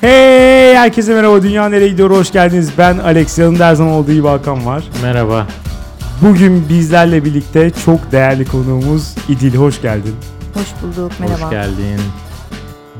Hey 0.00 0.74
herkese 0.74 1.14
merhaba 1.14 1.42
Dünya 1.42 1.68
Nereye 1.68 1.88
Gidiyor 1.88 2.10
hoş 2.10 2.32
geldiniz. 2.32 2.72
Ben 2.78 2.98
Alex 2.98 3.38
yanımda 3.38 3.66
her 3.66 3.74
zaman 3.74 3.92
olduğu 3.92 4.12
gibi 4.12 4.26
Hakan 4.26 4.66
var. 4.66 4.84
Merhaba. 5.02 5.48
Bugün 6.22 6.68
bizlerle 6.68 7.24
birlikte 7.24 7.70
çok 7.84 8.12
değerli 8.12 8.44
konuğumuz 8.44 9.14
İdil 9.28 9.54
hoş 9.54 9.82
geldin. 9.82 10.14
Hoş 10.54 10.66
bulduk, 10.82 11.12
merhaba. 11.20 11.44
Hoş 11.44 11.50
geldin. 11.50 12.00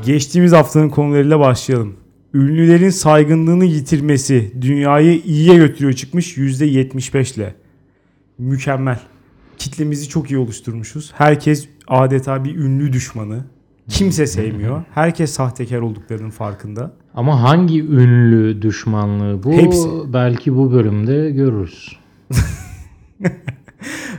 Geçtiğimiz 0.05 0.51
haftanın 0.51 0.89
konularıyla 0.89 1.39
başlayalım. 1.39 1.95
Ünlülerin 2.33 2.89
saygınlığını 2.89 3.65
yitirmesi 3.65 4.51
dünyayı 4.61 5.21
iyiye 5.25 5.55
götürüyor 5.55 5.93
çıkmış 5.93 6.37
%75 6.37 7.35
ile. 7.35 7.55
Mükemmel. 8.37 8.99
Kitlemizi 9.57 10.09
çok 10.09 10.31
iyi 10.31 10.37
oluşturmuşuz. 10.37 11.11
Herkes 11.15 11.67
adeta 11.87 12.43
bir 12.43 12.55
ünlü 12.55 12.93
düşmanı. 12.93 13.43
Kimse 13.89 14.27
sevmiyor. 14.27 14.83
Herkes 14.93 15.31
sahtekar 15.31 15.79
olduklarının 15.79 16.29
farkında. 16.29 16.91
Ama 17.13 17.43
hangi 17.43 17.83
ünlü 17.83 18.61
düşmanlığı 18.61 19.43
bu? 19.43 19.51
Hepsi. 19.51 19.89
Belki 20.13 20.55
bu 20.55 20.71
bölümde 20.71 21.31
görürüz. 21.31 21.97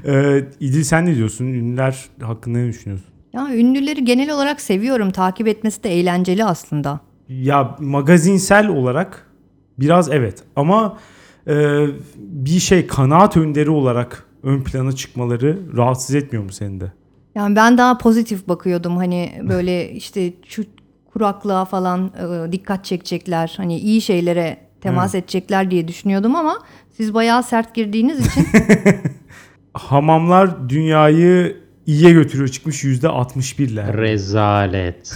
Ee, 0.06 0.44
İdil 0.60 0.82
sen 0.82 1.06
ne 1.06 1.16
diyorsun? 1.16 1.44
Ünlüler 1.46 2.04
hakkında 2.22 2.58
ne 2.58 2.68
düşünüyorsun? 2.68 3.06
Ya 3.32 3.54
ünlüleri 3.54 4.04
genel 4.04 4.30
olarak 4.34 4.60
seviyorum. 4.60 5.10
Takip 5.10 5.48
etmesi 5.48 5.84
de 5.84 5.90
eğlenceli 5.90 6.44
aslında. 6.44 7.00
Ya 7.28 7.76
magazinsel 7.80 8.68
olarak 8.68 9.26
biraz 9.78 10.10
evet 10.10 10.42
ama 10.56 10.98
e, 11.46 11.86
bir 12.16 12.58
şey 12.58 12.86
kanaat 12.86 13.36
önderi 13.36 13.70
olarak 13.70 14.26
ön 14.42 14.62
plana 14.62 14.92
çıkmaları 14.92 15.58
rahatsız 15.76 16.14
etmiyor 16.14 16.44
mu 16.44 16.52
seni 16.52 16.80
de? 16.80 16.92
Yani 17.34 17.56
ben 17.56 17.78
daha 17.78 17.98
pozitif 17.98 18.48
bakıyordum. 18.48 18.96
Hani 18.96 19.42
böyle 19.48 19.90
işte 19.90 20.32
şu 20.46 20.64
kuraklığa 21.12 21.64
falan 21.64 22.10
e, 22.46 22.52
dikkat 22.52 22.84
çekecekler. 22.84 23.54
Hani 23.56 23.78
iyi 23.78 24.00
şeylere 24.00 24.58
temas 24.80 25.14
edecekler 25.14 25.70
diye 25.70 25.88
düşünüyordum 25.88 26.36
ama 26.36 26.58
siz 26.96 27.14
bayağı 27.14 27.42
sert 27.42 27.74
girdiğiniz 27.74 28.26
için 28.26 28.46
Hamamlar 29.74 30.68
dünyayı 30.68 31.56
iyiye 31.86 32.12
götürüyor 32.12 32.48
çıkmış 32.48 32.84
yüzde 32.84 33.08
61 33.08 33.68
ile. 33.68 33.92
Rezalet. 33.92 35.14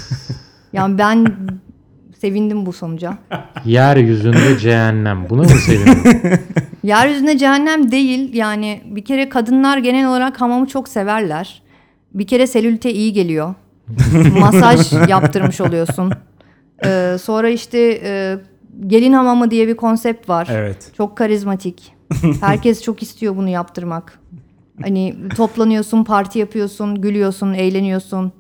yani 0.73 0.99
ben 0.99 1.27
sevindim 2.21 2.67
bu 2.67 2.73
sonuca. 2.73 3.19
Yeryüzünde 3.65 4.59
cehennem. 4.59 5.31
Buna 5.31 5.43
mı 5.43 5.49
sevindin? 5.49 6.41
Yeryüzünde 6.83 7.39
cehennem 7.39 7.91
değil. 7.91 8.35
Yani 8.35 8.83
bir 8.85 9.05
kere 9.05 9.29
kadınlar 9.29 9.79
genel 9.79 10.09
olarak 10.09 10.41
hamamı 10.41 10.67
çok 10.67 10.89
severler. 10.89 11.63
Bir 12.15 12.27
kere 12.27 12.47
selülite 12.47 12.93
iyi 12.93 13.13
geliyor. 13.13 13.55
Masaj 14.41 14.93
yaptırmış 15.09 15.61
oluyorsun. 15.61 16.13
Ee, 16.85 17.17
sonra 17.23 17.49
işte 17.49 18.01
e, 18.05 18.39
gelin 18.87 19.13
hamamı 19.13 19.51
diye 19.51 19.69
bir 19.69 19.77
konsept 19.77 20.29
var. 20.29 20.49
Evet. 20.51 20.93
Çok 20.97 21.17
karizmatik. 21.17 21.93
Herkes 22.41 22.83
çok 22.83 23.03
istiyor 23.03 23.37
bunu 23.37 23.49
yaptırmak. 23.49 24.21
Hani 24.83 25.17
toplanıyorsun, 25.37 26.05
parti 26.05 26.39
yapıyorsun, 26.39 27.01
gülüyorsun, 27.01 27.55
eğleniyorsun. 27.55 28.33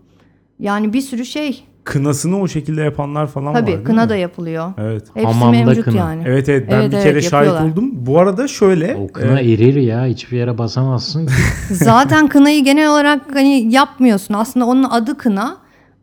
Yani 0.58 0.92
bir 0.92 1.00
sürü 1.00 1.24
şey. 1.24 1.64
Kınasını 1.84 2.40
o 2.40 2.48
şekilde 2.48 2.82
yapanlar 2.82 3.26
falan 3.26 3.54
var 3.54 3.60
Tabii 3.60 3.84
kına 3.84 4.02
mi? 4.02 4.08
da 4.08 4.16
yapılıyor. 4.16 4.72
Evet. 4.78 5.04
Hepsi 5.14 5.28
Hamamda 5.32 5.64
mevcut 5.64 5.84
kına. 5.84 5.96
yani. 5.96 6.22
Evet 6.26 6.48
evet 6.48 6.70
ben 6.70 6.76
Evet, 6.76 6.90
bir 6.90 6.96
evet, 6.96 7.04
kere 7.04 7.22
şahit 7.22 7.46
yapıyorlar. 7.46 7.72
oldum. 7.72 7.90
Bu 7.92 8.18
arada 8.20 8.48
şöyle. 8.48 8.94
O 8.96 9.12
kına 9.12 9.40
e, 9.40 9.52
erir 9.52 9.74
ya. 9.74 10.04
Hiçbir 10.04 10.36
yere 10.38 10.58
basamazsın 10.58 11.26
ki. 11.26 11.32
Zaten 11.74 12.28
kınayı 12.28 12.64
genel 12.64 12.90
olarak 12.90 13.20
hani 13.34 13.72
yapmıyorsun. 13.74 14.34
Aslında 14.34 14.66
onun 14.66 14.82
adı 14.84 15.18
kına. 15.18 15.56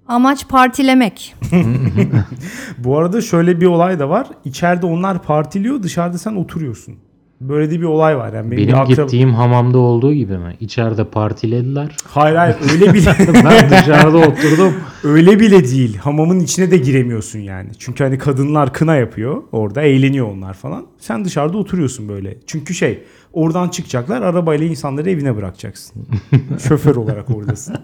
Amaç 0.08 0.48
partilemek. 0.48 1.36
bu 2.78 2.98
arada 2.98 3.22
şöyle 3.22 3.62
bir 3.62 3.66
olay 3.66 4.00
da 4.00 4.10
var. 4.10 4.28
İçeride 4.46 4.86
onlar 4.86 5.24
partiliyor 5.24 5.84
dışarıda 5.84 6.18
sen 6.18 6.36
oturuyorsun. 6.36 6.96
Böyle 7.50 7.72
de 7.72 7.80
bir 7.80 7.86
olay 7.86 8.18
var. 8.18 8.34
Yani 8.34 8.52
benim, 8.52 8.64
Benim 8.68 8.76
akrab- 8.80 8.88
gittiğim 9.04 9.34
hamamda 9.34 9.78
olduğu 9.78 10.14
gibi 10.14 10.38
mi? 10.38 10.56
İçeride 10.60 11.04
partilediler. 11.04 11.96
Hayır 12.08 12.36
hayır 12.36 12.56
öyle 12.74 12.94
bile 12.94 13.16
Ben 13.46 13.70
dışarıda 13.70 14.18
oturdum. 14.18 14.74
öyle 15.04 15.40
bile 15.40 15.64
değil. 15.72 15.98
Hamamın 15.98 16.40
içine 16.40 16.72
de 16.72 16.78
giremiyorsun 16.78 17.40
yani. 17.40 17.70
Çünkü 17.80 18.04
hani 18.04 18.18
kadınlar 18.18 18.74
kına 18.74 18.96
yapıyor. 18.96 19.44
Orada 19.52 19.82
eğleniyor 19.82 20.28
onlar 20.32 20.54
falan. 20.54 20.86
Sen 21.00 21.26
dışarıda 21.26 21.58
oturuyorsun 21.58 22.10
böyle. 22.10 22.38
Çünkü 22.48 22.74
şey 22.74 23.04
oradan 23.34 23.70
çıkacaklar 23.70 24.22
arabayla 24.22 24.66
insanları 24.68 25.10
evine 25.10 25.36
bırakacaksın. 25.36 26.04
Şoför 26.68 26.96
olarak 26.96 27.30
oradasın. 27.36 27.76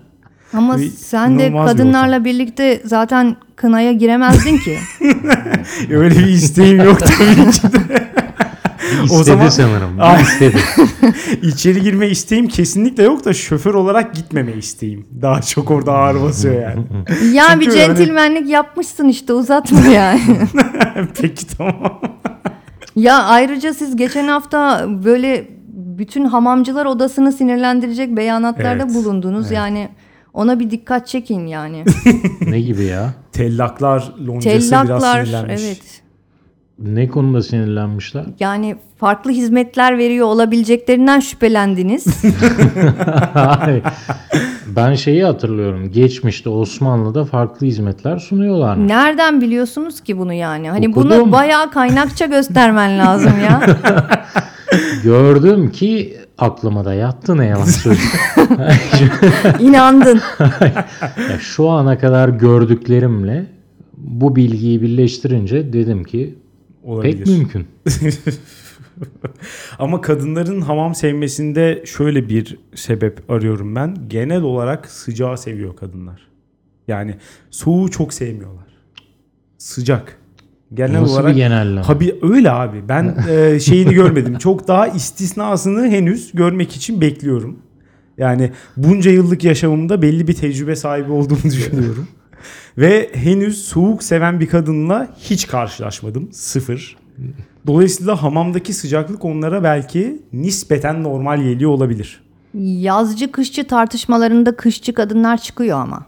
Ama 0.53 0.77
Bir 0.77 0.89
sen 0.89 1.39
de 1.39 1.47
inanılmaz 1.47 1.67
bir 1.73 1.77
kadınlarla 1.77 2.25
birlikte 2.25 2.81
zaten 2.85 3.35
kınaya 3.55 3.91
giremezdin 3.93 4.57
ki. 4.57 4.77
Öyle 5.91 6.15
bir 6.19 6.25
isteğim 6.27 6.77
yok 6.83 6.99
tabii 6.99 7.51
ki 7.51 7.63
de. 7.73 8.07
İstedi 9.03 9.23
zaman- 9.23 9.49
sanırım. 9.49 9.89
Ay. 9.99 10.21
İstedi. 10.21 10.57
İçeri 11.41 11.81
girme 11.81 12.07
isteğim 12.07 12.47
kesinlikle 12.47 13.03
yok 13.03 13.25
da 13.25 13.33
şoför 13.33 13.73
olarak 13.73 14.15
gitmeme 14.15 14.51
isteğim. 14.53 15.05
Daha 15.21 15.41
çok 15.41 15.71
orada 15.71 15.93
ağır 15.93 16.21
basıyor 16.21 16.61
yani. 16.61 16.83
ya 17.35 17.59
bir 17.59 17.65
Çünkü 17.65 17.77
yani- 17.77 17.95
centilmenlik 17.97 18.49
yapmışsın 18.49 19.07
işte 19.07 19.33
uzatma 19.33 19.79
yani. 19.79 20.21
Peki 21.21 21.47
tamam. 21.57 22.01
ya 22.95 23.23
ayrıca 23.23 23.73
siz 23.73 23.95
geçen 23.95 24.27
hafta 24.27 24.85
böyle 25.05 25.47
bütün 25.97 26.25
hamamcılar 26.25 26.85
odasını 26.85 27.31
sinirlendirecek 27.31 28.17
beyanatlarda 28.17 28.83
Evet, 28.83 28.95
bulundunuz. 28.95 29.45
evet. 29.47 29.55
Yani 29.57 29.89
ona 30.33 30.59
bir 30.59 30.69
dikkat 30.71 31.07
çekin 31.07 31.47
yani. 31.47 31.83
ne 32.41 32.59
gibi 32.61 32.83
ya? 32.83 33.13
Tellaklar 33.31 34.11
loncası 34.27 34.57
biraz 34.57 34.69
Tellaklar 34.69 35.25
sinirlenmiş. 35.25 35.61
evet. 35.65 36.01
Ne 36.79 37.07
konuda 37.07 37.41
sinirlenmişler? 37.41 38.25
Yani 38.39 38.75
farklı 38.97 39.31
hizmetler 39.31 39.97
veriyor 39.97 40.27
olabileceklerinden 40.27 41.19
şüphelendiniz. 41.19 42.05
Ben 44.75 44.95
şeyi 44.95 45.23
hatırlıyorum. 45.23 45.91
Geçmişte 45.91 46.49
Osmanlı'da 46.49 47.25
farklı 47.25 47.67
hizmetler 47.67 48.17
sunuyorlar. 48.17 48.87
Nereden 48.87 49.41
biliyorsunuz 49.41 50.01
ki 50.01 50.17
bunu 50.17 50.33
yani? 50.33 50.69
Hani 50.69 50.89
Okudum. 50.89 51.09
bunu 51.09 51.31
bayağı 51.31 51.71
kaynakça 51.71 52.25
göstermen 52.25 52.99
lazım 52.99 53.33
ya. 53.43 53.61
Gördüm 55.03 55.71
ki 55.71 56.17
aklıma 56.37 56.85
da 56.85 56.93
yattı 56.93 57.37
ne 57.37 57.45
yalan 57.45 57.65
söyleyeyim. 57.65 58.11
İnandın. 59.59 60.21
Ya 61.29 61.39
şu 61.39 61.69
ana 61.69 61.97
kadar 61.97 62.29
gördüklerimle 62.29 63.45
bu 63.97 64.35
bilgiyi 64.35 64.81
birleştirince 64.81 65.73
dedim 65.73 66.03
ki 66.03 66.35
Olabilir. 66.87 67.17
pek 67.17 67.27
mümkün. 67.27 67.67
Ama 69.79 70.01
kadınların 70.01 70.61
hamam 70.61 70.95
sevmesinde 70.95 71.83
şöyle 71.85 72.29
bir 72.29 72.59
sebep 72.75 73.31
arıyorum 73.31 73.75
ben. 73.75 73.97
Genel 74.07 74.41
olarak 74.41 74.89
sıcağı 74.89 75.37
seviyor 75.37 75.75
kadınlar. 75.75 76.27
Yani 76.87 77.15
soğuğu 77.51 77.91
çok 77.91 78.13
sevmiyorlar. 78.13 78.67
Sıcak. 79.57 80.17
Genel 80.73 81.01
Nasıl 81.01 81.13
olarak 81.13 81.31
bir 81.31 81.35
genelleme? 81.35 81.81
Tabii 81.81 82.15
öyle 82.21 82.51
abi. 82.51 82.89
Ben 82.89 83.17
e, 83.29 83.59
şeyini 83.59 83.93
görmedim. 83.93 84.37
Çok 84.37 84.67
daha 84.67 84.87
istisnasını 84.87 85.87
henüz 85.87 86.31
görmek 86.33 86.75
için 86.75 87.01
bekliyorum. 87.01 87.59
Yani 88.17 88.51
bunca 88.77 89.11
yıllık 89.11 89.43
yaşamımda 89.43 90.01
belli 90.01 90.27
bir 90.27 90.33
tecrübe 90.33 90.75
sahibi 90.75 91.11
olduğumu 91.11 91.43
düşünüyorum. 91.43 92.07
Ve 92.77 93.09
henüz 93.13 93.65
soğuk 93.65 94.03
seven 94.03 94.39
bir 94.39 94.47
kadınla 94.47 95.07
hiç 95.19 95.47
karşılaşmadım. 95.47 96.29
Sıfır. 96.31 96.97
Dolayısıyla 97.67 98.23
hamamdaki 98.23 98.73
sıcaklık 98.73 99.25
onlara 99.25 99.63
belki 99.63 100.21
nispeten 100.33 101.03
normal 101.03 101.41
geliyor 101.43 101.71
olabilir. 101.71 102.21
Yazcı 102.63 103.31
kışçı 103.31 103.67
tartışmalarında 103.67 104.55
kışçı 104.55 104.93
kadınlar 104.93 105.37
çıkıyor 105.37 105.79
ama. 105.79 106.05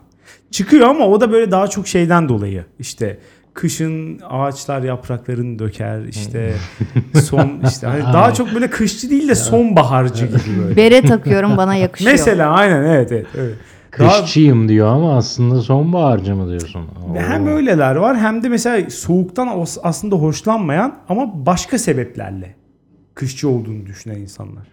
Çıkıyor 0.51 0.88
ama 0.88 1.07
o 1.07 1.21
da 1.21 1.31
böyle 1.31 1.51
daha 1.51 1.68
çok 1.68 1.88
şeyden 1.88 2.30
dolayı. 2.30 2.65
İşte 2.80 3.19
kışın 3.53 4.19
ağaçlar 4.30 4.81
yapraklarını 4.81 5.59
döker 5.59 6.01
işte 6.09 6.53
son 7.24 7.62
işte 7.69 7.88
hani 7.88 8.03
daha 8.13 8.33
çok 8.33 8.53
böyle 8.53 8.69
kışçı 8.69 9.09
değil 9.09 9.27
de 9.27 9.36
sonbaharcı 9.36 10.25
gibi 10.25 10.59
böyle. 10.63 10.75
Bere 10.75 11.01
takıyorum 11.01 11.57
bana 11.57 11.75
yakışıyor. 11.75 12.12
Mesela 12.12 12.51
aynen 12.51 12.83
evet 12.83 13.12
evet. 13.12 13.27
evet. 13.38 13.56
Kışçıyım 14.00 14.69
diyor 14.69 14.88
ama 14.88 15.18
aslında 15.18 15.62
sonbaharcı 15.62 16.36
mı 16.36 16.50
diyorsun? 16.50 16.80
Oo. 16.80 17.16
hem 17.16 17.48
öyleler 17.48 17.96
var 17.96 18.18
hem 18.18 18.44
de 18.44 18.50
mesela 18.50 18.90
soğuktan 18.90 19.66
aslında 19.84 20.16
hoşlanmayan 20.16 20.96
ama 21.10 21.46
başka 21.46 21.78
sebeplerle 21.78 22.56
kışçı 23.16 23.50
olduğunu 23.50 23.86
düşünen 23.86 24.16
insanlar. 24.16 24.68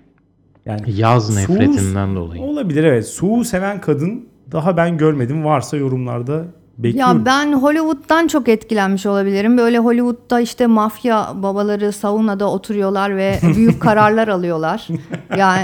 Yani 0.66 0.80
Yaz 0.86 1.36
nefretinden 1.36 2.16
dolayı. 2.16 2.42
Olabilir 2.42 2.84
evet. 2.84 3.06
Soğuğu 3.06 3.44
seven 3.44 3.80
kadın 3.80 4.28
daha 4.52 4.76
ben 4.76 4.98
görmedim. 4.98 5.44
Varsa 5.44 5.76
yorumlarda 5.76 6.44
bekliyorum. 6.78 7.18
Ya 7.18 7.26
ben 7.26 7.52
Hollywood'dan 7.52 8.26
çok 8.26 8.48
etkilenmiş 8.48 9.06
olabilirim. 9.06 9.58
Böyle 9.58 9.78
Hollywood'da 9.78 10.40
işte 10.40 10.66
mafya 10.66 11.28
babaları 11.34 11.92
saunada 11.92 12.50
oturuyorlar 12.50 13.16
ve 13.16 13.38
büyük 13.56 13.80
kararlar 13.82 14.28
alıyorlar. 14.28 14.88
Yani 15.36 15.62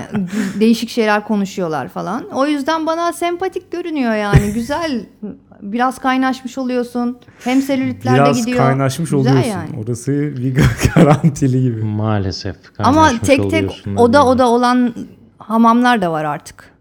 değişik 0.60 0.88
şeyler 0.90 1.24
konuşuyorlar 1.24 1.88
falan. 1.88 2.24
O 2.34 2.46
yüzden 2.46 2.86
bana 2.86 3.12
sempatik 3.12 3.72
görünüyor 3.72 4.14
yani. 4.14 4.52
Güzel 4.54 5.00
Biraz 5.62 5.98
kaynaşmış 5.98 6.58
oluyorsun. 6.58 7.18
Hem 7.44 7.62
selülitler 7.62 8.12
de 8.14 8.18
Biraz 8.18 8.36
gidiyor. 8.38 8.58
kaynaşmış 8.58 9.10
Güzel 9.10 9.20
oluyorsun. 9.32 9.50
yani. 9.50 9.70
Orası 9.84 10.12
bir 10.12 10.56
garantili 10.94 11.62
gibi. 11.62 11.84
Maalesef. 11.84 12.56
Ama 12.78 13.10
tek 13.24 13.50
tek 13.50 13.84
oda 13.96 14.26
oda 14.26 14.48
olan 14.48 14.94
hamamlar 15.38 16.02
da 16.02 16.12
var 16.12 16.24
artık. 16.24 16.71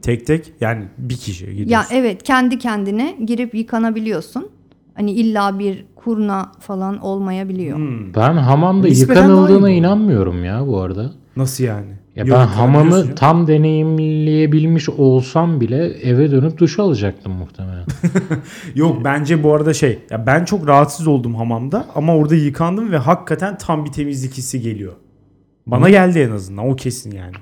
Tek 0.00 0.26
tek 0.26 0.52
yani 0.60 0.84
bir 0.98 1.16
kişi 1.16 1.46
gidiyorsun. 1.46 1.70
Ya 1.70 2.00
evet 2.00 2.22
kendi 2.22 2.58
kendine 2.58 3.16
girip 3.26 3.54
yıkanabiliyorsun. 3.54 4.48
Hani 4.94 5.12
illa 5.12 5.58
bir 5.58 5.84
kurna 5.96 6.52
falan 6.60 6.98
olmayabiliyor. 6.98 7.76
Hmm. 7.76 8.14
Ben 8.14 8.36
hamamda 8.36 8.86
Nispeten 8.86 9.22
yıkanıldığına 9.22 9.70
inanmıyorum 9.70 10.44
ya 10.44 10.66
bu 10.66 10.80
arada. 10.80 11.12
Nasıl 11.36 11.64
yani? 11.64 11.90
Ya 12.16 12.24
Yok, 12.24 12.38
ben 12.38 12.46
hamamı 12.46 12.96
ya. 12.96 13.14
tam 13.14 13.46
deneyimleyebilmiş 13.46 14.88
olsam 14.88 15.60
bile 15.60 15.86
eve 15.86 16.30
dönüp 16.30 16.58
duş 16.58 16.78
alacaktım 16.78 17.32
muhtemelen. 17.32 17.84
Yok 18.74 19.04
bence 19.04 19.42
bu 19.42 19.54
arada 19.54 19.74
şey. 19.74 19.98
Ya 20.10 20.26
ben 20.26 20.44
çok 20.44 20.68
rahatsız 20.68 21.06
oldum 21.06 21.34
hamamda 21.34 21.86
ama 21.94 22.16
orada 22.16 22.34
yıkandım 22.34 22.92
ve 22.92 22.96
hakikaten 22.96 23.58
tam 23.58 23.84
bir 23.84 23.92
temizlik 23.92 24.32
hissi 24.32 24.60
geliyor. 24.60 24.92
Bana 25.66 25.90
geldi 25.90 26.18
en 26.18 26.30
azından 26.30 26.68
o 26.68 26.76
kesin 26.76 27.10
yani. 27.12 27.34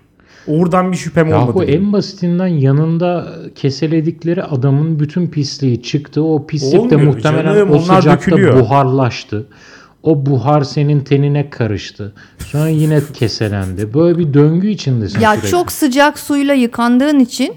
Oradan 0.46 0.92
bir 0.92 0.96
şüphem 0.96 1.28
ya 1.28 1.40
olmadı. 1.48 1.64
en 1.64 1.92
basitinden 1.92 2.46
yanında 2.46 3.28
keseledikleri 3.54 4.42
adamın 4.44 5.00
bütün 5.00 5.26
pisliği 5.26 5.82
çıktı. 5.82 6.22
O 6.22 6.46
pislik 6.46 6.72
de 6.72 6.78
Olmuyor 6.96 7.00
muhtemelen 7.14 7.54
canım, 7.54 7.70
o 7.70 7.74
onlar 7.74 8.00
sıcakta 8.00 8.30
dökülüyor. 8.30 8.60
buharlaştı. 8.60 9.46
O 10.02 10.26
buhar 10.26 10.62
senin 10.62 11.00
tenine 11.00 11.50
karıştı. 11.50 12.12
Sonra 12.38 12.68
yine 12.68 13.00
keselendi. 13.14 13.94
Böyle 13.94 14.18
bir 14.18 14.34
döngü 14.34 14.68
içindesin 14.68 15.20
Ya 15.20 15.30
sürekli. 15.34 15.50
çok 15.50 15.72
sıcak 15.72 16.18
suyla 16.18 16.54
yıkandığın 16.54 17.18
için 17.18 17.52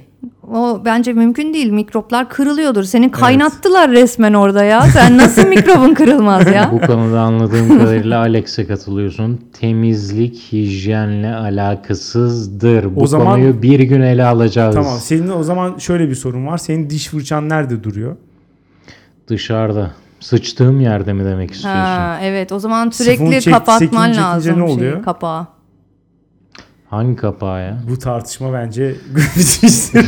o 0.54 0.82
bence 0.86 1.14
mümkün 1.14 1.54
değil. 1.54 1.72
Mikroplar 1.72 2.30
kırılıyordur. 2.30 2.84
Seni 2.84 3.12
kaynattılar 3.12 3.92
resmen 3.92 4.34
orada 4.34 4.64
ya. 4.64 4.82
Sen 4.82 5.18
nasıl 5.18 5.48
mikrobun 5.48 5.94
kırılmaz 5.94 6.48
ya? 6.48 6.70
Bu 6.74 6.82
konuda 6.88 7.22
anladığım 7.22 7.80
kadarıyla 7.80 8.20
Alex'e 8.20 8.68
katılıyorsun. 8.68 9.40
Temizlik 9.60 10.36
hijyenle 10.52 11.36
alakasızdır. 11.36 12.96
Bu 12.96 13.02
O 13.02 13.08
zaman- 13.08 13.26
konuyu 13.28 13.62
bir 13.62 13.80
gün 13.80 14.02
ele 14.02 14.26
alacağız. 14.26 14.76
Tamam 14.76 14.98
senin 15.00 15.30
o 15.30 15.44
zaman 15.44 15.78
şöyle 15.78 16.10
bir 16.10 16.16
sorun 16.16 16.48
var. 16.48 16.58
Senin 16.58 16.90
diş 16.90 17.08
fırçan 17.08 17.50
nerede 17.50 17.84
duruyor? 17.84 18.16
Dışarıda. 19.28 19.92
Sıçtığım 20.20 20.82
yerde 20.82 21.14
mi 21.14 21.26
demek 21.26 21.52
istiyorsun? 21.52 21.80
Ha, 21.82 22.20
evet 22.22 22.52
o 22.52 22.60
zaman 22.60 22.90
sürekli 22.90 23.42
çek- 23.42 23.54
kapatman 23.54 24.16
lazım 24.16 24.62
ne 24.62 24.66
şeyi, 24.68 24.76
oluyor? 24.78 25.04
kapağı. 25.04 25.48
Hangi 26.90 27.16
kapağı 27.16 27.62
ya? 27.62 27.78
Bu 27.90 28.00
tartışma 28.00 28.54
bence 28.54 28.96
bitmiştir. 29.16 30.06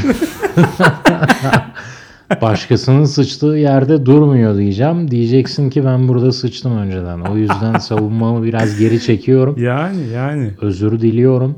Başkasının 2.42 3.06
sıçtığı 3.06 3.48
yerde 3.48 4.06
durmuyor 4.06 4.58
diyeceğim. 4.58 5.12
Diyeceksin 5.12 5.70
ki 5.70 5.86
ben 5.86 6.08
burada 6.08 6.32
sıçtım 6.32 6.78
önceden. 6.78 7.20
O 7.20 7.38
yüzden 7.38 7.78
savunmamı 7.80 8.44
biraz 8.44 8.80
geri 8.80 9.02
çekiyorum. 9.02 9.56
yani 9.58 10.08
yani. 10.08 10.52
Özür 10.62 11.00
diliyorum. 11.00 11.56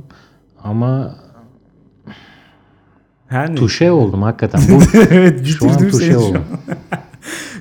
Ama 0.63 1.15
Her 3.27 3.47
neyse. 3.49 3.55
tuşe 3.61 3.91
oldum 3.91 4.21
hakikaten. 4.21 4.61
Bu 4.71 4.97
evet 5.11 5.45
şu 5.47 5.69
an 5.69 5.77
tuşe 5.89 6.17
oldum. 6.17 6.41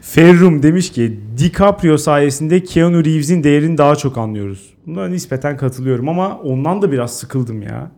Ferrum 0.03 0.63
demiş 0.63 0.91
ki 0.93 1.21
DiCaprio 1.39 1.97
sayesinde 1.97 2.63
Keanu 2.63 3.05
Reeves'in 3.05 3.45
değerini 3.45 3.79
daha 3.79 3.97
çok 3.97 4.19
anlıyoruz. 4.19 4.75
Buna 4.87 5.09
nispeten 5.09 5.57
katılıyorum 5.57 6.09
ama 6.09 6.39
ondan 6.39 6.83
da 6.83 6.93
biraz 6.93 7.17
sıkıldım 7.19 7.63
ya. 7.63 7.91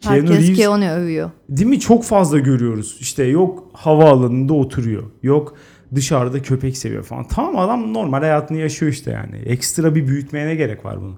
Keanu 0.00 0.16
Herkes 0.16 0.38
Reeves 0.38 0.58
Keanu 0.58 0.90
övüyor. 0.90 1.30
değil 1.48 1.68
mi 1.68 1.80
çok 1.80 2.04
fazla 2.04 2.38
görüyoruz. 2.38 2.96
İşte 3.00 3.24
yok 3.24 3.70
havaalanında 3.72 4.54
oturuyor. 4.54 5.02
Yok 5.22 5.54
dışarıda 5.94 6.42
köpek 6.42 6.76
seviyor 6.76 7.02
falan. 7.02 7.28
Tamam 7.28 7.58
adam 7.58 7.94
normal 7.94 8.18
hayatını 8.20 8.58
yaşıyor 8.58 8.92
işte 8.92 9.10
yani. 9.10 9.36
Ekstra 9.36 9.94
bir 9.94 10.06
büyütmeye 10.06 10.46
ne 10.46 10.54
gerek 10.54 10.84
var 10.84 11.00
bunu? 11.00 11.14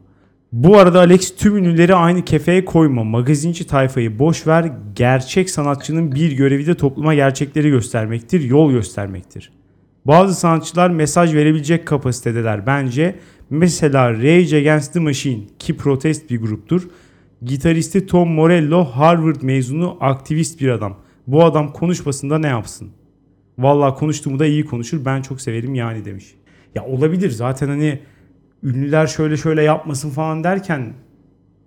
Bu 0.52 0.78
arada 0.78 0.98
Alex 0.98 1.36
tüm 1.36 1.56
ünlüleri 1.56 1.94
aynı 1.94 2.24
kefeye 2.24 2.64
koyma. 2.64 3.04
Magazinci 3.04 3.66
tayfayı 3.66 4.18
boş 4.18 4.46
ver. 4.46 4.72
Gerçek 4.96 5.50
sanatçının 5.50 6.12
bir 6.12 6.32
görevi 6.32 6.66
de 6.66 6.74
topluma 6.74 7.14
gerçekleri 7.14 7.70
göstermektir, 7.70 8.40
yol 8.40 8.72
göstermektir. 8.72 9.52
Bazı 10.04 10.34
sanatçılar 10.34 10.90
mesaj 10.90 11.34
verebilecek 11.34 11.86
kapasitedeler 11.86 12.66
bence. 12.66 13.14
Mesela 13.50 14.12
Rage 14.12 14.56
Against 14.56 14.92
the 14.92 15.00
Machine 15.00 15.42
ki 15.58 15.76
protest 15.76 16.30
bir 16.30 16.40
gruptur. 16.40 16.88
Gitaristi 17.44 18.06
Tom 18.06 18.28
Morello 18.28 18.84
Harvard 18.84 19.42
mezunu 19.42 19.96
aktivist 20.00 20.60
bir 20.60 20.68
adam. 20.68 20.96
Bu 21.26 21.44
adam 21.44 21.72
konuşmasında 21.72 22.38
ne 22.38 22.46
yapsın? 22.46 22.90
Vallahi 23.58 23.94
konuştuğumu 23.94 24.38
da 24.38 24.46
iyi 24.46 24.64
konuşur. 24.64 25.04
Ben 25.04 25.22
çok 25.22 25.40
severim 25.40 25.74
yani 25.74 26.04
demiş. 26.04 26.34
Ya 26.74 26.84
olabilir 26.84 27.30
zaten 27.30 27.68
hani 27.68 28.00
ünlüler 28.62 29.06
şöyle 29.06 29.36
şöyle 29.36 29.62
yapmasın 29.62 30.10
falan 30.10 30.44
derken 30.44 30.92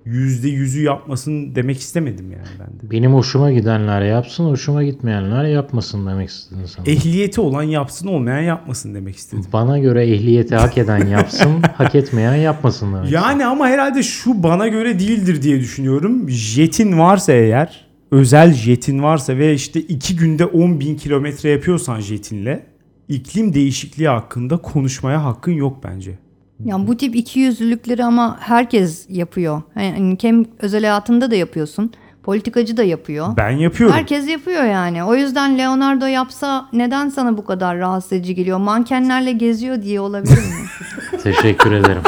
yüzde 0.06 0.50
yüzü 0.50 0.84
yapmasın 0.84 1.56
demek 1.56 1.80
istemedim 1.80 2.32
yani 2.32 2.48
ben 2.60 2.68
de. 2.68 2.92
benim 2.92 3.14
hoşuma 3.14 3.52
gidenler 3.52 4.02
yapsın, 4.02 4.46
hoşuma 4.46 4.84
gitmeyenler 4.84 5.46
yapmasın 5.46 6.08
demek 6.08 6.30
istedin 6.30 6.66
sana. 6.66 6.86
Ehliyeti 6.86 7.42
olan 7.42 7.64
yapsın 7.64 8.08
olmayan 8.08 8.42
yapmasın 8.42 8.96
demek 8.96 9.16
istedim. 9.16 9.46
Bana 9.54 9.80
göre 9.80 10.08
ehliyeti 10.08 10.56
hak 10.56 10.78
eden 10.78 11.08
yapsın, 11.08 11.62
hak 11.74 11.96
etmeyen 11.96 12.36
yapmasın 12.36 12.94
demek. 12.94 13.12
Yani 13.12 13.46
ama 13.46 13.68
herhalde 13.68 14.04
şu 14.04 14.44
bana 14.44 14.68
göre 14.68 15.00
değildir 15.00 15.42
diye 15.42 15.60
düşünüyorum. 15.60 16.30
Jetin 16.30 17.00
varsa 17.00 17.34
eğer, 17.34 17.86
özel 18.12 18.54
jetin 18.54 19.04
varsa 19.04 19.38
ve 19.38 19.54
işte 19.54 19.82
iki 19.82 20.16
günde 20.16 20.46
10 20.46 20.80
bin 20.80 20.96
kilometre 20.96 21.50
yapıyorsan 21.50 22.00
jetinle 22.00 22.66
iklim 23.08 23.54
değişikliği 23.54 24.08
hakkında 24.08 24.58
konuşmaya 24.58 25.24
hakkın 25.24 25.52
yok 25.52 25.78
bence. 25.84 26.18
Yani 26.64 26.88
bu 26.88 26.98
tip 26.98 27.16
iki 27.16 27.40
yüzlülükleri 27.40 28.04
ama 28.04 28.38
herkes 28.40 29.06
yapıyor. 29.10 29.62
Yani 29.76 30.18
hem 30.22 30.46
özel 30.60 30.82
hayatında 30.82 31.32
da 31.32 31.36
yapıyorsun. 31.36 31.92
Politikacı 32.24 32.78
da 32.78 32.84
yapıyor. 32.84 33.28
Ben 33.38 33.50
yapıyorum. 33.50 33.96
Herkes 33.96 34.30
yapıyor 34.30 34.64
yani. 34.64 35.04
O 35.04 35.16
yüzden 35.16 35.58
Leonardo 35.58 36.06
yapsa 36.06 36.70
neden 36.74 37.10
sana 37.10 37.38
bu 37.38 37.46
kadar 37.46 37.78
rahatsız 37.78 38.14
edici 38.14 38.36
geliyor? 38.36 38.58
Mankenlerle 38.58 39.32
geziyor 39.32 39.82
diye 39.82 40.00
olabilir 40.00 40.38
mi? 40.38 40.66
Teşekkür 41.24 41.72
ederim. 41.72 42.02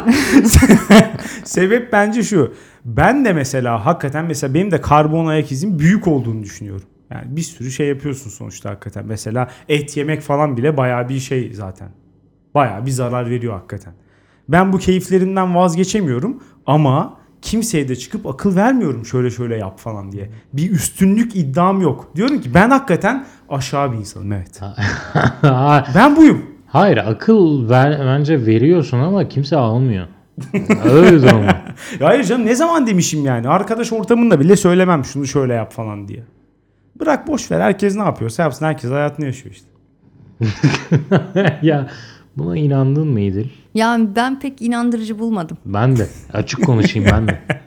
Sebep 1.44 1.92
bence 1.94 2.24
şu. 2.24 2.54
Ben 2.86 3.26
de 3.26 3.34
mesela 3.34 3.86
hakikaten 3.86 4.26
mesela 4.26 4.54
benim 4.54 4.72
de 4.72 4.82
karbon 4.82 5.26
ayak 5.26 5.52
izim 5.52 5.80
büyük 5.80 6.08
olduğunu 6.08 6.44
düşünüyorum. 6.44 6.88
Yani 7.12 7.36
bir 7.36 7.42
sürü 7.42 7.72
şey 7.72 7.88
yapıyorsun 7.88 8.30
sonuçta 8.30 8.70
hakikaten. 8.70 9.06
Mesela 9.06 9.50
et 9.70 9.98
yemek 9.98 10.22
falan 10.22 10.58
bile 10.58 10.78
bayağı 10.78 11.10
bir 11.10 11.20
şey 11.20 11.54
zaten. 11.54 11.90
Bayağı 12.56 12.86
bir 12.86 12.92
zarar 12.92 13.30
veriyor 13.30 13.54
hakikaten. 13.54 13.94
Ben 14.50 14.74
bu 14.74 14.78
keyiflerimden 14.78 15.56
vazgeçemiyorum 15.56 16.44
ama 16.66 17.18
kimseye 17.42 17.88
de 17.88 17.96
çıkıp 17.96 18.28
akıl 18.28 18.56
vermiyorum 18.56 19.06
şöyle 19.06 19.30
şöyle 19.30 19.58
yap 19.58 19.80
falan 19.80 20.12
diye. 20.12 20.30
Bir 20.54 20.72
üstünlük 20.72 21.36
iddiam 21.36 21.82
yok. 21.82 22.12
Diyorum 22.16 22.42
ki 22.42 22.54
ben 22.54 22.70
hakikaten 22.70 23.26
aşağı 23.50 23.92
bir 23.92 23.98
insanım 23.98 24.32
evet. 24.32 24.62
Ben 25.96 26.16
buyum. 26.16 26.46
Hayır 26.68 26.98
akıl 26.98 27.70
ver, 27.70 28.00
bence 28.00 28.46
veriyorsun 28.46 29.00
ama 29.00 29.30
kimse 29.30 29.56
almıyor. 29.56 30.08
Öyle. 30.84 31.28
Ya 31.28 31.64
Hayır 32.08 32.24
canım 32.24 32.46
ne 32.46 32.56
zaman 32.56 32.88
demişim 32.88 33.26
yani. 33.26 33.48
Arkadaş 33.50 33.94
ortamında 33.94 34.40
bile 34.40 34.56
söylemem 34.56 35.06
şunu 35.06 35.28
şöyle 35.28 35.54
yap 35.54 35.72
falan 35.74 36.08
diye. 36.08 36.24
Bırak 37.00 37.28
boş 37.28 37.52
ver 37.52 37.60
herkes 37.62 37.96
ne 37.96 38.04
yapıyorsa 38.04 38.44
yapsın 38.44 38.66
herkes 38.66 38.92
hayatını 38.92 39.26
yaşıyor 39.26 39.56
işte. 39.56 39.68
ya 41.62 41.90
buna 42.38 42.58
inandın 42.58 43.08
mı 43.08 43.20
İdil? 43.22 43.46
yani 43.74 44.10
ben 44.16 44.40
pek 44.40 44.62
inandırıcı 44.62 45.20
bulmadım. 45.20 45.58
Ben 45.66 45.98
de. 45.98 46.08
Açık 46.34 46.66
konuşayım 46.66 47.10
ben 47.12 47.28
de. 47.28 47.40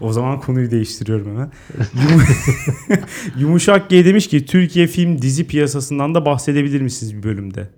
O 0.00 0.12
zaman 0.12 0.40
konuyu 0.40 0.70
değiştiriyorum 0.70 1.26
hemen. 1.26 1.50
Yum- 1.94 2.98
Yumuşak 3.38 3.90
G 3.90 4.04
demiş 4.04 4.28
ki 4.28 4.46
Türkiye 4.46 4.86
film 4.86 5.22
dizi 5.22 5.46
piyasasından 5.46 6.14
da 6.14 6.24
bahsedebilir 6.26 6.80
misiniz 6.80 7.16
bir 7.16 7.22
bölümde? 7.22 7.68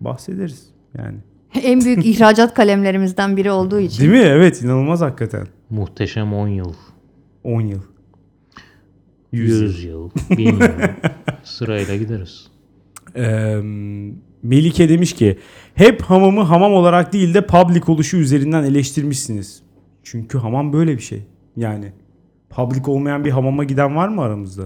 Bahsederiz 0.00 0.66
yani. 0.98 1.16
en 1.62 1.80
büyük 1.80 2.06
ihracat 2.06 2.54
kalemlerimizden 2.54 3.36
biri 3.36 3.50
olduğu 3.50 3.80
için. 3.80 3.98
Değil 4.00 4.10
mi? 4.24 4.28
Evet 4.28 4.62
inanılmaz 4.62 5.00
hakikaten. 5.00 5.46
Muhteşem 5.70 6.32
10 6.34 6.48
yıl. 6.48 6.72
10 7.44 7.60
yıl. 7.60 7.80
100 9.32 9.50
yıl. 9.60 9.62
100 9.62 9.84
yıl. 9.84 10.10
1000 10.30 10.44
yıl. 10.46 10.60
Sırayla 11.44 11.96
gideriz. 11.96 12.46
Ee, 13.16 13.56
Melike 14.42 14.88
demiş 14.88 15.12
ki 15.12 15.38
hep 15.76 16.02
hamamı 16.02 16.40
hamam 16.42 16.72
olarak 16.72 17.12
değil 17.12 17.34
de 17.34 17.46
public 17.46 17.82
oluşu 17.86 18.16
üzerinden 18.16 18.62
eleştirmişsiniz. 18.64 19.62
Çünkü 20.02 20.38
hamam 20.38 20.72
böyle 20.72 20.96
bir 20.96 21.02
şey. 21.02 21.22
Yani 21.56 21.92
public 22.50 22.82
olmayan 22.86 23.24
bir 23.24 23.30
hamama 23.30 23.64
giden 23.64 23.96
var 23.96 24.08
mı 24.08 24.20
aramızda? 24.22 24.62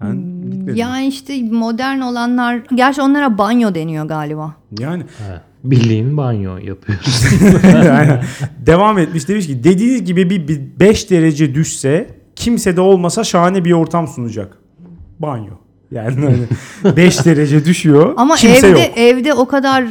Ben 0.00 0.16
gitmedim. 0.50 0.76
Yani 0.76 1.06
işte 1.06 1.42
modern 1.42 2.00
olanlar, 2.00 2.62
gerçi 2.74 3.02
onlara 3.02 3.38
banyo 3.38 3.74
deniyor 3.74 4.04
galiba. 4.04 4.54
Yani 4.78 5.02
Ha, 5.02 5.42
Bildiğin 5.64 6.16
banyo 6.16 6.56
yapıyoruz. 6.56 7.24
Aynen. 7.74 8.24
devam 8.66 8.98
etmiş 8.98 9.28
demiş 9.28 9.46
ki 9.46 9.64
dediğiniz 9.64 10.04
gibi 10.04 10.30
bir 10.30 10.60
5 10.80 11.10
derece 11.10 11.54
düşse 11.54 12.14
kimse 12.36 12.76
de 12.76 12.80
olmasa 12.80 13.24
şahane 13.24 13.64
bir 13.64 13.72
ortam 13.72 14.08
sunacak. 14.08 14.58
Banyo. 15.18 15.52
Yani 15.92 16.46
hani 16.82 16.96
5 16.96 17.24
derece 17.24 17.64
düşüyor. 17.64 18.14
Ama 18.16 18.36
kimse 18.36 18.66
evde 18.66 18.80
yok. 18.80 18.98
evde 18.98 19.34
o 19.34 19.46
kadar 19.46 19.82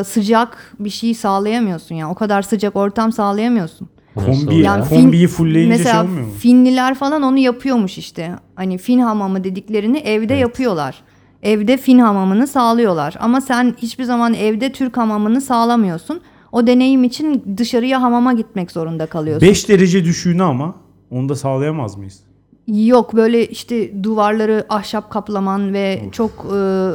e, 0.00 0.04
sıcak 0.04 0.74
bir 0.78 0.90
şey 0.90 1.14
sağlayamıyorsun 1.14 1.94
ya. 1.94 2.10
O 2.10 2.14
kadar 2.14 2.42
sıcak 2.42 2.76
ortam 2.76 3.12
sağlayamıyorsun. 3.12 3.88
Kombi, 4.14 4.54
ya? 4.54 4.60
Yani 4.60 4.88
kombiyi 4.88 5.26
Fin- 5.26 5.28
fullleyince 5.28 5.74
şey 5.74 5.84
Mesela 5.84 6.04
olmuyor 6.04 6.26
mu? 6.26 6.32
Finliler 6.38 6.94
falan 6.94 7.22
onu 7.22 7.38
yapıyormuş 7.38 7.98
işte. 7.98 8.30
Hani 8.54 8.78
Fin 8.78 8.98
hamamı 8.98 9.44
dediklerini 9.44 9.98
evde 9.98 10.34
yapıyorlar. 10.34 11.02
Evde 11.42 11.76
Fin 11.76 11.98
hamamını 11.98 12.46
sağlıyorlar. 12.46 13.14
Ama 13.20 13.40
sen 13.40 13.74
hiçbir 13.78 14.04
zaman 14.04 14.34
evde 14.34 14.72
Türk 14.72 14.96
hamamını 14.96 15.40
sağlamıyorsun. 15.40 16.20
O 16.52 16.66
deneyim 16.66 17.04
için 17.04 17.56
dışarıya 17.56 18.02
hamama 18.02 18.32
gitmek 18.32 18.70
zorunda 18.70 19.06
kalıyorsun. 19.06 19.48
5 19.48 19.68
derece 19.68 20.04
düşüğünü 20.04 20.42
ama 20.42 20.74
onu 21.10 21.28
da 21.28 21.36
sağlayamaz 21.36 21.96
mıyız? 21.96 22.20
Yok 22.66 23.16
böyle 23.16 23.46
işte 23.46 24.04
duvarları 24.04 24.66
ahşap 24.68 25.10
kaplaman 25.10 25.72
ve 25.72 26.02
çok 26.12 26.30
e, 26.56 26.90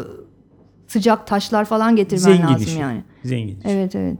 sıcak 0.88 1.28
taşlar 1.28 1.66
falan 1.66 1.96
getirmen 1.96 2.24
Zengin 2.24 2.44
lazım 2.44 2.68
işi. 2.68 2.80
yani. 2.80 3.04
Zengin. 3.24 3.60
Evet 3.66 3.96
evet. 3.96 4.18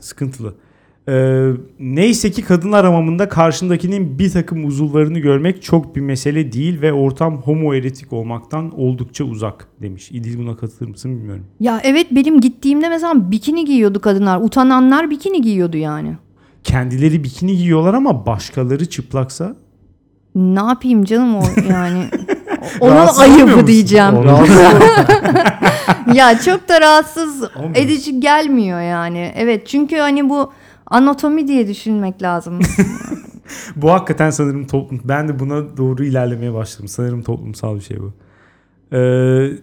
Sıkıntılı. 0.00 0.54
Ee, 1.08 1.50
neyse 1.78 2.30
ki 2.30 2.42
kadınlar 2.42 2.84
hamamında 2.84 3.28
karşındakinin 3.28 4.18
bir 4.18 4.30
takım 4.30 4.64
uzuvlarını 4.64 5.18
görmek 5.18 5.62
çok 5.62 5.96
bir 5.96 6.00
mesele 6.00 6.52
değil 6.52 6.82
ve 6.82 6.92
ortam 6.92 7.36
homoerotik 7.42 8.12
olmaktan 8.12 8.80
oldukça 8.80 9.24
uzak 9.24 9.68
demiş. 9.82 10.10
İdil 10.10 10.38
buna 10.38 10.56
katılır 10.56 10.88
mısın 10.90 11.16
bilmiyorum. 11.16 11.44
Ya 11.60 11.80
evet 11.84 12.06
benim 12.10 12.40
gittiğimde 12.40 12.88
mesela 12.88 13.30
bikini 13.30 13.64
giyiyordu 13.64 14.00
kadınlar. 14.00 14.40
Utananlar 14.40 15.10
bikini 15.10 15.42
giyiyordu 15.42 15.76
yani. 15.76 16.16
Kendileri 16.64 17.24
bikini 17.24 17.56
giyiyorlar 17.56 17.94
ama 17.94 18.26
başkaları 18.26 18.86
çıplaksa 18.88 19.56
Ne 20.34 20.60
yapayım 20.60 21.04
canım 21.04 21.36
o 21.36 21.42
yani. 21.70 22.04
Onun 22.80 23.06
ayıbı 23.18 23.66
diyeceğim. 23.66 24.14
Ya 26.14 26.38
çok 26.40 26.68
da 26.68 26.80
rahatsız 26.80 27.42
Olmuyor. 27.56 27.76
edici 27.76 28.20
gelmiyor 28.20 28.80
yani. 28.80 29.32
Evet 29.36 29.66
çünkü 29.66 29.96
hani 29.96 30.28
bu 30.28 30.52
anatomi 30.86 31.48
diye 31.48 31.68
düşünmek 31.68 32.22
lazım. 32.22 32.58
bu 33.76 33.90
hakikaten 33.92 34.30
sanırım 34.30 34.66
toplum. 34.66 35.00
Ben 35.04 35.28
de 35.28 35.38
buna 35.38 35.76
doğru 35.76 36.04
ilerlemeye 36.04 36.54
başladım. 36.54 36.88
Sanırım 36.88 37.22
toplumsal 37.22 37.76
bir 37.76 37.80
şey 37.80 38.00
bu. 38.00 38.12
Ee, 38.92 38.96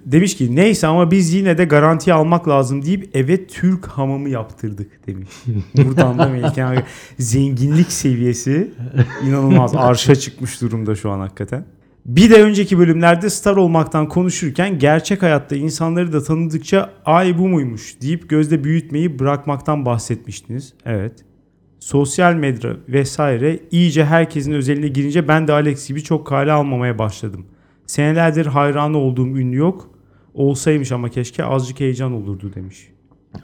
demiş 0.05 0.37
ki 0.37 0.55
neyse 0.55 0.87
ama 0.87 1.11
biz 1.11 1.33
yine 1.33 1.57
de 1.57 1.65
garantiye 1.65 2.13
almak 2.13 2.47
lazım 2.47 2.85
deyip 2.85 3.15
eve 3.15 3.47
Türk 3.47 3.85
hamamı 3.85 4.29
yaptırdık 4.29 5.07
demiş. 5.07 5.29
Buradan 5.77 6.19
da 6.19 6.27
Melike 6.27 6.65
abi, 6.65 6.83
zenginlik 7.19 7.91
seviyesi 7.91 8.71
inanılmaz 9.27 9.75
arşa 9.75 10.15
çıkmış 10.15 10.61
durumda 10.61 10.95
şu 10.95 11.11
an 11.11 11.19
hakikaten. 11.19 11.65
Bir 12.05 12.29
de 12.29 12.43
önceki 12.43 12.79
bölümlerde 12.79 13.29
star 13.29 13.55
olmaktan 13.55 14.09
konuşurken 14.09 14.79
gerçek 14.79 15.23
hayatta 15.23 15.55
insanları 15.55 16.13
da 16.13 16.23
tanıdıkça 16.23 16.89
ay 17.05 17.37
bu 17.37 17.47
muymuş 17.47 18.01
deyip 18.01 18.29
gözde 18.29 18.63
büyütmeyi 18.63 19.19
bırakmaktan 19.19 19.85
bahsetmiştiniz. 19.85 20.73
Evet. 20.85 21.13
Sosyal 21.79 22.33
medya 22.33 22.77
vesaire 22.87 23.59
iyice 23.71 24.05
herkesin 24.05 24.53
özeline 24.53 24.87
girince 24.87 25.27
ben 25.27 25.47
de 25.47 25.53
Alex 25.53 25.87
gibi 25.87 26.03
çok 26.03 26.27
kale 26.27 26.51
almamaya 26.51 26.99
başladım. 26.99 27.45
Senelerdir 27.89 28.45
hayranı 28.45 28.97
olduğum 28.97 29.27
ünlü 29.27 29.55
yok. 29.55 29.89
Olsaymış 30.33 30.91
ama 30.91 31.09
keşke 31.09 31.43
azıcık 31.43 31.79
heyecan 31.79 32.13
olurdu 32.13 32.51
demiş. 32.55 32.87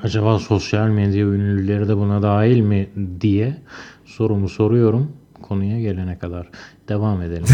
Acaba 0.03 0.39
sosyal 0.39 0.87
medya 0.87 1.25
ünlüleri 1.25 1.87
de 1.87 1.97
buna 1.97 2.21
dahil 2.21 2.59
mi 2.59 2.89
diye 3.21 3.57
sorumu 4.05 4.49
soruyorum 4.49 5.11
konuya 5.41 5.79
gelene 5.79 6.17
kadar. 6.17 6.49
Devam 6.89 7.21
edelim. 7.21 7.45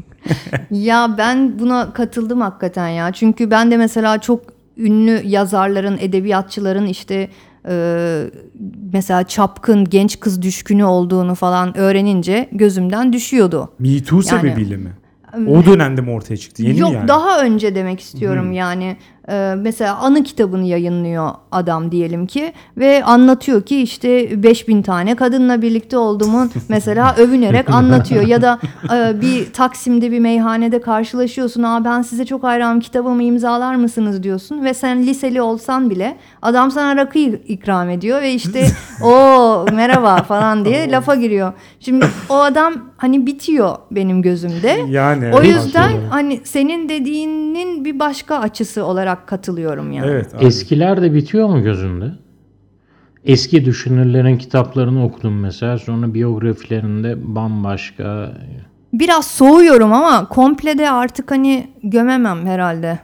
ya 0.70 1.14
ben 1.18 1.58
buna 1.58 1.92
katıldım 1.92 2.40
hakikaten 2.40 2.88
ya. 2.88 3.12
Çünkü 3.12 3.50
ben 3.50 3.70
de 3.70 3.76
mesela 3.76 4.20
çok 4.20 4.40
ünlü 4.76 5.20
yazarların, 5.24 5.98
edebiyatçıların 6.00 6.86
işte 6.86 7.28
e, 7.68 8.24
mesela 8.92 9.24
çapkın 9.24 9.84
genç 9.84 10.20
kız 10.20 10.42
düşkünü 10.42 10.84
olduğunu 10.84 11.34
falan 11.34 11.76
öğrenince 11.78 12.48
gözümden 12.52 13.12
düşüyordu. 13.12 13.68
Me 13.78 14.02
Too 14.02 14.16
Yani- 14.16 14.24
sebebiyle 14.24 14.76
mi? 14.76 14.90
O 15.48 15.66
dönemde 15.66 16.00
mi 16.00 16.10
ortaya 16.10 16.36
çıktı? 16.36 16.62
Yeni 16.62 16.78
Yok 16.78 16.90
mi 16.90 16.96
yani? 16.96 17.08
daha 17.08 17.42
önce 17.42 17.74
demek 17.74 18.00
istiyorum 18.00 18.52
yani 18.52 18.96
e, 19.28 19.54
mesela 19.56 19.96
anı 19.96 20.22
kitabını 20.22 20.64
yayınlıyor 20.66 21.30
adam 21.52 21.92
diyelim 21.92 22.26
ki 22.26 22.52
ve 22.76 23.04
anlatıyor 23.04 23.62
ki 23.62 23.82
işte 23.82 24.42
5000 24.42 24.82
tane 24.82 25.16
kadınla 25.16 25.62
birlikte 25.62 25.96
olduğumu 25.96 26.48
mesela 26.68 27.14
övünerek 27.18 27.70
anlatıyor. 27.70 28.26
Ya 28.26 28.42
da 28.42 28.58
e, 28.94 29.20
bir 29.20 29.52
Taksim'de 29.52 30.10
bir 30.10 30.20
meyhanede 30.20 30.80
karşılaşıyorsun 30.80 31.62
aa 31.62 31.84
ben 31.84 32.02
size 32.02 32.24
çok 32.24 32.42
hayranım 32.42 32.80
kitabımı 32.80 33.22
imzalar 33.22 33.74
mısınız? 33.74 34.14
diyorsun 34.22 34.64
ve 34.64 34.74
sen 34.74 35.02
liseli 35.06 35.42
olsan 35.42 35.90
bile 35.90 36.16
adam 36.42 36.70
sana 36.70 36.96
rakı 36.96 37.18
ikram 37.18 37.90
ediyor 37.90 38.22
ve 38.22 38.32
işte 38.32 38.66
o 39.02 39.66
merhaba 39.72 40.16
falan 40.16 40.64
diye 40.64 40.90
lafa 40.90 41.14
giriyor. 41.14 41.52
Şimdi 41.80 42.06
o 42.28 42.36
adam 42.38 42.74
hani 42.96 43.26
bitiyor 43.26 43.76
benim 43.90 44.22
gözümde. 44.22 44.80
Yani 44.88 45.30
O 45.34 45.42
yüzden 45.42 45.92
hani 46.10 46.40
senin 46.44 46.88
dediğinin 46.88 47.84
bir 47.84 47.98
başka 47.98 48.38
açısı 48.38 48.84
olarak 48.84 49.13
katılıyorum 49.26 49.92
yani. 49.92 50.06
Evet. 50.06 50.34
abi. 50.34 50.44
Eskiler 50.44 51.02
de 51.02 51.14
bitiyor 51.14 51.48
mu 51.48 51.62
gözünde? 51.62 52.12
Eski 53.24 53.64
düşünürlerin 53.64 54.38
kitaplarını 54.38 55.04
okudum 55.04 55.40
mesela. 55.40 55.78
Sonra 55.78 56.14
biyografilerinde 56.14 57.34
bambaşka. 57.34 58.32
Biraz 58.92 59.26
soğuyorum 59.26 59.92
ama 59.92 60.28
komple 60.28 60.78
de 60.78 60.90
artık 60.90 61.30
hani 61.30 61.66
gömemem 61.82 62.46
herhalde. 62.46 62.98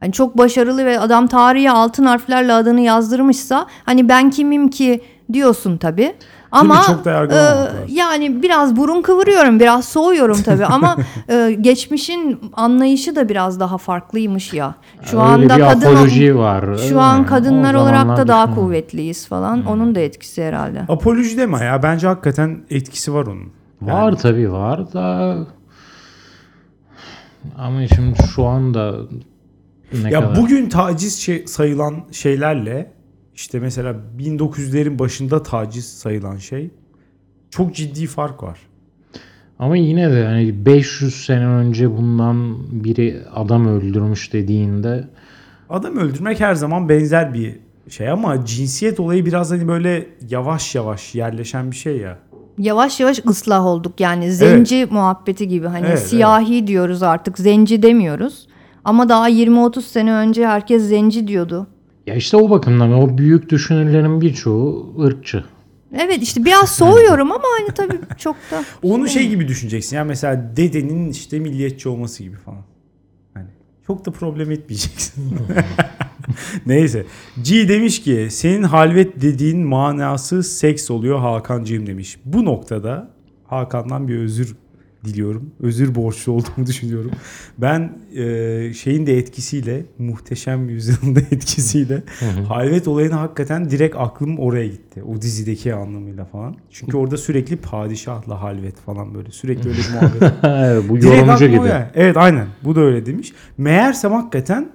Hani 0.00 0.12
çok 0.12 0.38
başarılı 0.38 0.86
ve 0.86 1.00
adam 1.00 1.26
tarihe 1.26 1.70
altın 1.70 2.04
harflerle 2.04 2.52
adını 2.52 2.80
yazdırmışsa 2.80 3.66
hani 3.84 4.08
ben 4.08 4.30
kimim 4.30 4.68
ki 4.70 5.00
diyorsun 5.32 5.76
tabii. 5.76 6.14
Ama 6.52 6.82
çok 6.86 7.04
da 7.04 7.24
e, 7.24 7.92
yani 7.92 8.42
biraz 8.42 8.76
burun 8.76 9.02
kıvırıyorum, 9.02 9.60
biraz 9.60 9.84
soğuyorum 9.84 10.42
tabii 10.42 10.64
ama 10.74 10.96
e, 11.28 11.56
geçmişin 11.60 12.40
anlayışı 12.52 13.16
da 13.16 13.28
biraz 13.28 13.60
daha 13.60 13.78
farklıymış 13.78 14.52
ya. 14.52 14.74
Şu 15.02 15.16
Öyle 15.16 15.28
anda 15.28 15.56
bir 15.56 15.62
kadın 15.62 15.86
apoloji 15.94 16.36
var. 16.36 16.64
Şu 16.88 17.00
an 17.00 17.16
Yani 17.16 17.26
kadınlar 17.26 17.74
o 17.74 17.80
olarak 17.80 18.16
da 18.16 18.28
daha 18.28 18.46
düşün- 18.46 18.54
kuvvetliyiz 18.54 19.26
falan. 19.28 19.66
Onun 19.66 19.94
da 19.94 20.00
etkisi 20.00 20.44
herhalde. 20.44 20.82
Apoloji 20.88 21.36
deme 21.36 21.64
ya. 21.64 21.82
Bence 21.82 22.06
hakikaten 22.06 22.60
etkisi 22.70 23.14
var 23.14 23.26
onun. 23.26 23.52
Var 23.82 24.12
tabii 24.16 24.52
var 24.52 24.92
da 24.92 25.36
ama 27.58 27.86
şimdi 27.86 28.18
şu 28.34 28.44
anda 28.44 28.94
ne 30.02 30.10
Ya 30.10 30.20
kadar 30.20 30.36
bugün 30.36 30.68
taciz 30.68 31.18
şey, 31.18 31.46
sayılan 31.46 31.94
şeylerle 32.12 32.92
işte 33.38 33.60
mesela 33.60 33.96
1900'lerin 34.18 34.98
başında 34.98 35.42
taciz 35.42 35.88
sayılan 35.98 36.36
şey 36.36 36.70
çok 37.50 37.74
ciddi 37.74 38.06
fark 38.06 38.42
var. 38.42 38.58
ama 39.58 39.76
yine 39.76 40.12
de 40.12 40.24
hani 40.24 40.66
500 40.66 41.24
sene 41.24 41.46
önce 41.46 41.96
bundan 41.96 42.56
biri 42.84 43.22
adam 43.34 43.66
öldürmüş 43.66 44.32
dediğinde 44.32 45.08
Adam 45.70 45.96
öldürmek 45.96 46.40
her 46.40 46.54
zaman 46.54 46.88
benzer 46.88 47.34
bir 47.34 47.56
şey 47.88 48.10
ama 48.10 48.44
cinsiyet 48.44 49.00
olayı 49.00 49.26
biraz 49.26 49.50
hani 49.50 49.68
böyle 49.68 50.06
yavaş 50.30 50.74
yavaş 50.74 51.14
yerleşen 51.14 51.70
bir 51.70 51.76
şey 51.76 51.96
ya. 51.96 52.18
Yavaş 52.58 53.00
yavaş 53.00 53.20
ıslah 53.26 53.66
olduk 53.66 54.00
yani 54.00 54.32
zenci 54.32 54.86
muhabbeti 54.90 55.48
gibi 55.48 55.66
hani 55.66 55.86
Evet, 55.86 55.98
siyahi 55.98 56.66
diyoruz 56.66 57.02
artık 57.02 57.38
zenci 57.38 57.82
demiyoruz. 57.82 58.48
Ama 58.84 59.08
daha 59.08 59.30
20-30 59.30 59.82
sene 59.82 60.12
önce 60.12 60.46
herkes 60.46 60.82
zenci 60.82 61.28
diyordu. 61.28 61.66
Ya 62.08 62.14
işte 62.14 62.36
o 62.36 62.50
bakımdan 62.50 62.92
o 62.92 63.18
büyük 63.18 63.50
düşünürlerin 63.50 64.20
birçoğu 64.20 64.94
ırkçı. 65.04 65.44
Evet 65.92 66.22
işte 66.22 66.44
biraz 66.44 66.70
soğuyorum 66.70 67.32
ama 67.32 67.44
hani 67.58 67.74
tabii 67.74 68.00
çok 68.18 68.36
da 68.50 68.64
Onu 68.82 69.08
şey 69.08 69.28
gibi 69.28 69.48
düşüneceksin 69.48 69.96
ya 69.96 70.04
mesela 70.04 70.56
dedenin 70.56 71.10
işte 71.10 71.38
milliyetçi 71.38 71.88
olması 71.88 72.22
gibi 72.22 72.36
falan. 72.36 72.62
Hani 73.34 73.46
çok 73.86 74.06
da 74.06 74.10
problem 74.10 74.50
etmeyeceksin. 74.50 75.38
Neyse. 76.66 77.06
G 77.42 77.68
demiş 77.68 78.02
ki 78.02 78.28
senin 78.30 78.62
halvet 78.62 79.20
dediğin 79.22 79.66
manası 79.66 80.42
seks 80.42 80.90
oluyor 80.90 81.18
Hakan'cığım 81.18 81.86
demiş. 81.86 82.18
Bu 82.24 82.44
noktada 82.44 83.10
Hakan'dan 83.46 84.08
bir 84.08 84.18
özür 84.18 84.56
diliyorum. 85.04 85.50
Özür 85.60 85.94
borçlu 85.94 86.32
olduğumu 86.32 86.66
düşünüyorum. 86.66 87.10
Ben 87.58 87.92
e, 88.16 88.72
şeyin 88.74 89.06
de 89.06 89.18
etkisiyle 89.18 89.82
muhteşem 89.98 90.68
yüzyılın 90.68 91.16
da 91.16 91.20
etkisiyle 91.20 92.02
halvet 92.48 92.88
olayına 92.88 93.20
hakikaten 93.20 93.70
direkt 93.70 93.96
aklım 93.96 94.38
oraya 94.38 94.66
gitti. 94.66 95.02
O 95.02 95.22
dizideki 95.22 95.74
anlamıyla 95.74 96.24
falan. 96.24 96.56
Çünkü 96.70 96.96
orada 96.96 97.16
sürekli 97.16 97.56
padişahla 97.56 98.42
halvet 98.42 98.76
falan 98.80 99.14
böyle 99.14 99.30
sürekli 99.30 99.68
öyle 99.68 99.78
bir 99.78 99.92
muhabbet. 99.94 100.88
Bu 100.88 101.00
Direkt 101.00 101.16
yorumcu 101.16 101.46
gibi. 101.46 101.72
Evet 101.94 102.16
aynen. 102.16 102.46
Bu 102.64 102.76
da 102.76 102.80
öyle 102.80 103.06
demiş. 103.06 103.32
Meğersem 103.58 104.12
hakikaten 104.12 104.68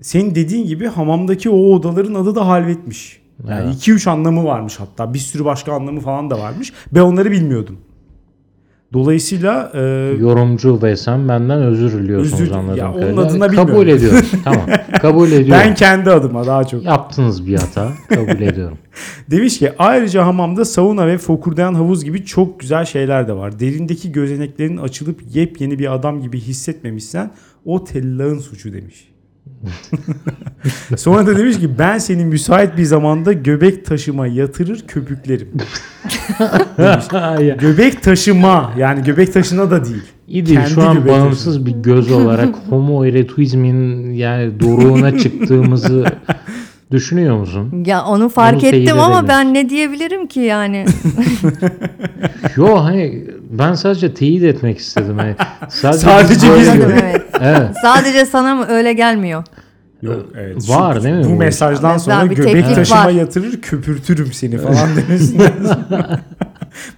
senin 0.00 0.34
dediğin 0.34 0.66
gibi 0.66 0.86
hamamdaki 0.86 1.50
o 1.50 1.56
odaların 1.56 2.14
adı 2.14 2.34
da 2.34 2.46
halvetmiş. 2.48 3.22
Yani 3.48 3.64
Evet. 3.64 3.88
2-3 3.88 4.10
anlamı 4.10 4.44
varmış 4.44 4.80
hatta. 4.80 5.14
Bir 5.14 5.18
sürü 5.18 5.44
başka 5.44 5.72
anlamı 5.72 6.00
falan 6.00 6.30
da 6.30 6.38
varmış. 6.38 6.72
Ben 6.92 7.00
onları 7.00 7.30
bilmiyordum. 7.30 7.78
Dolayısıyla 8.92 9.70
e, 9.74 9.80
Yorumcu 10.20 10.82
ve 10.82 10.96
sen 10.96 11.28
benden 11.28 11.62
özür 11.62 11.92
diliyorsunuz 12.02 12.40
Özür- 12.40 12.52
anladığım 12.52 12.78
ya 12.78 12.92
onun 12.92 13.16
adına 13.16 13.48
Kabul 13.48 13.68
bilmiyorum. 13.72 13.88
ediyorum. 13.96 14.26
tamam. 14.44 14.66
Kabul 15.00 15.26
ediyorum. 15.28 15.62
ben 15.66 15.74
kendi 15.74 16.10
adıma 16.10 16.46
daha 16.46 16.64
çok. 16.64 16.84
Yaptınız 16.84 17.46
bir 17.46 17.56
hata. 17.58 17.92
Kabul 18.08 18.40
ediyorum. 18.40 18.78
Demiş 19.30 19.58
ki 19.58 19.72
ayrıca 19.78 20.26
hamamda 20.26 20.64
sauna 20.64 21.06
ve 21.06 21.18
fokurdayan 21.18 21.74
havuz 21.74 22.04
gibi 22.04 22.24
çok 22.24 22.60
güzel 22.60 22.84
şeyler 22.84 23.28
de 23.28 23.32
var. 23.32 23.60
Derindeki 23.60 24.12
gözeneklerin 24.12 24.76
açılıp 24.76 25.20
yepyeni 25.34 25.78
bir 25.78 25.94
adam 25.94 26.22
gibi 26.22 26.40
hissetmemişsen 26.40 27.30
o 27.64 27.84
tellağın 27.84 28.38
suçu 28.38 28.72
demiş. 28.72 29.08
Sonra 30.96 31.26
da 31.26 31.38
demiş 31.38 31.58
ki 31.58 31.78
ben 31.78 31.98
seni 31.98 32.24
müsait 32.24 32.76
bir 32.76 32.84
zamanda 32.84 33.32
göbek 33.32 33.86
taşıma 33.86 34.26
yatırır 34.26 34.84
köpüklerim. 34.88 35.48
Göbek 37.60 38.02
taşıma 38.02 38.72
yani 38.78 39.04
göbek 39.04 39.32
taşına 39.32 39.70
da 39.70 39.84
değil. 39.84 40.02
İyi 40.28 40.46
değil. 40.46 40.58
Kendi 40.58 40.70
Şu 40.70 40.82
an 40.82 41.08
bağımsız 41.08 41.66
bir 41.66 41.70
göz 41.70 42.12
olarak 42.12 42.54
homoerotuizmin 42.68 44.12
yani 44.12 44.60
doruğuna 44.60 45.18
çıktığımızı 45.18 46.04
düşünüyor 46.96 47.36
musun? 47.36 47.84
Ya 47.86 48.04
onu 48.04 48.28
fark 48.28 48.60
teyit 48.60 48.74
ettim 48.74 48.98
ama 49.00 49.14
edelim. 49.14 49.28
ben 49.28 49.54
ne 49.54 49.68
diyebilirim 49.68 50.26
ki 50.26 50.40
yani? 50.40 50.86
Yo 52.56 52.76
hani 52.84 53.24
ben 53.50 53.74
sadece 53.74 54.14
teyit 54.14 54.42
etmek 54.44 54.78
istedim. 54.78 55.18
Hani 55.18 55.36
sadece, 55.68 55.98
Sadece 56.06 56.46
biz 56.60 56.68
evet. 56.68 57.22
Evet. 57.40 57.68
Sadece 57.82 58.26
sana 58.26 58.54
mı 58.54 58.66
öyle 58.68 58.92
gelmiyor? 58.92 59.44
Yok, 60.02 60.26
evet. 60.36 60.68
Var 60.68 61.02
değil 61.02 61.14
mi 61.14 61.24
Bu 61.24 61.28
mesajdan 61.36 61.92
Mesela 61.92 62.20
sonra 62.20 62.30
bir 62.30 62.36
göbek 62.36 62.74
taşıma 62.74 63.04
var. 63.04 63.10
yatırır 63.10 63.60
köpürtürüm 63.60 64.32
seni 64.32 64.58
falan 64.62 64.88
demesinler. 64.96 65.52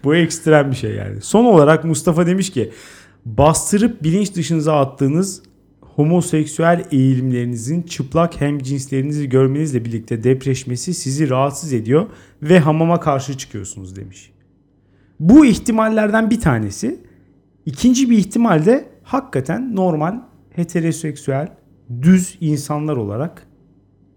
bu 0.05 0.15
ekstrem 0.17 0.71
bir 0.71 0.77
şey 0.77 0.91
yani. 0.95 1.21
Son 1.21 1.45
olarak 1.45 1.85
Mustafa 1.85 2.27
demiş 2.27 2.51
ki 2.53 2.73
bastırıp 3.27 4.03
bilinç 4.03 4.35
dışınıza 4.35 4.81
attığınız 4.81 5.43
homoseksüel 5.99 6.85
eğilimlerinizin 6.91 7.83
çıplak 7.83 8.41
hem 8.41 8.59
cinslerinizi 8.59 9.29
görmenizle 9.29 9.85
birlikte 9.85 10.25
depreşmesi 10.25 10.95
sizi 10.95 11.31
rahatsız 11.31 11.73
ediyor 11.73 12.07
ve 12.43 12.59
hamama 12.59 13.01
karşı 13.01 13.39
çıkıyorsunuz 13.39 13.97
demiş. 13.97 14.33
Bu 15.21 15.47
ihtimallerden 15.47 16.31
bir 16.31 16.41
tanesi. 16.41 17.01
İkinci 17.67 18.11
bir 18.11 18.19
ihtimal 18.19 18.65
de 18.65 18.89
hakikaten 19.03 19.77
normal 19.77 20.21
heteroseksüel 20.51 21.49
düz 22.03 22.39
insanlar 22.41 22.97
olarak 22.97 23.43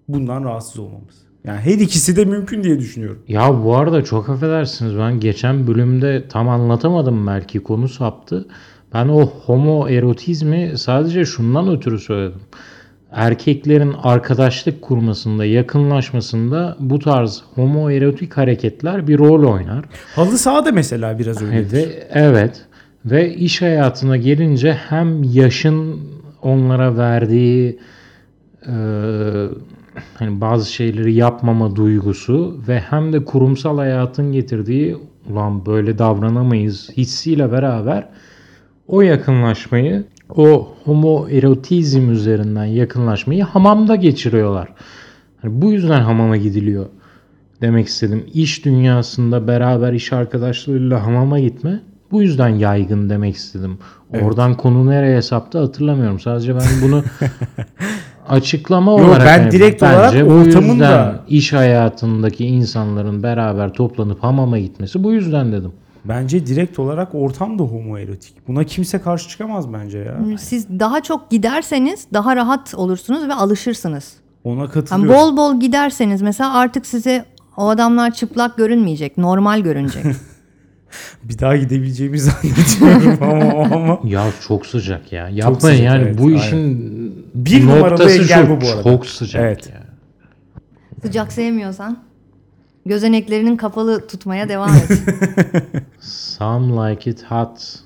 bundan 0.08 0.44
rahatsız 0.44 0.80
olmamız. 0.80 1.16
Yani 1.44 1.60
her 1.60 1.74
ikisi 1.74 2.16
de 2.16 2.26
mümkün 2.26 2.64
diye 2.64 2.80
düşünüyorum. 2.80 3.24
Ya 3.28 3.64
bu 3.64 3.76
arada 3.76 4.04
çok 4.04 4.30
affedersiniz 4.30 4.98
ben 4.98 5.20
geçen 5.20 5.68
bölümde 5.68 6.28
tam 6.28 6.50
anlatamadım 6.50 7.28
belki 7.28 7.60
konu 7.60 7.90
saptı. 7.90 8.48
Ben 8.94 9.08
o 9.08 9.26
homoerotizmi 9.26 10.72
sadece 10.76 11.26
şundan 11.26 11.70
ötürü 11.70 12.00
söyledim. 12.00 12.42
Erkeklerin 13.12 13.94
arkadaşlık 14.04 14.82
kurmasında, 14.82 15.46
yakınlaşmasında 15.46 16.78
bu 16.80 17.00
tarz 17.00 17.44
homoerotik 17.56 18.38
hareketler 18.38 19.08
bir 19.08 19.18
rol 19.18 19.54
oynar. 19.54 19.86
Halı 20.16 20.38
saha 20.38 20.66
da 20.66 20.72
mesela 20.72 21.20
biraz 21.20 21.42
öyle. 21.42 21.72
Ve 21.72 22.08
evet 22.14 22.66
ve 23.06 23.34
iş 23.34 23.62
hayatına 23.62 24.18
gelince 24.18 24.74
hem 24.74 25.24
yaşın 25.24 26.00
onlara 26.42 26.98
verdiği 26.98 27.80
e, 28.68 28.74
hani 30.16 30.42
bazı 30.42 30.74
şeyleri 30.74 31.14
yapmama 31.14 31.76
duygusu 31.76 32.60
ve 32.68 32.80
hem 32.80 33.14
de 33.14 33.26
kurumsal 33.26 33.78
hayatın 33.78 34.32
getirdiği 34.32 34.98
ulan 35.30 35.66
böyle 35.66 35.98
davranamayız 35.98 36.90
hissiyle 36.98 37.52
beraber 37.52 38.08
o 38.92 39.02
yakınlaşmayı 39.02 40.04
o 40.36 40.68
homoerotizm 40.86 42.12
üzerinden 42.12 42.66
yakınlaşmayı 42.66 43.44
hamamda 43.44 43.96
geçiriyorlar. 43.96 44.68
Hani 45.42 45.62
bu 45.62 45.72
yüzden 45.72 46.02
hamama 46.02 46.38
gidiliyor 46.38 46.86
demek 47.62 47.88
istedim. 47.88 48.26
İş 48.34 48.66
dünyasında 48.66 49.48
beraber 49.48 49.94
iş 49.94 50.14
arkadaşlarıyla 50.14 51.06
hamama 51.06 51.40
gitme 51.40 51.80
bu 52.12 52.22
yüzden 52.22 52.50
yaygın 52.50 53.10
demek 53.10 53.36
istedim. 53.36 53.78
Oradan 54.22 54.58
konu 54.58 54.90
nereye 54.90 55.22
saptı 55.22 55.60
hatırlamıyorum. 55.60 56.20
Sadece 56.20 56.56
ben 56.56 56.64
bunu 56.84 57.04
açıklama 58.30 58.92
Yo, 58.92 58.98
olarak 58.98 59.26
ben 59.26 59.40
yani 59.42 59.52
direkt 59.52 59.82
bence 59.82 60.24
olarak 60.24 60.30
bu 60.30 60.34
ortamın 60.34 60.70
yüzden 60.70 60.80
da- 60.80 61.20
iş 61.30 61.54
hayatındaki 61.54 62.46
insanların 62.46 63.24
beraber 63.24 63.74
toplanıp 63.74 64.24
hamama 64.24 64.60
gitmesi 64.60 65.04
bu 65.04 65.12
yüzden 65.14 65.52
dedim. 65.52 65.72
Bence 66.06 66.46
direkt 66.48 66.80
olarak 66.80 67.16
ortam 67.16 67.60
da 67.60 67.64
homoerotik. 67.64 68.48
Buna 68.48 68.64
kimse 68.64 69.00
karşı 69.02 69.30
çıkamaz 69.30 69.74
bence 69.74 69.98
ya. 69.98 70.38
Siz 70.38 70.80
daha 70.80 71.04
çok 71.04 71.32
giderseniz 71.32 72.08
daha 72.14 72.36
rahat 72.36 72.74
olursunuz 72.76 73.28
ve 73.28 73.34
alışırsınız. 73.34 74.14
Ona 74.44 74.60
Yani 74.62 74.72
katılıyorum. 74.72 75.16
bol 75.20 75.38
bol 75.38 75.60
giderseniz 75.60 76.22
mesela 76.22 76.54
artık 76.54 76.86
size 76.86 77.26
o 77.58 77.70
adamlar 77.70 78.12
çıplak 78.14 78.58
görünmeyecek, 78.58 79.18
normal 79.18 79.60
görünecek. 79.60 80.06
Bir 81.24 81.40
daha 81.40 81.56
gidebileceğimi 81.58 82.20
zannediyorum 82.20 83.18
ama, 83.24 83.76
ama 83.76 84.00
Ya 84.04 84.26
çok 84.48 84.66
sıcak 84.66 85.12
ya. 85.14 85.30
Yapmayın 85.30 85.78
sıcak, 85.78 85.94
yani 85.94 86.04
evet, 86.04 86.18
bu 86.20 86.26
aynen. 86.26 86.38
işin 86.38 87.26
Bir 87.36 87.66
numaralı 87.68 88.12
engel 88.12 88.50
bu 88.50 88.62
bu 88.62 88.68
arada. 88.70 88.84
Çok 88.84 89.06
sıcak 89.06 89.42
Evet. 89.44 89.70
ya. 89.74 89.82
Sıcak 91.02 91.32
sevmiyorsan 91.34 91.98
gözeneklerinin 92.86 93.58
kapalı 93.58 94.08
tutmaya 94.08 94.50
devam 94.50 94.70
et. 94.70 95.02
Some 96.00 96.90
like 96.90 97.10
it 97.10 97.24
hot. 97.24 97.80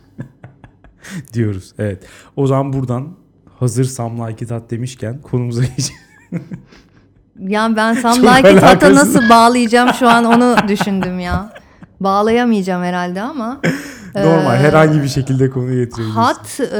diyoruz. 1.34 1.74
Evet. 1.80 2.04
O 2.36 2.48
zaman 2.48 2.74
buradan 2.74 3.16
hazır 3.60 3.86
Sam 3.86 4.20
Like 4.20 4.46
It 4.46 4.52
Hot 4.52 4.72
demişken 4.72 5.22
konumuza 5.22 5.62
geçelim. 5.64 6.02
yani 7.40 7.76
ben 7.76 7.94
Sam 7.94 8.16
Çok 8.16 8.26
Like 8.26 8.52
It 8.52 8.64
Hot'a 8.64 8.96
nasıl 8.96 9.30
bağlayacağım 9.30 9.94
şu 9.94 10.10
an 10.10 10.26
onu 10.26 10.56
düşündüm 10.68 11.20
ya. 11.20 11.54
Bağlayamayacağım 12.00 12.84
herhalde 12.84 13.22
ama. 13.22 13.62
Normal 14.16 14.56
Ee, 14.56 14.58
herhangi 14.58 15.04
bir 15.04 15.08
şekilde 15.08 15.50
konu 15.50 15.76
getirebiliriz. 15.76 16.16
Hat 16.16 16.60
e, 16.60 16.78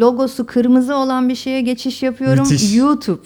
logosu 0.00 0.46
kırmızı 0.46 0.96
olan 0.96 1.28
bir 1.28 1.34
şeye 1.34 1.60
geçiş 1.60 2.02
yapıyorum. 2.02 2.42
Müthiş. 2.50 2.76
YouTube. 2.76 3.22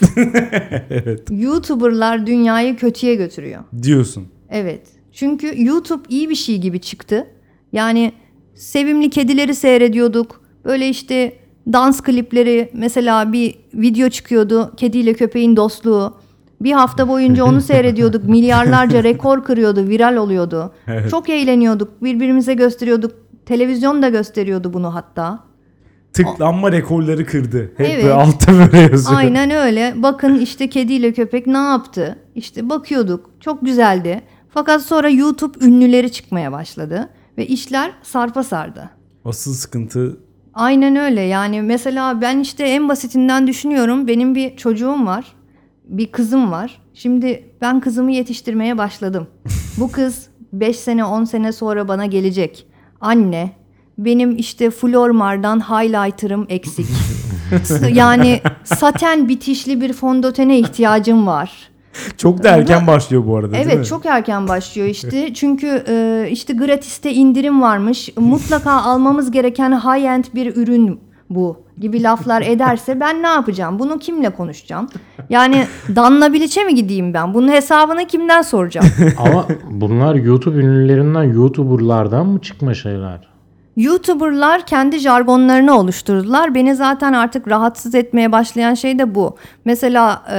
evet. 0.91 1.29
YouTuber'lar 1.31 2.27
dünyayı 2.27 2.77
kötüye 2.77 3.15
götürüyor. 3.15 3.61
Diyorsun. 3.83 4.27
Evet. 4.51 4.83
Çünkü 5.13 5.65
YouTube 5.65 6.03
iyi 6.09 6.31
bir 6.31 6.35
şey 6.35 6.59
gibi 6.59 6.81
çıktı. 6.81 7.27
Yani 7.73 8.13
sevimli 8.55 9.11
kedileri 9.11 9.55
seyrediyorduk. 9.55 10.41
Böyle 10.65 10.89
işte 10.89 11.33
dans 11.73 12.01
klipleri 12.01 12.71
mesela 12.75 13.33
bir 13.33 13.55
video 13.75 14.09
çıkıyordu. 14.09 14.73
Kediyle 14.77 15.15
köpeğin 15.15 15.57
dostluğu. 15.57 16.15
Bir 16.61 16.73
hafta 16.73 17.09
boyunca 17.09 17.45
onu 17.45 17.61
seyrediyorduk. 17.61 18.25
Milyarlarca 18.29 19.03
rekor 19.03 19.45
kırıyordu, 19.45 19.89
viral 19.89 20.17
oluyordu. 20.17 20.73
Çok 21.11 21.29
eğleniyorduk. 21.29 22.03
Birbirimize 22.03 22.55
gösteriyorduk. 22.55 23.13
Televizyon 23.51 24.03
da 24.03 24.09
gösteriyordu 24.09 24.73
bunu 24.73 24.95
hatta. 24.95 25.45
Tıklanma 26.13 26.73
rekorları 26.73 27.27
kırdı. 27.27 27.73
Hep 27.77 27.87
Evet. 27.87 28.05
böyle 28.05 28.15
altta 28.15 28.53
böyle 28.53 28.79
yazıyor. 28.79 29.19
Aynen 29.19 29.51
öyle. 29.51 29.95
Bakın 29.97 30.39
işte 30.39 30.69
kediyle 30.69 31.13
köpek 31.13 31.47
ne 31.47 31.59
yaptı? 31.59 32.19
İşte 32.35 32.71
bakıyorduk. 32.71 33.31
Çok 33.41 33.65
güzeldi. 33.65 34.21
Fakat 34.49 34.83
sonra 34.83 35.09
YouTube 35.09 35.65
ünlüleri 35.65 36.13
çıkmaya 36.13 36.53
başladı 36.53 37.09
ve 37.39 37.47
işler 37.47 37.93
sarpa 38.03 38.43
sardı. 38.43 38.91
Asıl 39.25 39.55
sıkıntı 39.55 40.21
Aynen 40.55 40.97
öyle. 40.97 41.21
Yani 41.21 41.63
mesela 41.63 42.21
ben 42.21 42.39
işte 42.39 42.65
en 42.65 42.89
basitinden 42.89 43.47
düşünüyorum. 43.47 44.09
Benim 44.09 44.35
bir 44.35 44.57
çocuğum 44.57 45.07
var. 45.07 45.25
Bir 45.85 46.07
kızım 46.07 46.51
var. 46.51 46.83
Şimdi 46.95 47.45
ben 47.61 47.81
kızımı 47.81 48.13
yetiştirmeye 48.13 48.79
başladım. 48.79 49.27
Bu 49.79 49.93
kız 49.93 50.27
5 50.53 50.77
sene 50.77 51.05
10 51.05 51.25
sene 51.25 51.53
sonra 51.53 51.89
bana 51.89 52.07
gelecek. 52.07 52.70
Anne 53.01 53.51
benim 53.99 54.37
işte 54.37 54.71
Flormar'dan 54.71 55.61
highlighter'ım 55.61 56.47
eksik. 56.49 56.87
yani 57.93 58.41
saten 58.65 59.29
bitişli 59.29 59.81
bir 59.81 59.93
fondötene 59.93 60.59
ihtiyacım 60.59 61.27
var. 61.27 61.71
çok 62.17 62.43
da 62.43 62.49
erken 62.49 62.87
başlıyor 62.87 63.27
bu 63.27 63.37
arada? 63.37 63.57
Evet 63.57 63.87
çok 63.87 64.07
erken 64.07 64.49
başlıyor 64.49 64.89
işte. 64.89 65.35
Çünkü 65.35 65.85
e, 65.89 66.27
işte 66.31 66.53
gratiste 66.53 67.13
indirim 67.15 67.63
varmış. 67.63 68.09
Mutlaka 68.17 68.73
almamız 68.73 69.31
gereken 69.31 69.73
high-end 69.73 70.25
bir 70.35 70.57
ürün 70.57 71.01
bu 71.31 71.57
gibi 71.79 72.03
laflar 72.03 72.43
ederse 72.43 73.01
ben 73.01 73.23
ne 73.23 73.27
yapacağım? 73.27 73.79
Bunu 73.79 73.99
kimle 73.99 74.31
konuşacağım? 74.31 74.89
Yani 75.31 75.67
Danla 75.97 76.33
Bilic'e 76.33 76.65
mi 76.65 76.75
gideyim 76.75 77.15
ben? 77.15 77.35
Bunun 77.35 77.49
hesabını 77.49 78.07
kimden 78.07 78.43
soracağım? 78.43 78.87
Ama 79.19 79.47
bunlar 79.71 80.15
YouTube 80.15 80.59
ünlülerinden, 80.59 81.23
YouTuber'lardan 81.23 82.27
mı 82.27 82.41
çıkma 82.41 82.75
şeyler? 82.75 83.31
YouTuber'lar 83.77 84.67
kendi 84.67 84.99
jargonlarını 84.99 85.79
oluşturdular. 85.79 86.55
Beni 86.55 86.75
zaten 86.75 87.13
artık 87.13 87.49
rahatsız 87.49 87.95
etmeye 87.95 88.33
başlayan 88.33 88.75
şey 88.75 88.99
de 88.99 89.15
bu. 89.15 89.37
Mesela 89.65 90.23
e, 90.33 90.39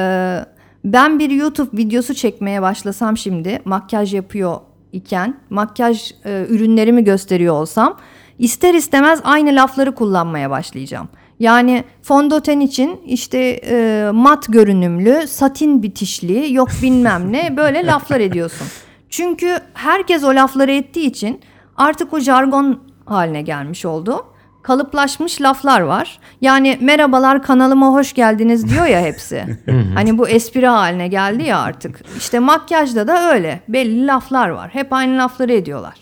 ben 0.86 1.19
bir 1.19 1.30
YouTube 1.30 1.77
videosu 1.77 2.13
çekmeye 2.13 2.62
başlasam 2.62 3.17
şimdi 3.17 3.60
makyaj 3.65 4.13
yapıyor 4.13 4.56
iken 4.93 5.38
makyaj 5.49 6.12
e, 6.25 6.45
ürünlerimi 6.49 7.04
gösteriyor 7.04 7.54
olsam 7.56 7.97
ister 8.41 8.73
istemez 8.73 9.19
aynı 9.23 9.56
lafları 9.56 9.95
kullanmaya 9.95 10.49
başlayacağım. 10.49 11.10
Yani 11.39 11.84
fondöten 12.01 12.60
için 12.60 13.01
işte 13.06 13.38
e, 13.65 14.10
mat 14.13 14.45
görünümlü, 14.49 15.27
satin 15.27 15.84
bitişli, 15.84 16.54
yok 16.54 16.69
bilmem 16.82 17.32
ne 17.32 17.54
böyle 17.58 17.86
laflar 17.86 18.19
ediyorsun. 18.19 18.67
Çünkü 19.10 19.58
herkes 19.73 20.23
o 20.23 20.36
lafları 20.36 20.71
ettiği 20.71 21.06
için 21.06 21.41
artık 21.77 22.13
o 22.13 22.19
jargon 22.19 22.80
haline 23.06 23.41
gelmiş 23.41 23.86
oldu. 23.86 24.25
Kalıplaşmış 24.63 25.41
laflar 25.41 25.82
var. 25.82 26.19
Yani 26.41 26.77
merhabalar 26.82 27.43
kanalıma 27.43 27.88
hoş 27.88 28.13
geldiniz 28.13 28.69
diyor 28.69 28.86
ya 28.86 29.01
hepsi. 29.01 29.45
hani 29.95 30.17
bu 30.17 30.27
espri 30.27 30.67
haline 30.67 31.08
geldi 31.08 31.43
ya 31.43 31.60
artık. 31.60 32.01
İşte 32.17 32.39
makyajda 32.39 33.08
da 33.08 33.34
öyle. 33.34 33.62
Belli 33.67 34.08
laflar 34.08 34.49
var. 34.49 34.69
Hep 34.73 34.93
aynı 34.93 35.17
lafları 35.17 35.54
ediyorlar. 35.54 35.93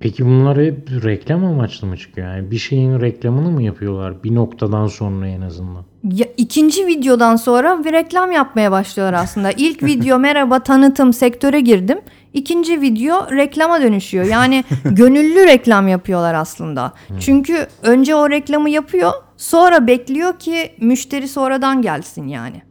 Peki 0.00 0.26
bunlar 0.26 0.58
hep 0.58 1.04
reklam 1.04 1.44
amaçlı 1.44 1.86
mı 1.86 1.96
çıkıyor? 1.96 2.28
Yani 2.28 2.50
bir 2.50 2.58
şeyin 2.58 3.00
reklamını 3.00 3.50
mı 3.50 3.62
yapıyorlar? 3.62 4.24
Bir 4.24 4.34
noktadan 4.34 4.86
sonra 4.86 5.28
en 5.28 5.40
azından. 5.40 5.84
Ya, 6.12 6.26
ikinci 6.36 6.86
videodan 6.86 7.36
sonra 7.36 7.84
bir 7.84 7.92
reklam 7.92 8.32
yapmaya 8.32 8.70
başlıyorlar 8.70 9.22
aslında. 9.22 9.52
İlk 9.52 9.82
video 9.82 10.18
merhaba 10.18 10.62
tanıtım 10.62 11.12
sektöre 11.12 11.60
girdim. 11.60 11.98
İkinci 12.32 12.80
video 12.80 13.30
reklama 13.30 13.82
dönüşüyor. 13.82 14.24
Yani 14.24 14.64
gönüllü 14.84 15.46
reklam 15.46 15.88
yapıyorlar 15.88 16.34
aslında. 16.34 16.92
Çünkü 17.20 17.66
önce 17.82 18.14
o 18.14 18.30
reklamı 18.30 18.70
yapıyor, 18.70 19.12
sonra 19.36 19.86
bekliyor 19.86 20.38
ki 20.38 20.70
müşteri 20.80 21.28
sonradan 21.28 21.82
gelsin 21.82 22.28
yani. 22.28 22.62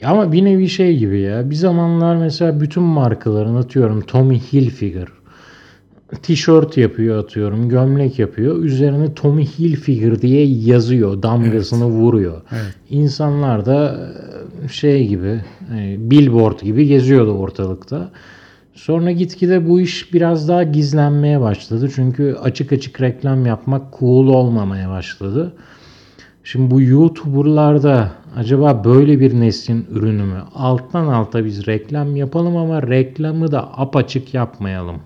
Ya 0.00 0.08
Ama 0.08 0.32
bir 0.32 0.44
nevi 0.44 0.68
şey 0.68 0.98
gibi 0.98 1.20
ya. 1.20 1.50
Bir 1.50 1.54
zamanlar 1.54 2.16
mesela 2.16 2.60
bütün 2.60 2.82
markaların 2.82 3.54
atıyorum 3.54 4.00
Tommy 4.00 4.38
Hilfiger 4.38 5.08
tişört 6.16 6.76
yapıyor 6.76 7.18
atıyorum, 7.18 7.68
gömlek 7.68 8.18
yapıyor. 8.18 8.62
Üzerine 8.62 9.14
Tommy 9.14 9.44
Hilfiger 9.44 10.22
diye 10.22 10.46
yazıyor, 10.46 11.22
damgasını 11.22 11.84
vuruyor. 11.84 12.42
İnsanlar 12.90 13.66
da 13.66 14.10
e, 14.64 14.68
şey 14.68 15.08
gibi, 15.08 15.40
hani 15.68 15.96
billboard 16.10 16.60
gibi 16.60 16.86
geziyordu 16.86 17.32
ortalıkta. 17.32 18.10
Sonra 18.74 19.10
gitgide 19.10 19.68
bu 19.68 19.80
iş 19.80 20.14
biraz 20.14 20.48
daha 20.48 20.62
gizlenmeye 20.62 21.40
başladı. 21.40 21.90
Çünkü 21.94 22.36
açık 22.42 22.72
açık 22.72 23.00
reklam 23.00 23.46
yapmak 23.46 23.98
cool 23.98 24.26
olmamaya 24.26 24.90
başladı. 24.90 25.52
Şimdi 26.44 26.70
bu 26.70 26.80
YouTuber'larda 26.80 28.12
acaba 28.36 28.84
böyle 28.84 29.20
bir 29.20 29.40
neslin 29.40 29.86
ürünü 29.90 30.22
mü? 30.22 30.42
Alttan 30.54 31.06
alta 31.06 31.44
biz 31.44 31.66
reklam 31.66 32.16
yapalım 32.16 32.56
ama 32.56 32.82
reklamı 32.82 33.52
da 33.52 33.78
apaçık 33.78 34.34
yapmayalım. 34.34 34.96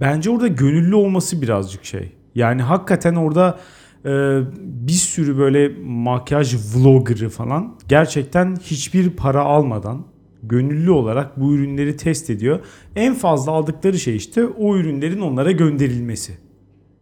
Bence 0.00 0.30
orada 0.30 0.46
gönüllü 0.46 0.94
olması 0.94 1.42
birazcık 1.42 1.84
şey. 1.84 2.12
Yani 2.34 2.62
hakikaten 2.62 3.14
orada 3.14 3.58
e, 4.04 4.10
bir 4.56 4.92
sürü 4.92 5.38
böyle 5.38 5.68
makyaj 5.84 6.54
vlogger'ı 6.74 7.28
falan 7.28 7.74
gerçekten 7.88 8.56
hiçbir 8.56 9.10
para 9.10 9.42
almadan 9.42 10.04
gönüllü 10.42 10.90
olarak 10.90 11.40
bu 11.40 11.54
ürünleri 11.54 11.96
test 11.96 12.30
ediyor. 12.30 12.60
En 12.96 13.14
fazla 13.14 13.52
aldıkları 13.52 13.98
şey 13.98 14.16
işte 14.16 14.46
o 14.46 14.76
ürünlerin 14.76 15.20
onlara 15.20 15.50
gönderilmesi. 15.50 16.38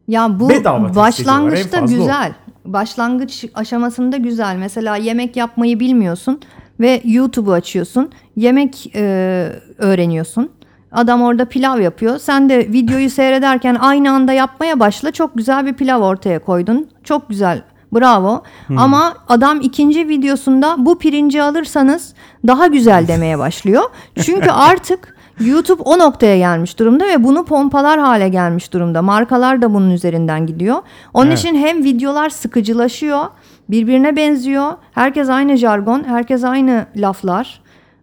Ya 0.09 0.41
bu 0.41 0.49
Bedava 0.49 0.95
başlangıçta 0.95 1.81
fazla 1.81 1.97
o. 1.97 1.99
güzel. 1.99 2.33
Başlangıç 2.65 3.45
aşamasında 3.55 4.17
güzel. 4.17 4.57
Mesela 4.57 4.97
yemek 4.97 5.37
yapmayı 5.37 5.81
bilmiyorsun 5.81 6.41
ve 6.81 7.01
YouTube'u 7.05 7.53
açıyorsun. 7.53 8.11
Yemek 8.37 8.91
e, 8.95 9.01
öğreniyorsun. 9.79 10.51
Adam 10.93 11.23
orada 11.23 11.45
pilav 11.45 11.81
yapıyor. 11.81 12.19
Sen 12.19 12.49
de 12.49 12.59
videoyu 12.59 13.11
seyrederken 13.11 13.77
aynı 13.81 14.13
anda 14.13 14.33
yapmaya 14.33 14.81
başla. 14.81 15.11
Çok 15.11 15.37
güzel 15.37 15.67
bir 15.67 15.73
pilav 15.73 16.01
ortaya 16.03 16.39
koydun. 16.39 16.89
Çok 17.05 17.29
güzel. 17.29 17.63
Bravo. 17.93 18.43
Ama 18.77 19.15
adam 19.29 19.61
ikinci 19.61 20.09
videosunda 20.09 20.77
bu 20.79 20.99
pirinci 20.99 21.43
alırsanız 21.43 22.15
daha 22.47 22.67
güzel 22.67 23.09
demeye 23.09 23.39
başlıyor. 23.39 23.83
Çünkü 24.23 24.51
artık 24.51 25.17
YouTube 25.41 25.83
o 25.83 25.99
noktaya 25.99 26.39
gelmiş 26.39 26.79
durumda 26.79 27.07
ve 27.07 27.25
bunu 27.25 27.45
pompalar 27.45 27.99
hale 28.01 28.29
gelmiş 28.29 28.73
durumda. 28.73 29.03
Markalar 29.03 29.63
da 29.63 29.75
bunun 29.75 29.91
üzerinden 29.91 30.47
gidiyor. 30.47 30.77
Onun 31.15 31.27
Evet. 31.27 31.39
için 31.39 31.55
hem 31.57 31.85
videolar 31.85 32.31
sıkıcılaşıyor, 32.31 33.27
birbirine 33.69 34.17
benziyor. 34.17 34.73
Herkes 34.93 35.29
aynı 35.29 35.57
jargon, 35.57 36.05
herkes 36.05 36.45
aynı 36.45 36.87
laflar. 36.97 37.61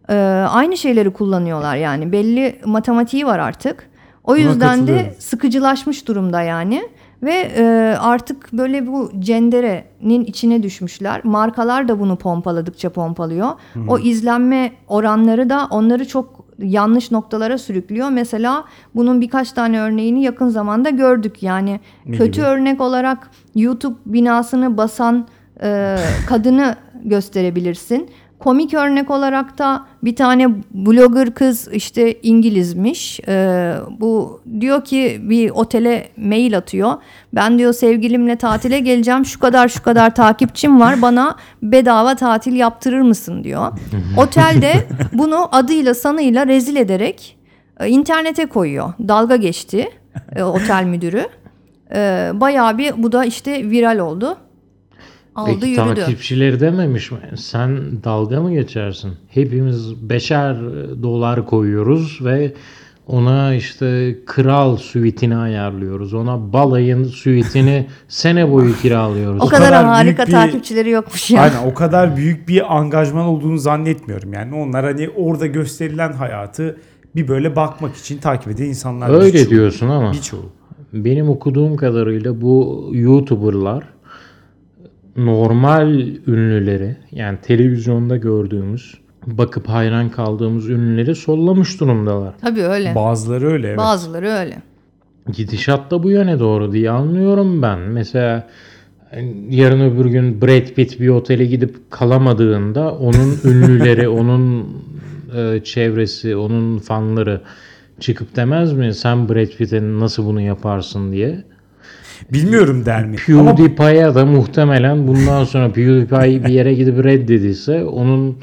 Ee, 0.09 0.15
aynı 0.49 0.77
şeyleri 0.77 1.13
kullanıyorlar 1.13 1.75
yani. 1.75 2.11
Belli 2.11 2.59
matematiği 2.65 3.25
var 3.25 3.39
artık. 3.39 3.89
O 4.23 4.35
yüzden 4.35 4.87
de 4.87 5.15
sıkıcılaşmış 5.19 6.07
durumda 6.07 6.41
yani. 6.41 6.89
Ve 7.23 7.33
e, 7.33 7.95
artık 7.99 8.53
böyle 8.53 8.87
bu 8.87 9.11
cenderenin 9.19 10.25
içine 10.25 10.63
düşmüşler. 10.63 11.21
Markalar 11.23 11.87
da 11.87 11.99
bunu 11.99 12.15
pompaladıkça 12.15 12.89
pompalıyor. 12.89 13.49
O 13.87 13.99
izlenme 13.99 14.71
oranları 14.87 15.49
da 15.49 15.67
onları 15.69 16.07
çok 16.07 16.45
yanlış 16.59 17.11
noktalara 17.11 17.57
sürüklüyor. 17.57 18.09
Mesela 18.09 18.65
bunun 18.95 19.21
birkaç 19.21 19.51
tane 19.51 19.79
örneğini 19.79 20.23
yakın 20.23 20.49
zamanda 20.49 20.89
gördük. 20.89 21.43
Yani 21.43 21.79
Ne 22.05 22.17
kötü 22.17 22.31
gibi? 22.31 22.45
örnek 22.45 22.81
olarak 22.81 23.29
YouTube 23.55 23.95
binasını 24.05 24.77
basan 24.77 25.27
e, 25.63 25.97
kadını 26.27 26.75
gösterebilirsin. 27.03 28.09
Komik 28.45 28.73
örnek 28.73 29.11
olarak 29.11 29.57
da 29.57 29.85
bir 30.03 30.15
tane 30.15 30.49
blogger 30.71 31.33
kız 31.33 31.67
işte 31.73 32.13
İngilizmiş. 32.21 33.19
Ee, 33.27 33.73
bu 33.99 34.41
diyor 34.59 34.83
ki 34.83 35.17
bir 35.21 35.49
otele 35.49 36.09
mail 36.17 36.57
atıyor. 36.57 36.93
Ben 37.33 37.59
diyor 37.59 37.73
sevgilimle 37.73 38.35
tatile 38.35 38.79
geleceğim. 38.79 39.25
Şu 39.25 39.39
kadar 39.39 39.67
şu 39.67 39.83
kadar 39.83 40.15
takipçim 40.15 40.79
var. 40.79 41.01
Bana 41.01 41.35
bedava 41.63 42.15
tatil 42.15 42.55
yaptırır 42.55 43.01
mısın 43.01 43.43
diyor. 43.43 43.71
Otelde 44.17 44.87
bunu 45.13 45.49
adıyla 45.51 45.93
sanıyla 45.93 46.47
rezil 46.47 46.75
ederek 46.75 47.37
e, 47.79 47.89
internete 47.89 48.45
koyuyor. 48.45 48.93
Dalga 49.07 49.35
geçti 49.35 49.89
e, 50.35 50.43
otel 50.43 50.83
müdürü. 50.83 51.27
E, 51.95 52.31
bayağı 52.33 52.77
bir 52.77 53.03
bu 53.03 53.11
da 53.11 53.25
işte 53.25 53.69
viral 53.69 53.99
oldu. 53.99 54.37
Aldı 55.35 55.51
Peki 55.53 55.67
yürüdü. 55.67 55.95
takipçileri 55.95 56.59
dememiş 56.59 57.11
mi? 57.11 57.17
Sen 57.35 57.79
dalga 58.03 58.41
mı 58.41 58.51
geçersin? 58.53 59.11
Hepimiz 59.29 60.09
beşer 60.09 60.55
dolar 61.03 61.45
koyuyoruz 61.45 62.19
ve 62.25 62.53
ona 63.07 63.53
işte 63.55 64.15
kral 64.25 64.77
suitini 64.77 65.35
ayarlıyoruz. 65.37 66.13
Ona 66.13 66.53
balayın 66.53 67.03
suitini 67.03 67.87
sene 68.07 68.51
boyu 68.51 68.75
kiralıyoruz. 68.81 69.41
O 69.43 69.47
kadar, 69.47 69.65
kadar 69.67 69.85
harika 69.85 70.25
bir- 70.27 70.31
takipçileri 70.31 70.89
yokmuş 70.89 71.31
ya. 71.31 71.41
Aynen 71.41 71.71
o 71.71 71.73
kadar 71.73 72.15
büyük 72.17 72.47
bir 72.47 72.75
angajman 72.77 73.25
olduğunu 73.25 73.57
zannetmiyorum. 73.57 74.33
Yani 74.33 74.55
onlar 74.55 74.85
hani 74.85 75.09
orada 75.09 75.45
gösterilen 75.45 76.13
hayatı 76.13 76.77
bir 77.15 77.27
böyle 77.27 77.55
bakmak 77.55 77.95
için 77.95 78.17
takip 78.17 78.51
eden 78.51 78.65
insanlar. 78.65 79.09
Öyle 79.09 79.33
birçoğu. 79.33 79.49
diyorsun 79.49 79.89
ama 79.89 80.11
Birçoğu. 80.13 80.49
benim 80.93 81.29
okuduğum 81.29 81.75
kadarıyla 81.75 82.41
bu 82.41 82.89
YouTuber'lar 82.93 83.83
normal 85.15 86.07
ünlüleri 86.27 86.95
yani 87.11 87.37
televizyonda 87.41 88.17
gördüğümüz 88.17 88.93
bakıp 89.27 89.69
hayran 89.69 90.09
kaldığımız 90.09 90.69
ünlüleri 90.69 91.15
sollamış 91.15 91.79
durumdalar. 91.79 92.33
Tabii 92.41 92.63
öyle. 92.63 92.95
Bazıları 92.95 93.47
öyle 93.47 93.67
evet. 93.67 93.77
Bazıları 93.77 94.27
öyle. 94.27 94.61
Gidişat 95.33 95.91
da 95.91 96.03
bu 96.03 96.09
yöne 96.09 96.39
doğru 96.39 96.71
diye 96.71 96.89
anlıyorum 96.89 97.61
ben. 97.61 97.79
Mesela 97.79 98.47
yarın 99.49 99.81
öbür 99.81 100.05
gün 100.05 100.41
Brad 100.41 100.67
Pitt 100.67 100.99
bir 100.99 101.09
otele 101.09 101.45
gidip 101.45 101.91
kalamadığında 101.91 102.95
onun 102.95 103.37
ünlüleri, 103.43 104.09
onun 104.09 104.67
e, 105.35 105.61
çevresi, 105.63 106.35
onun 106.35 106.77
fanları 106.77 107.41
çıkıp 107.99 108.35
demez 108.35 108.73
mi 108.73 108.93
sen 108.93 109.29
Brad 109.29 109.57
Pitt'e 109.57 109.99
nasıl 109.99 110.25
bunu 110.25 110.41
yaparsın 110.41 111.11
diye. 111.11 111.43
Bilmiyorum 112.33 112.85
der 112.85 113.05
mi? 113.05 113.17
Ama 113.29 113.55
PewDiePie'a 113.55 114.15
da 114.15 114.25
muhtemelen 114.25 115.07
bundan 115.07 115.43
sonra 115.43 115.71
PewDiePie 115.71 116.45
bir 116.45 116.53
yere 116.53 116.73
gidip 116.73 117.03
reddedilse 117.03 117.83
onun 117.83 118.37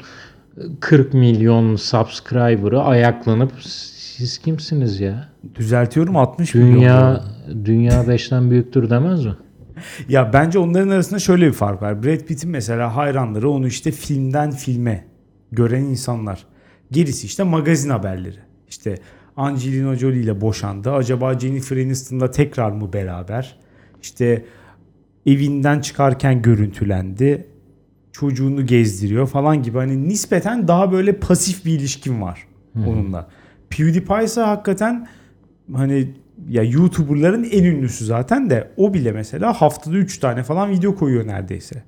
40 0.79 1.13
milyon 1.13 1.75
subscriber'ı 1.75 2.81
ayaklanıp 2.81 3.51
siz 3.61 4.37
kimsiniz 4.37 4.99
ya? 4.99 5.33
düzeltiyorum 5.55 6.17
60 6.17 6.55
milyon. 6.55 6.75
Dünya 6.75 7.23
dünya 7.65 8.03
5'ten 8.03 8.51
büyüktür 8.51 8.89
demez 8.89 9.25
mi? 9.25 9.33
Ya 10.09 10.33
bence 10.33 10.59
onların 10.59 10.89
arasında 10.89 11.19
şöyle 11.19 11.47
bir 11.47 11.53
fark 11.53 11.81
var. 11.81 12.03
Brad 12.03 12.19
Pitt'in 12.19 12.49
mesela 12.49 12.95
hayranları 12.95 13.49
onu 13.49 13.67
işte 13.67 13.91
filmden 13.91 14.51
filme 14.51 15.05
gören 15.51 15.83
insanlar. 15.83 16.45
Gerisi 16.91 17.25
işte 17.27 17.43
magazin 17.43 17.89
haberleri. 17.89 18.39
İşte 18.69 18.95
Angelina 19.37 19.95
Jolie 19.95 20.19
ile 20.19 20.41
boşandı. 20.41 20.91
Acaba 20.91 21.39
Jennifer 21.39 21.77
Aniston'la 21.77 22.31
tekrar 22.31 22.71
mı 22.71 22.93
beraber? 22.93 23.55
İşte 24.01 24.45
evinden 25.25 25.79
çıkarken 25.79 26.41
görüntülendi. 26.41 27.47
Çocuğunu 28.11 28.65
gezdiriyor 28.65 29.27
falan 29.27 29.63
gibi. 29.63 29.77
Hani 29.77 30.07
nispeten 30.07 30.67
daha 30.67 30.91
böyle 30.91 31.19
pasif 31.19 31.65
bir 31.65 31.71
ilişkin 31.71 32.21
var 32.21 32.47
onunla. 32.87 33.27
PewDiePie 33.69 34.23
ise 34.23 34.41
hakikaten 34.41 35.07
hani 35.73 36.13
ya 36.49 36.63
YouTuber'ların 36.63 37.43
en 37.43 37.63
ünlüsü 37.63 38.05
zaten 38.05 38.49
de 38.49 38.71
o 38.77 38.93
bile 38.93 39.11
mesela 39.11 39.53
haftada 39.53 39.97
3 39.97 40.17
tane 40.17 40.43
falan 40.43 40.69
video 40.69 40.95
koyuyor 40.95 41.27
neredeyse. 41.27 41.83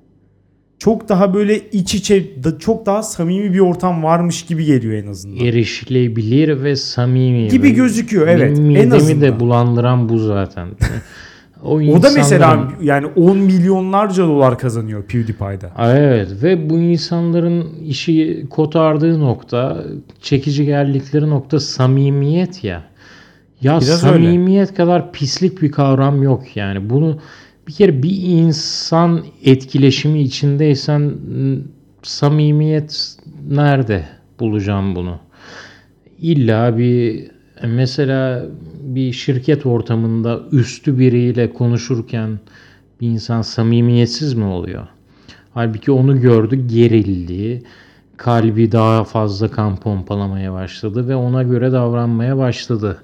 Çok 0.78 1.08
daha 1.08 1.34
böyle 1.34 1.70
iç 1.70 1.94
içe 1.94 2.24
çok 2.58 2.86
daha 2.86 3.02
samimi 3.02 3.54
bir 3.54 3.58
ortam 3.58 4.02
varmış 4.02 4.46
gibi 4.46 4.64
geliyor 4.64 4.94
en 4.94 5.06
azından. 5.06 5.46
Erişilebilir 5.46 6.62
ve 6.62 6.76
samimi. 6.76 7.48
Gibi 7.48 7.70
gözüküyor, 7.70 8.28
evet. 8.28 8.58
En 8.58 8.90
azından. 8.90 9.20
de 9.20 9.40
bulandıran 9.40 10.08
bu 10.08 10.18
zaten. 10.18 10.68
o, 11.62 11.80
O 11.80 12.02
da 12.02 12.10
mesela 12.16 12.68
yani 12.82 13.06
10 13.06 13.38
milyonlarca 13.38 14.22
dolar 14.22 14.58
kazanıyor 14.58 15.02
PewDiePie'da. 15.02 15.70
Evet 15.78 16.28
ve 16.42 16.70
bu 16.70 16.78
insanların 16.78 17.66
işi 17.84 18.46
kotardığı 18.50 19.20
nokta, 19.20 19.84
çekici 20.22 20.64
geldikleri 20.64 21.30
nokta 21.30 21.60
samimiyet 21.60 22.64
ya. 22.64 22.82
Ya 23.60 23.80
Biraz 23.80 24.00
samimiyet 24.00 24.74
kadar 24.74 25.12
pislik 25.12 25.62
bir 25.62 25.72
kavram 25.72 26.22
yok 26.22 26.56
yani. 26.56 26.90
Bunu 26.90 27.18
bir 27.68 27.72
kere 27.72 28.02
bir 28.02 28.22
insan 28.22 29.24
etkileşimi 29.44 30.22
içindeysen 30.22 31.00
m, 31.00 31.58
samimiyet 32.02 33.16
nerede 33.48 34.04
bulacağım 34.40 34.96
bunu? 34.96 35.18
İlla 36.18 36.78
bir 36.78 37.30
mesela 37.62 38.46
bir 38.80 39.12
şirket 39.12 39.66
ortamında 39.66 40.40
üstü 40.52 40.98
biriyle 40.98 41.52
konuşurken 41.52 42.38
bir 43.00 43.08
insan 43.08 43.42
samimiyetsiz 43.42 44.34
mi 44.34 44.44
oluyor? 44.44 44.86
Halbuki 45.54 45.92
onu 45.92 46.20
gördü, 46.20 46.66
gerildi. 46.66 47.62
Kalbi 48.16 48.72
daha 48.72 49.04
fazla 49.04 49.50
kan 49.50 49.76
pompalamaya 49.76 50.52
başladı 50.52 51.08
ve 51.08 51.16
ona 51.16 51.42
göre 51.42 51.72
davranmaya 51.72 52.36
başladı. 52.36 53.02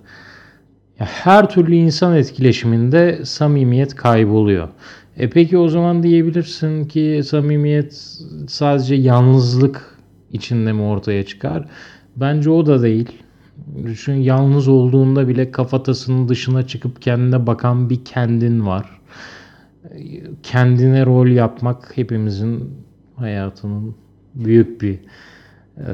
Her 0.97 1.51
türlü 1.51 1.75
insan 1.75 2.17
etkileşiminde 2.17 3.25
samimiyet 3.25 3.95
kayboluyor. 3.95 4.69
E 5.17 5.31
peki 5.31 5.59
o 5.59 5.69
zaman 5.69 6.03
diyebilirsin 6.03 6.85
ki 6.85 7.21
samimiyet 7.25 8.19
sadece 8.49 8.95
yalnızlık 8.95 9.99
içinde 10.33 10.73
mi 10.73 10.83
ortaya 10.83 11.27
çıkar? 11.27 11.65
Bence 12.17 12.51
o 12.51 12.67
da 12.67 12.83
değil. 12.83 13.09
Düşün 13.85 14.15
yalnız 14.15 14.69
olduğunda 14.69 15.29
bile 15.29 15.51
kafatasının 15.51 16.29
dışına 16.29 16.67
çıkıp 16.67 17.03
kendine 17.03 17.47
bakan 17.47 17.91
bir 17.91 18.05
kendin 18.05 18.67
var 18.67 19.03
kendine 20.43 21.07
rol 21.07 21.27
yapmak 21.27 21.97
hepimizin 21.97 22.71
hayatının 23.17 23.95
büyük 24.35 24.83
bir 24.83 24.99
e, 25.77 25.89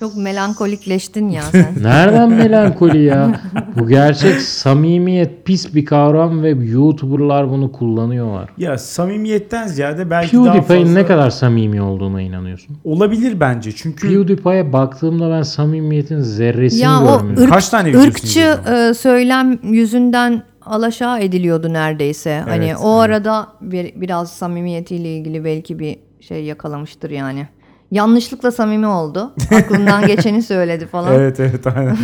Çok 0.00 0.16
melankolikleştin 0.16 1.28
ya 1.28 1.42
sen. 1.52 1.74
nereden 1.82 2.30
melankoli 2.30 3.02
ya 3.02 3.40
bu 3.78 3.88
gerçek 3.88 4.40
samimiyet 4.40 5.44
pis 5.44 5.74
bir 5.74 5.84
kavram 5.84 6.42
ve 6.42 6.48
youtuberlar 6.50 7.50
bunu 7.50 7.72
kullanıyorlar 7.72 8.48
Ya 8.58 8.78
samimiyetten 8.78 9.66
ziyade 9.66 10.10
belki 10.10 10.36
daha 10.36 10.44
PewDiePie'in 10.44 10.84
fazla 10.84 11.00
ne 11.00 11.06
kadar 11.06 11.30
samimi 11.30 11.82
olduğuna 11.82 12.22
inanıyorsun 12.22 12.76
olabilir 12.84 13.40
bence. 13.40 13.72
Çünkü 13.72 14.08
PewDiePie'ye 14.08 14.72
baktığımda 14.72 15.30
ben 15.30 15.42
samimiyetin 15.42 16.20
zerresini 16.20 16.80
ya 16.82 17.00
o 17.02 17.04
görmüyorum 17.18 17.44
ırk, 17.44 17.52
Kaç 17.52 17.68
tane 17.68 17.88
videosunu 17.88 18.08
ırkçı 18.08 18.58
e, 18.72 18.94
söylem 18.94 19.58
yüzünden 19.62 20.42
alaşağı 20.66 21.20
ediliyordu 21.20 21.72
neredeyse. 21.72 22.42
hani 22.48 22.64
Evet, 22.66 22.76
o 22.82 22.98
evet. 23.04 23.10
arada 23.10 23.46
bir, 23.60 24.00
biraz 24.00 24.32
samimiyetiyle 24.32 25.16
ilgili 25.16 25.44
belki 25.44 25.78
bir 25.78 25.96
şey 26.20 26.44
yakalamıştır 26.44 27.10
yani. 27.10 27.48
Yanlışlıkla 27.90 28.50
samimi 28.50 28.86
oldu. 28.86 29.32
Aklından 29.54 30.06
geçeni 30.06 30.42
söyledi 30.42 30.86
falan. 30.86 31.14
Evet 31.20 31.40
evet 31.40 31.66
aynen. 31.66 31.96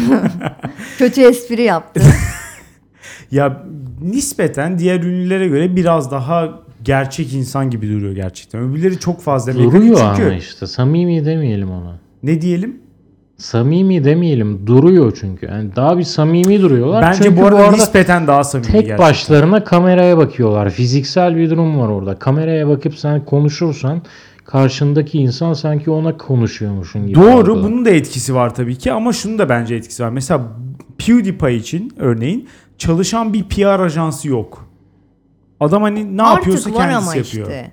Kötü 0.98 1.20
espri 1.20 1.62
yaptı. 1.62 2.00
ya 3.30 3.62
nispeten 4.02 4.78
diğer 4.78 5.00
ünlülere 5.00 5.48
göre 5.48 5.76
biraz 5.76 6.10
daha 6.10 6.50
gerçek 6.82 7.34
insan 7.34 7.70
gibi 7.70 7.88
duruyor 7.88 8.12
gerçekten. 8.12 8.60
Öbürleri 8.60 8.98
çok 8.98 9.20
fazla 9.20 9.54
duruyor 9.54 9.72
çünkü 9.72 10.24
ama 10.24 10.34
işte 10.34 10.66
samimi 10.66 11.24
demeyelim 11.24 11.70
ona 11.70 11.98
ne 12.22 12.40
diyelim? 12.40 12.86
samimi 13.38 14.04
demeyelim 14.04 14.66
duruyor 14.66 15.18
çünkü 15.20 15.46
yani 15.46 15.76
daha 15.76 15.98
bir 15.98 16.02
samimi 16.02 16.60
duruyorlar 16.60 17.02
Bence 17.02 17.22
çünkü 17.22 17.40
bu 17.40 17.46
arada, 17.46 17.58
arada 17.58 17.76
nispeten 17.76 18.26
daha 18.26 18.44
samimi 18.44 18.66
Tek 18.66 18.74
gerçekten. 18.74 18.98
başlarına 18.98 19.64
kameraya 19.64 20.18
bakıyorlar. 20.18 20.70
Fiziksel 20.70 21.36
bir 21.36 21.50
durum 21.50 21.80
var 21.80 21.88
orada. 21.88 22.14
Kameraya 22.14 22.68
bakıp 22.68 22.94
sen 22.94 23.24
konuşursan 23.24 24.02
karşındaki 24.46 25.18
insan 25.18 25.52
sanki 25.52 25.90
ona 25.90 26.16
konuşuyormuşsun 26.16 27.06
gibi. 27.06 27.14
Doğru 27.14 27.30
algılar. 27.30 27.62
bunun 27.64 27.84
da 27.84 27.90
etkisi 27.90 28.34
var 28.34 28.54
tabii 28.54 28.76
ki 28.78 28.92
ama 28.92 29.12
şunun 29.12 29.38
da 29.38 29.48
bence 29.48 29.74
etkisi 29.74 30.02
var. 30.02 30.08
Mesela 30.10 30.42
PewDiePie 30.98 31.54
için 31.54 31.92
örneğin 31.96 32.48
çalışan 32.78 33.32
bir 33.32 33.44
PR 33.44 33.80
ajansı 33.80 34.28
yok. 34.28 34.66
Adam 35.60 35.82
hani 35.82 36.16
ne 36.16 36.22
yapıyorsa 36.22 36.70
Artık 36.70 36.80
var 36.80 36.88
kendisi 36.90 37.04
ama 37.08 37.16
yapıyor. 37.16 37.46
işte. 37.46 37.72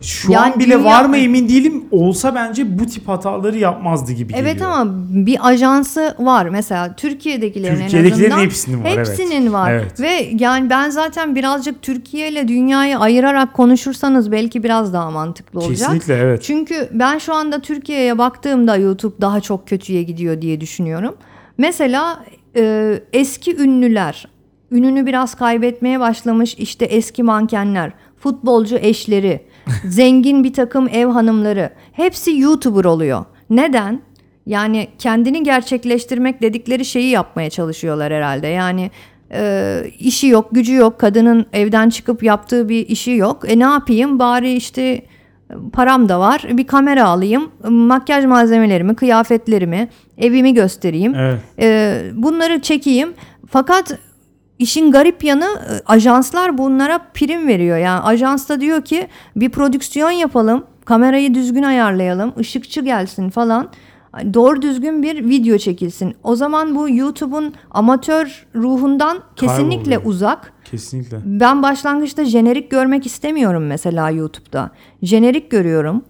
Şu 0.00 0.32
Yani 0.32 0.52
an 0.52 0.60
bile 0.60 0.84
var 0.84 1.04
mı 1.04 1.16
emin 1.16 1.48
değilim. 1.48 1.84
Olsa 1.90 2.34
bence 2.34 2.78
bu 2.78 2.86
tip 2.86 3.08
hataları 3.08 3.58
yapmazdı 3.58 4.12
gibi 4.12 4.32
Evet 4.36 4.52
geliyor. 4.52 4.70
ama 4.70 4.92
bir 5.10 5.48
ajansı 5.48 6.14
var. 6.18 6.48
Mesela 6.48 6.96
Türkiye'dekilerin 6.96 7.76
en 7.76 7.80
Türkiye'dekilerin 7.82 8.30
azından 8.30 8.44
hepsinin 8.44 8.84
var, 8.84 8.90
evet. 8.94 9.08
Hepsinin 9.08 9.52
var. 9.52 9.72
Evet. 9.72 10.00
Ve 10.00 10.30
yani 10.38 10.70
ben 10.70 10.90
zaten 10.90 11.34
birazcık 11.36 11.82
Türkiye 11.82 12.28
ile 12.28 12.48
dünyayı 12.48 12.98
ayırarak 12.98 13.54
konuşursanız 13.54 14.32
belki 14.32 14.62
biraz 14.62 14.92
daha 14.92 15.10
mantıklı 15.10 15.60
olacak. 15.60 15.78
Kesinlikle 15.78 16.14
evet. 16.14 16.42
Çünkü 16.42 16.88
ben 16.92 17.18
şu 17.18 17.34
anda 17.34 17.60
Türkiye'ye 17.60 18.18
baktığımda 18.18 18.76
YouTube 18.76 19.14
daha 19.20 19.40
çok 19.40 19.68
kötüye 19.68 20.02
gidiyor 20.02 20.42
diye 20.42 20.60
düşünüyorum. 20.60 21.16
Mesela 21.58 22.24
e, 22.56 22.94
eski 23.12 23.56
ünlüler, 23.56 24.28
ününü 24.70 25.06
biraz 25.06 25.34
kaybetmeye 25.34 26.00
başlamış 26.00 26.54
işte 26.54 26.84
eski 26.84 27.22
mankenler, 27.22 27.92
futbolcu 28.18 28.76
eşleri, 28.76 29.47
zengin 29.84 30.44
bir 30.44 30.52
takım 30.52 30.88
ev 30.88 31.06
hanımları 31.06 31.70
hepsi 31.92 32.38
YouTuber 32.38 32.84
oluyor. 32.84 33.24
Neden? 33.50 34.00
Yani 34.46 34.88
kendini 34.98 35.42
gerçekleştirmek 35.42 36.42
dedikleri 36.42 36.84
şeyi 36.84 37.10
yapmaya 37.10 37.50
çalışıyorlar 37.50 38.12
herhalde. 38.12 38.46
Yani 38.46 38.90
e, 39.32 39.82
işi 39.98 40.26
yok, 40.26 40.48
gücü 40.52 40.74
yok, 40.74 40.98
kadının 40.98 41.46
evden 41.52 41.90
çıkıp 41.90 42.22
yaptığı 42.22 42.68
bir 42.68 42.88
işi 42.88 43.10
yok. 43.10 43.50
E 43.50 43.58
ne 43.58 43.64
yapayım? 43.64 44.18
Bari 44.18 44.52
işte 44.52 45.02
param 45.72 46.08
da 46.08 46.20
var. 46.20 46.46
Bir 46.52 46.66
kamera 46.66 47.04
alayım. 47.04 47.50
Makyaj 47.68 48.24
malzemelerimi, 48.24 48.96
kıyafetlerimi, 48.96 49.88
evimi 50.18 50.54
göstereyim. 50.54 51.14
Evet. 51.14 51.40
Ee, 51.60 52.02
bunları 52.14 52.60
çekeyim. 52.60 53.14
Fakat 53.46 53.98
işin 54.58 54.92
garip 54.92 55.24
yanı 55.24 55.44
e, 55.44 55.72
ajanslar 55.86 56.58
bunlara 56.58 56.98
prim 57.14 57.48
veriyor. 57.48 57.78
Yani 57.78 58.00
ajans 58.00 58.48
da 58.48 58.60
diyor 58.60 58.82
ki 58.84 59.08
bir 59.36 59.50
prodüksiyon 59.50 60.10
yapalım. 60.10 60.64
Kamerayı 60.84 61.34
düzgün 61.34 61.62
ayarlayalım. 61.62 62.32
ışıkçı 62.38 62.80
gelsin 62.80 63.30
falan. 63.30 63.68
Doğru 64.34 64.62
düzgün 64.62 65.02
bir 65.02 65.28
video 65.28 65.58
çekilsin. 65.58 66.14
O 66.22 66.36
zaman 66.36 66.74
bu 66.74 66.88
YouTube'un 66.90 67.54
amatör 67.70 68.46
ruhundan 68.54 69.18
kesinlikle 69.36 69.76
Kayboluyor. 69.90 70.02
uzak. 70.04 70.52
Kesinlikle. 70.64 71.18
Ben 71.24 71.62
başlangıçta 71.62 72.24
jenerik 72.24 72.70
görmek 72.70 73.06
istemiyorum 73.06 73.66
mesela 73.66 74.10
YouTube'da. 74.10 74.70
Jenerik 75.02 75.50
görüyorum. 75.50 76.04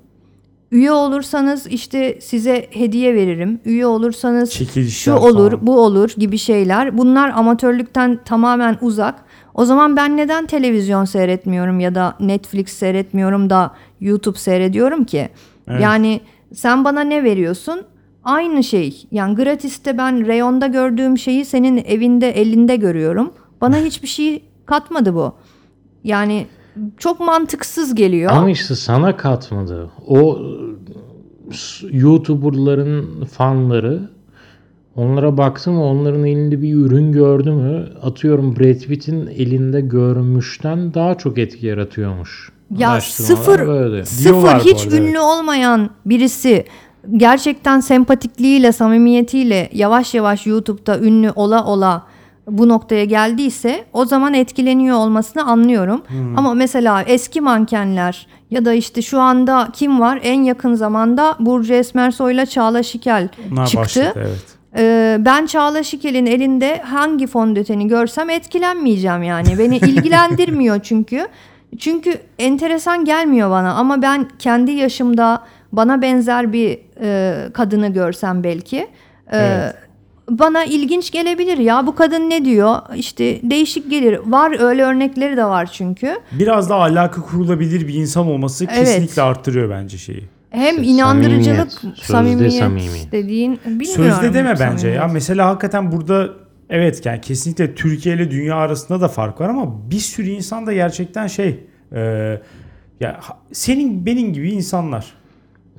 Üye 0.72 0.92
olursanız 0.92 1.66
işte 1.66 2.18
size 2.20 2.66
hediye 2.70 3.14
veririm. 3.14 3.60
Üye 3.64 3.86
olursanız 3.86 4.50
Çekilişler 4.50 5.14
şu 5.14 5.18
olur, 5.20 5.50
falan. 5.50 5.66
bu 5.66 5.80
olur 5.80 6.14
gibi 6.18 6.38
şeyler. 6.38 6.98
Bunlar 6.98 7.28
amatörlükten 7.30 8.18
tamamen 8.24 8.78
uzak. 8.80 9.14
O 9.54 9.64
zaman 9.64 9.96
ben 9.96 10.16
neden 10.16 10.46
televizyon 10.46 11.04
seyretmiyorum 11.04 11.80
ya 11.80 11.94
da 11.94 12.16
Netflix 12.20 12.68
seyretmiyorum 12.68 13.50
da 13.50 13.74
YouTube 14.00 14.38
seyrediyorum 14.38 15.04
ki? 15.04 15.28
Evet. 15.68 15.80
Yani 15.82 16.20
sen 16.54 16.84
bana 16.84 17.00
ne 17.00 17.24
veriyorsun? 17.24 17.80
Aynı 18.24 18.64
şey. 18.64 19.06
Yani 19.10 19.34
gratiste 19.34 19.98
ben 19.98 20.26
reyonda 20.26 20.66
gördüğüm 20.66 21.18
şeyi 21.18 21.44
senin 21.44 21.76
evinde 21.76 22.30
elinde 22.30 22.76
görüyorum. 22.76 23.32
Bana 23.60 23.76
hiçbir 23.84 24.08
şey 24.08 24.44
katmadı 24.66 25.14
bu. 25.14 25.34
Yani 26.04 26.46
çok 26.98 27.20
mantıksız 27.20 27.94
geliyor. 27.94 28.30
Ama 28.32 28.50
işte 28.50 28.74
sana 28.74 29.16
katmadı. 29.16 29.90
O 30.06 30.38
s- 31.52 31.86
YouTuber'ların 31.90 33.24
fanları 33.24 34.00
onlara 34.96 35.36
baktı 35.36 35.70
mı 35.70 35.84
onların 35.84 36.24
elinde 36.24 36.62
bir 36.62 36.74
ürün 36.74 37.12
gördü 37.12 37.50
mü 37.50 37.88
atıyorum 38.02 38.56
Brad 38.56 38.80
Pitt'in 38.80 39.26
elinde 39.26 39.80
görmüşten 39.80 40.94
daha 40.94 41.14
çok 41.14 41.38
etki 41.38 41.66
yaratıyormuş. 41.66 42.52
Ya 42.78 43.00
sıfır 43.00 43.66
böyle 43.66 44.04
sıfır 44.04 44.24
Diyorlar 44.24 44.60
hiç 44.60 44.84
arada, 44.86 44.96
ünlü 44.96 45.18
olmayan 45.18 45.90
birisi 46.06 46.64
gerçekten 47.16 47.80
sempatikliğiyle, 47.80 48.72
samimiyetiyle 48.72 49.68
yavaş 49.72 50.14
yavaş 50.14 50.46
YouTube'da 50.46 50.98
ünlü 51.00 51.30
ola 51.30 51.64
ola 51.64 52.06
bu 52.50 52.68
noktaya 52.68 53.04
geldiyse 53.04 53.84
o 53.92 54.04
zaman 54.04 54.34
etkileniyor 54.34 54.96
olmasını 54.96 55.44
anlıyorum. 55.44 56.02
Hmm. 56.08 56.38
Ama 56.38 56.54
mesela 56.54 57.02
eski 57.02 57.40
mankenler 57.40 58.26
ya 58.50 58.64
da 58.64 58.72
işte 58.72 59.02
şu 59.02 59.20
anda 59.20 59.68
kim 59.72 60.00
var? 60.00 60.20
En 60.22 60.42
yakın 60.42 60.74
zamanda 60.74 61.36
Burcu 61.40 61.74
Esmersoy'la 61.74 62.46
Çağla 62.46 62.82
Şikel 62.82 63.28
Bunlar 63.50 63.66
çıktı. 63.66 63.80
başladı 63.80 64.12
evet. 64.16 64.44
e, 64.76 65.16
ben 65.20 65.46
Çağla 65.46 65.82
Şikel'in 65.82 66.26
elinde 66.26 66.78
hangi 66.82 67.26
fondöteni 67.26 67.88
görsem 67.88 68.30
etkilenmeyeceğim 68.30 69.22
yani. 69.22 69.58
Beni 69.58 69.76
ilgilendirmiyor 69.88 70.80
çünkü. 70.82 71.26
Çünkü 71.78 72.18
enteresan 72.38 73.04
gelmiyor 73.04 73.50
bana 73.50 73.74
ama 73.74 74.02
ben 74.02 74.28
kendi 74.38 74.70
yaşımda 74.70 75.42
bana 75.72 76.02
benzer 76.02 76.52
bir 76.52 76.78
e, 77.00 77.34
kadını 77.52 77.88
görsem 77.88 78.44
belki 78.44 78.76
e, 78.76 78.86
Evet. 79.32 79.74
Bana 80.30 80.64
ilginç 80.64 81.10
gelebilir 81.10 81.58
ya 81.58 81.86
bu 81.86 81.94
kadın 81.94 82.30
ne 82.30 82.44
diyor 82.44 82.76
işte 82.96 83.40
değişik 83.50 83.90
gelir 83.90 84.18
var 84.26 84.60
öyle 84.60 84.82
örnekleri 84.82 85.36
de 85.36 85.44
var 85.44 85.70
çünkü 85.72 86.14
Biraz 86.32 86.70
daha 86.70 86.80
alaka 86.80 87.22
kurulabilir 87.22 87.88
bir 87.88 87.94
insan 87.94 88.26
olması 88.26 88.64
Evet. 88.64 88.74
kesinlikle 88.78 89.22
arttırıyor 89.22 89.70
bence 89.70 89.98
şeyi. 89.98 90.24
hem 90.50 90.74
İşte 90.76 90.86
inandırıcılık 90.86 91.72
samimiyet, 91.72 91.98
sözde 91.98 92.10
samimiyet 92.10 92.52
samimi. 92.52 93.12
dediğin 93.12 93.60
bilmiyorum 93.66 94.04
Sözde 94.04 94.34
deme 94.34 94.50
bence 94.60 94.64
ya. 94.88 94.94
samimiyet. 94.94 95.12
Mesela 95.12 95.48
hakikaten 95.48 95.92
burada 95.92 96.28
evet 96.70 97.06
yani 97.06 97.20
kesinlikle 97.20 97.74
Türkiye 97.74 98.14
ile 98.14 98.30
dünya 98.30 98.54
arasında 98.56 99.00
da 99.00 99.08
fark 99.08 99.40
var 99.40 99.48
ama 99.48 99.90
bir 99.90 99.98
sürü 99.98 100.28
insan 100.30 100.66
da 100.66 100.72
gerçekten 100.72 101.26
şey 101.26 101.60
e, 101.92 102.00
ya 103.00 103.20
senin 103.52 104.06
benim 104.06 104.32
gibi 104.32 104.50
insanlar. 104.50 105.06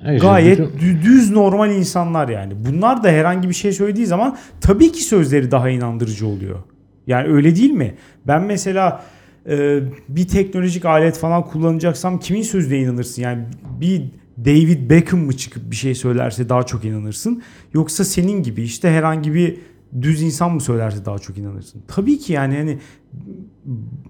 Evet, 0.06 0.22
Gayet 0.22 0.60
bütün- 0.60 0.80
dü- 0.80 1.02
düz 1.04 1.32
normal 1.32 1.72
insanlar 1.72 2.30
yani. 2.30 2.54
Bunlar 2.66 3.04
da 3.04 3.08
herhangi 3.10 3.50
bir 3.50 3.54
şey 3.54 3.72
söylediği 3.72 4.06
zaman 4.06 4.38
tabii 4.62 4.92
ki 4.92 5.04
sözleri 5.04 5.52
daha 5.52 5.70
inandırıcı 5.70 6.28
oluyor. 6.28 6.60
Yani 7.08 7.28
öyle 7.28 7.56
değil 7.56 7.72
mi? 7.72 7.96
Ben 8.28 8.44
mesela 8.44 9.04
e, 9.50 9.80
bir 10.10 10.28
teknolojik 10.28 10.86
alet 10.86 11.18
falan 11.18 11.44
kullanacaksam 11.44 12.20
kimin 12.20 12.42
sözüne 12.42 12.78
inanırsın? 12.80 13.22
Yani 13.22 13.44
bir 13.82 14.04
David 14.46 14.90
Beckham 14.90 15.20
mı 15.20 15.38
çıkıp 15.38 15.72
bir 15.72 15.76
şey 15.76 15.96
söylerse 15.96 16.50
daha 16.50 16.64
çok 16.64 16.86
inanırsın? 16.86 17.42
Yoksa 17.74 18.04
senin 18.04 18.44
gibi 18.44 18.62
işte 18.62 18.90
herhangi 18.90 19.34
bir 19.34 19.58
düz 20.02 20.22
insan 20.22 20.52
mı 20.54 20.62
söylerse 20.62 21.06
daha 21.06 21.20
çok 21.20 21.38
inanırsın? 21.38 21.82
Tabii 21.88 22.18
ki 22.20 22.34
yani 22.34 22.58
hani 22.58 22.78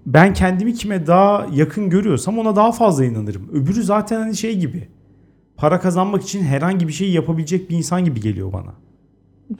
ben 0.06 0.34
kendimi 0.34 0.74
kime 0.74 1.06
daha 1.06 1.46
yakın 1.54 1.90
görüyorsam 1.90 2.38
ona 2.38 2.56
daha 2.56 2.72
fazla 2.72 3.04
inanırım. 3.04 3.48
Öbürü 3.52 3.82
zaten 3.82 4.20
hani 4.20 4.36
şey 4.36 4.58
gibi 4.58 4.88
para 5.60 5.80
kazanmak 5.80 6.22
için 6.22 6.42
herhangi 6.42 6.88
bir 6.88 6.92
şey 6.92 7.10
yapabilecek 7.10 7.70
bir 7.70 7.76
insan 7.76 8.04
gibi 8.04 8.20
geliyor 8.20 8.52
bana. 8.52 8.72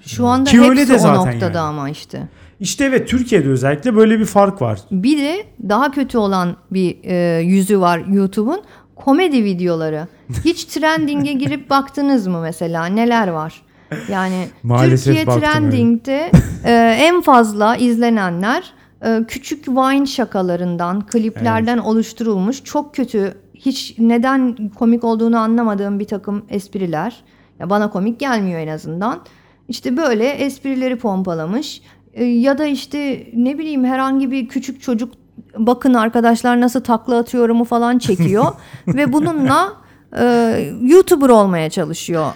Şu 0.07 0.27
anda 0.27 0.51
Ki 0.51 0.57
hepsi 0.57 0.71
öyle 0.71 0.89
de 0.89 0.95
o 0.95 0.99
zaten 0.99 1.33
noktada 1.33 1.59
yani. 1.59 1.69
ama 1.69 1.91
işte. 1.91 2.29
İşte 2.61 2.85
evet 2.85 3.09
Türkiye'de 3.09 3.49
özellikle 3.49 3.97
böyle 3.97 4.19
bir 4.19 4.25
fark 4.25 4.63
var. 4.63 4.81
Bir 4.91 5.19
de 5.19 5.47
daha 5.69 5.91
kötü 5.91 6.19
olan 6.19 6.57
bir 6.71 6.97
e, 7.03 7.41
yüzü 7.41 7.81
var 7.81 7.99
YouTube'un. 7.99 8.63
Komedi 8.97 9.45
videoları. 9.45 10.09
Hiç 10.45 10.65
trending'e 10.75 11.33
girip 11.33 11.71
baktınız 11.71 12.27
mı 12.27 12.41
mesela? 12.41 12.87
Neler 12.87 13.29
var? 13.29 13.63
Yani 14.11 14.49
Maalesef 14.63 15.17
Türkiye 15.17 15.37
evet. 15.37 15.53
trending'de 15.53 16.31
e, 16.65 16.73
en 17.01 17.21
fazla 17.21 17.77
izlenenler 17.77 18.73
e, 19.05 19.25
küçük 19.29 19.69
Vine 19.69 20.07
şakalarından, 20.07 21.07
kliplerden 21.07 21.79
oluşturulmuş 21.79 22.65
çok 22.65 22.95
kötü, 22.95 23.35
hiç 23.67 23.95
neden 23.99 24.71
komik 24.79 25.05
olduğunu 25.05 25.39
anlamadığım 25.39 25.99
bir 25.99 26.05
takım 26.05 26.43
espriler. 26.49 27.17
Ya 27.61 27.71
bana 27.71 27.91
komik 27.91 28.21
gelmiyor 28.21 28.61
en 28.61 28.69
azından. 28.69 29.21
İşte 29.69 29.97
böyle 29.97 30.29
esprileri 30.29 30.97
pompalamış. 30.97 31.83
E, 32.15 32.25
ya 32.25 32.59
da 32.59 32.67
işte 32.67 33.27
ne 33.35 33.59
bileyim 33.59 33.85
herhangi 33.85 34.31
bir 34.31 34.49
küçük 34.49 34.83
çocuk 34.83 35.13
bakın 35.59 35.95
arkadaşlar 35.95 36.61
nasıl 36.61 36.81
takla 36.81 37.19
atıyorumu 37.19 37.65
falan 37.65 37.99
çekiyor 37.99 38.45
ve 38.87 39.13
bununla 39.13 39.73
e, 40.19 40.25
YouTuber 40.83 41.29
olmaya 41.29 41.71
çalışıyor. 41.71 42.27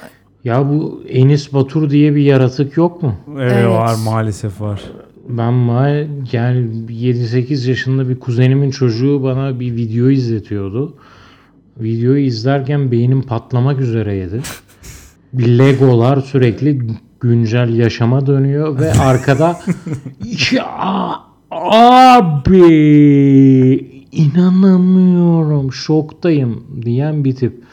Ya 0.44 0.68
bu 0.68 1.02
Enis 1.08 1.52
Batur 1.52 1.90
diye 1.90 2.14
bir 2.14 2.22
yaratık 2.22 2.76
yok 2.76 3.02
mu? 3.02 3.14
Evet, 3.38 3.52
Evet. 3.56 3.68
var 3.68 3.94
maalesef 4.04 4.60
var. 4.60 4.82
Ben 5.28 5.52
ma- 5.52 6.08
yani 6.32 6.66
7-8 6.88 7.68
yaşında 7.68 8.08
bir 8.08 8.20
kuzenimin 8.20 8.70
çocuğu 8.70 9.22
bana 9.22 9.60
bir 9.60 9.76
video 9.76 10.08
izletiyordu. 10.10 10.96
Videoyu 11.80 12.24
izlerken 12.24 12.90
beynim 12.90 13.22
patlamak 13.22 13.80
üzereydi. 13.80 14.40
Legolar 15.34 16.20
sürekli 16.20 16.80
güncel 17.20 17.74
yaşama 17.74 18.26
dönüyor 18.26 18.80
ve 18.80 18.92
arkada 19.00 19.60
ya 20.52 20.66
abi 21.50 22.60
inanamıyorum 24.12 25.72
şoktayım 25.72 26.82
diyen 26.82 27.24
bir 27.24 27.36
tip. 27.36 27.64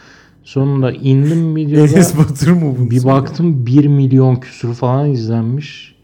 Sonunda 0.43 0.91
indim 0.91 1.55
videoda. 1.55 1.91
Enes 1.91 2.17
Batur 2.17 2.51
mu 2.51 2.75
bunu? 2.79 2.91
Bir 2.91 3.03
baktım 3.03 3.65
1 3.65 3.87
milyon 3.87 4.35
küsur 4.35 4.73
falan 4.73 5.09
izlenmiş. 5.09 5.95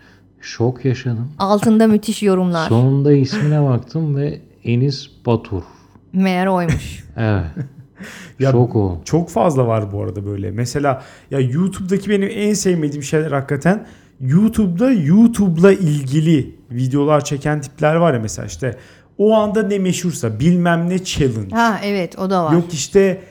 Şok 0.42 0.86
yaşadım. 0.86 1.32
Altında 1.40 1.88
müthiş 1.88 2.24
yorumlar. 2.24 2.70
Sonunda 2.70 3.14
ismine 3.14 3.64
baktım 3.64 4.16
ve 4.16 4.42
Enis 4.64 5.10
Batur. 5.26 5.64
Meğer 6.14 6.48
oymuş. 6.48 7.04
Evet. 7.18 7.46
Ya- 8.40 8.52
Şok 8.52 8.76
o. 8.76 9.02
Çok 9.06 9.30
fazla 9.30 9.68
var 9.68 9.92
bu 9.92 10.04
arada 10.04 10.26
böyle. 10.26 10.52
Mesela 10.52 11.04
ya 11.32 11.40
YouTube'daki 11.40 12.10
benim 12.10 12.30
en 12.34 12.54
sevmediğim 12.54 13.04
şeyler 13.04 13.32
hakikaten 13.32 13.88
YouTube'da 14.22 14.92
YouTube'la 14.92 15.72
ilgili 15.72 16.56
videolar 16.72 17.24
çeken 17.24 17.62
tipler 17.62 17.96
var 17.96 18.14
ya 18.14 18.20
mesela 18.20 18.46
işte 18.46 18.78
o 19.18 19.36
anda 19.36 19.64
ne 19.64 19.80
meşhursa 19.80 20.40
bilmem 20.40 20.90
ne 20.90 21.04
challenge. 21.04 21.56
Ha 21.56 21.80
evet 21.84 22.20
o 22.20 22.30
da 22.30 22.44
var. 22.46 22.54
Yok 22.54 22.74
işte 22.74 23.22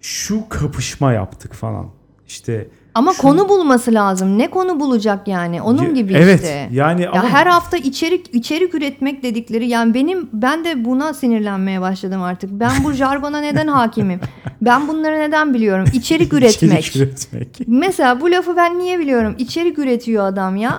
şu 0.00 0.48
kapışma 0.48 1.12
yaptık 1.12 1.52
falan. 1.54 1.90
İşte 2.26 2.68
Ama 2.94 3.12
şu- 3.12 3.22
konu 3.22 3.48
bulması 3.48 3.94
lazım. 3.94 4.38
Ne 4.38 4.50
konu 4.50 4.80
bulacak 4.80 5.28
yani? 5.28 5.62
Onun 5.62 5.94
gibi 5.94 6.12
evet, 6.14 6.40
işte. 6.40 6.68
yani 6.72 7.02
ya 7.02 7.10
ama- 7.10 7.28
her 7.28 7.46
hafta 7.46 7.76
içerik 7.76 8.34
içerik 8.34 8.74
üretmek 8.74 9.22
dedikleri 9.22 9.68
yani 9.68 9.94
benim 9.94 10.28
ben 10.32 10.64
de 10.64 10.84
buna 10.84 11.14
sinirlenmeye 11.14 11.80
başladım 11.80 12.22
artık. 12.22 12.50
Ben 12.50 12.70
bu 12.84 12.92
jargona 12.92 13.40
neden 13.40 13.66
hakimim? 13.80 14.20
Ben 14.62 14.88
bunları 14.88 15.18
neden 15.18 15.54
biliyorum? 15.54 15.84
İçerik 15.94 16.32
üretmek. 16.32 16.86
içerik 16.86 16.96
üretmek. 16.96 17.60
Mesela 17.66 18.20
bu 18.20 18.30
lafı 18.30 18.56
ben 18.56 18.78
niye 18.78 18.98
biliyorum? 18.98 19.34
İçerik 19.38 19.78
üretiyor 19.78 20.24
adam 20.26 20.56
ya. 20.56 20.78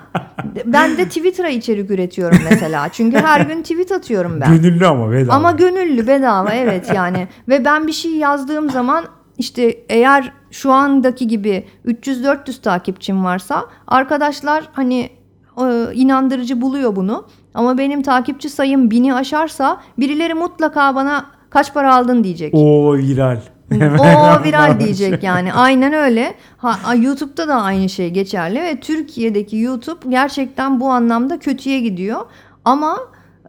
Ben 0.65 0.97
de 0.97 1.05
Twitter'a 1.05 1.49
içerik 1.49 1.91
üretiyorum 1.91 2.37
mesela. 2.49 2.89
Çünkü 2.89 3.17
her 3.17 3.41
gün 3.41 3.61
tweet 3.61 3.91
atıyorum 3.91 4.41
ben. 4.41 4.57
Gönüllü 4.57 4.87
ama 4.87 5.11
bedava. 5.11 5.33
Ama 5.35 5.51
gönüllü 5.51 6.07
bedava 6.07 6.53
evet 6.53 6.91
yani. 6.95 7.27
Ve 7.47 7.65
ben 7.65 7.87
bir 7.87 7.91
şey 7.91 8.11
yazdığım 8.11 8.69
zaman 8.69 9.05
işte 9.37 9.77
eğer 9.89 10.31
şu 10.51 10.71
andaki 10.71 11.27
gibi 11.27 11.65
300-400 11.85 12.61
takipçim 12.61 13.23
varsa 13.23 13.65
arkadaşlar 13.87 14.69
hani 14.73 15.09
e, 15.57 15.93
inandırıcı 15.93 16.61
buluyor 16.61 16.95
bunu. 16.95 17.25
Ama 17.53 17.77
benim 17.77 18.01
takipçi 18.01 18.49
sayım 18.49 18.91
bini 18.91 19.13
aşarsa 19.13 19.81
birileri 19.99 20.33
mutlaka 20.33 20.95
bana 20.95 21.25
kaç 21.49 21.73
para 21.73 21.95
aldın 21.95 22.23
diyecek. 22.23 22.53
o 22.53 22.93
viral. 22.97 23.39
O 23.71 24.43
viral 24.43 24.79
diyecek 24.79 25.23
yani. 25.23 25.53
Aynen 25.53 25.93
öyle. 25.93 26.33
Ha, 26.57 26.95
YouTube'da 26.95 27.47
da 27.47 27.55
aynı 27.55 27.89
şey 27.89 28.09
geçerli 28.09 28.61
ve 28.61 28.79
Türkiye'deki 28.79 29.57
YouTube 29.57 30.09
gerçekten 30.09 30.79
bu 30.79 30.89
anlamda 30.89 31.39
kötüye 31.39 31.79
gidiyor. 31.79 32.19
Ama 32.65 32.97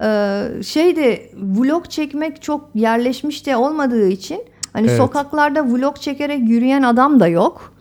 e, 0.03 0.49
şey 0.65 0.97
de 0.97 1.31
vlog 1.37 1.88
çekmek 1.88 2.43
çok 2.43 2.69
yerleşmiş 2.75 3.47
de 3.47 3.57
olmadığı 3.57 4.09
için 4.09 4.43
hani 4.73 4.87
Evet. 4.87 4.97
sokaklarda 4.97 5.67
vlog 5.67 5.97
çekerek 5.97 6.49
yürüyen 6.49 6.83
adam 6.83 7.21
da 7.21 7.29
yok. 7.29 7.73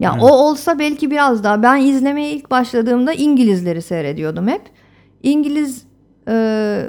Ya 0.00 0.12
Evet. 0.14 0.22
o 0.24 0.28
olsa 0.32 0.78
belki 0.78 1.10
biraz 1.10 1.44
daha. 1.44 1.62
Ben 1.62 1.76
izlemeye 1.76 2.30
ilk 2.30 2.50
başladığımda 2.50 3.12
İngilizleri 3.12 3.82
seyrediyordum 3.82 4.48
hep. 4.48 4.62
İngiliz 5.22 5.82
e, 6.28 6.34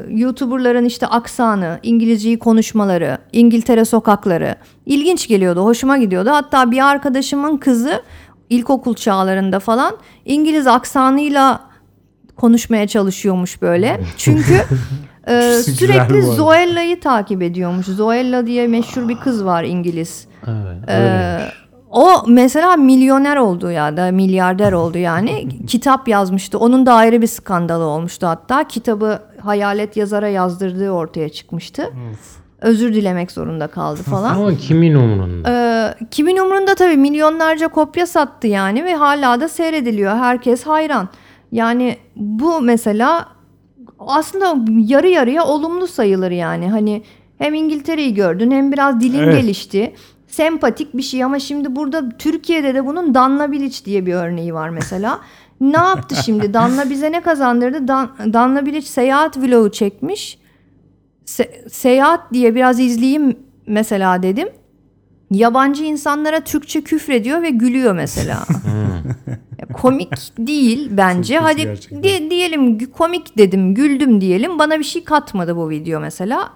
YouTuber'ların 0.10 0.86
işte 0.86 1.08
aksanı, 1.08 1.80
İngilizceyi 1.84 2.40
konuşmaları, 2.40 3.18
İngiltere 3.34 3.86
sokakları 3.86 4.56
ilginç 4.86 5.28
geliyordu, 5.28 5.64
hoşuma 5.66 5.98
gidiyordu. 5.98 6.30
Hatta 6.30 6.72
bir 6.72 6.88
arkadaşımın 6.90 7.58
kızı 7.58 8.02
ilkokul 8.50 8.94
çağlarında 8.94 9.60
falan 9.60 9.94
İngiliz 10.26 10.68
aksanıyla 10.68 11.60
konuşmaya 12.36 12.88
çalışıyormuş 12.88 13.62
böyle. 13.62 14.00
Çünkü 14.18 14.62
e, 15.28 15.34
Güzel 15.66 15.74
sürekli. 15.76 16.22
Zoella'yı 16.24 17.00
takip 17.00 17.42
ediyormuş. 17.42 17.86
Zoella 17.86 18.48
diye 18.48 18.68
meşhur 18.68 19.10
bir 19.10 19.16
kız 19.20 19.46
var 19.46 19.64
İngiliz. 19.64 20.28
Evet. 20.48 20.90
Ee, 20.90 21.40
o 21.92 22.24
mesela 22.28 22.76
milyoner 22.76 23.38
oldu 23.38 23.72
ya 23.72 23.98
da 23.98 24.12
milyarder 24.12 24.72
oldu 24.82 24.98
yani. 24.98 25.50
Kitap 25.68 26.08
yazmıştı. 26.08 26.60
Onun 26.60 26.86
da 26.86 26.94
ayrı 26.94 27.22
bir 27.22 27.28
skandalı 27.28 27.84
olmuştu 27.84 28.28
hatta. 28.28 28.64
Kitabı 28.68 29.20
hayalet 29.42 29.98
yazara 29.98 30.28
yazdırdığı 30.28 30.90
ortaya 30.92 31.30
çıkmıştı. 31.30 31.94
Özür 32.62 32.94
dilemek 32.94 33.32
zorunda 33.32 33.68
kaldı 33.68 34.04
falan. 34.04 34.36
Ama 34.36 34.56
kimin 34.56 34.96
umurunda? 34.96 35.50
Ee, 35.52 36.06
kimin 36.12 36.38
umrunda 36.38 36.76
tabii 36.76 36.98
milyonlarca 36.98 37.68
kopya 37.68 38.08
sattı 38.08 38.48
yani 38.48 38.86
ve 38.86 38.96
hala 38.96 39.42
da 39.42 39.50
seyrediliyor. 39.50 40.16
Herkes 40.16 40.64
hayran. 40.64 41.10
Yani 41.52 41.98
bu 42.16 42.62
mesela 42.62 43.26
aslında 44.00 44.72
yarı 44.94 45.08
yarıya 45.08 45.46
olumlu 45.46 45.88
sayılır 45.88 46.32
yani. 46.32 46.70
Hani 46.70 47.04
hem 47.38 47.54
İngiltere'yi 47.54 48.14
gördün 48.14 48.52
hem 48.52 48.72
biraz 48.72 49.00
dilin 49.02 49.20
Evet. 49.20 49.42
gelişti. 49.42 49.94
Sempatik 50.28 50.98
bir 50.98 51.02
şey 51.02 51.24
ama 51.24 51.40
şimdi 51.40 51.76
burada 51.76 52.10
Türkiye'de 52.10 52.76
de 52.76 52.86
bunun 52.86 53.14
Danla 53.14 53.52
Bilic 53.52 53.86
diye 53.86 54.06
bir 54.06 54.14
örneği 54.14 54.54
var 54.54 54.70
mesela. 54.70 55.20
Ne 55.62 55.78
yaptı 55.78 56.16
şimdi? 56.16 56.54
Danla 56.54 56.90
bize 56.90 57.12
ne 57.12 57.22
kazandırdı? 57.22 57.88
Dan, 57.88 58.10
Danla 58.34 58.66
Bilic 58.66 58.88
seyahat 58.88 59.38
vlogu 59.38 59.72
çekmiş. 59.72 60.40
Se- 61.26 61.70
seyahat 61.70 62.34
diye 62.34 62.56
biraz 62.56 62.80
izleyeyim 62.80 63.38
mesela 63.68 64.24
dedim. 64.24 64.50
Yabancı 65.32 65.84
insanlara 65.84 66.40
Türkçe 66.40 66.82
küfrediyor 66.82 67.42
ve 67.42 67.50
gülüyor 67.50 67.94
mesela. 67.96 68.44
Komik 69.82 70.12
değil 70.38 70.88
bence. 70.92 71.38
Hadi 71.38 71.62
gerçekten. 71.62 72.04
di- 72.04 72.30
diyelim 72.30 72.92
komik 72.92 73.38
dedim, 73.38 73.74
güldüm 73.76 74.22
diyelim. 74.22 74.60
Bana 74.60 74.80
bir 74.80 74.84
şey 74.84 75.04
katmadı 75.04 75.56
bu 75.56 75.70
video 75.70 76.00
mesela. 76.00 76.50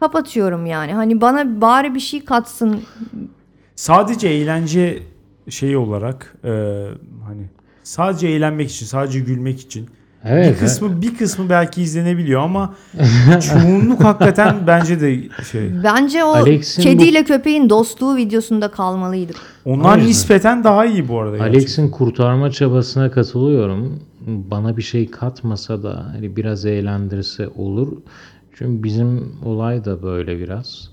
Kapatıyorum 0.00 0.66
yani. 0.66 0.92
Hani 0.92 1.20
bana 1.20 1.60
bari 1.60 1.94
bir 1.94 2.00
şey 2.00 2.24
katsın. 2.24 2.82
Sadece 3.76 4.28
eğlence 4.28 5.02
şeyi 5.48 5.76
olarak 5.76 6.36
e, 6.44 6.48
hani 7.26 7.42
sadece 7.82 8.28
eğlenmek 8.28 8.70
için, 8.70 8.86
sadece 8.86 9.20
gülmek 9.20 9.60
için 9.60 9.88
Evet. 10.24 10.54
bir 10.54 10.58
kısmı 10.58 11.02
bir 11.02 11.16
kısmı 11.16 11.48
belki 11.48 11.82
izlenebiliyor 11.82 12.40
ama 12.40 12.74
çoğunluk 13.52 14.04
hakikaten 14.04 14.56
bence 14.66 15.00
de 15.00 15.18
şey. 15.52 15.70
Bence 15.84 16.24
o 16.24 16.28
Alex'in 16.28 16.82
kediyle 16.82 17.24
köpeğin 17.24 17.70
dostluğu 17.70 18.16
videosunda 18.16 18.70
kalmalıydı. 18.70 19.32
Onlar 19.64 19.92
Aynen. 19.92 20.06
nispeten 20.06 20.64
daha 20.64 20.86
iyi 20.86 21.08
bu 21.08 21.20
arada. 21.20 21.42
Alex'in 21.42 21.90
kurtarma 21.90 22.50
çabasına 22.50 23.10
katılıyorum. 23.10 24.00
Bana 24.26 24.76
bir 24.76 24.82
şey 24.82 25.10
katmasa 25.10 25.82
da 25.82 26.06
hani 26.14 26.36
biraz 26.36 26.66
eğlendirse 26.66 27.48
olur. 27.48 27.92
Çünkü 28.62 28.82
bizim 28.82 29.32
olay 29.44 29.84
da 29.84 30.02
böyle 30.02 30.38
biraz. 30.38 30.90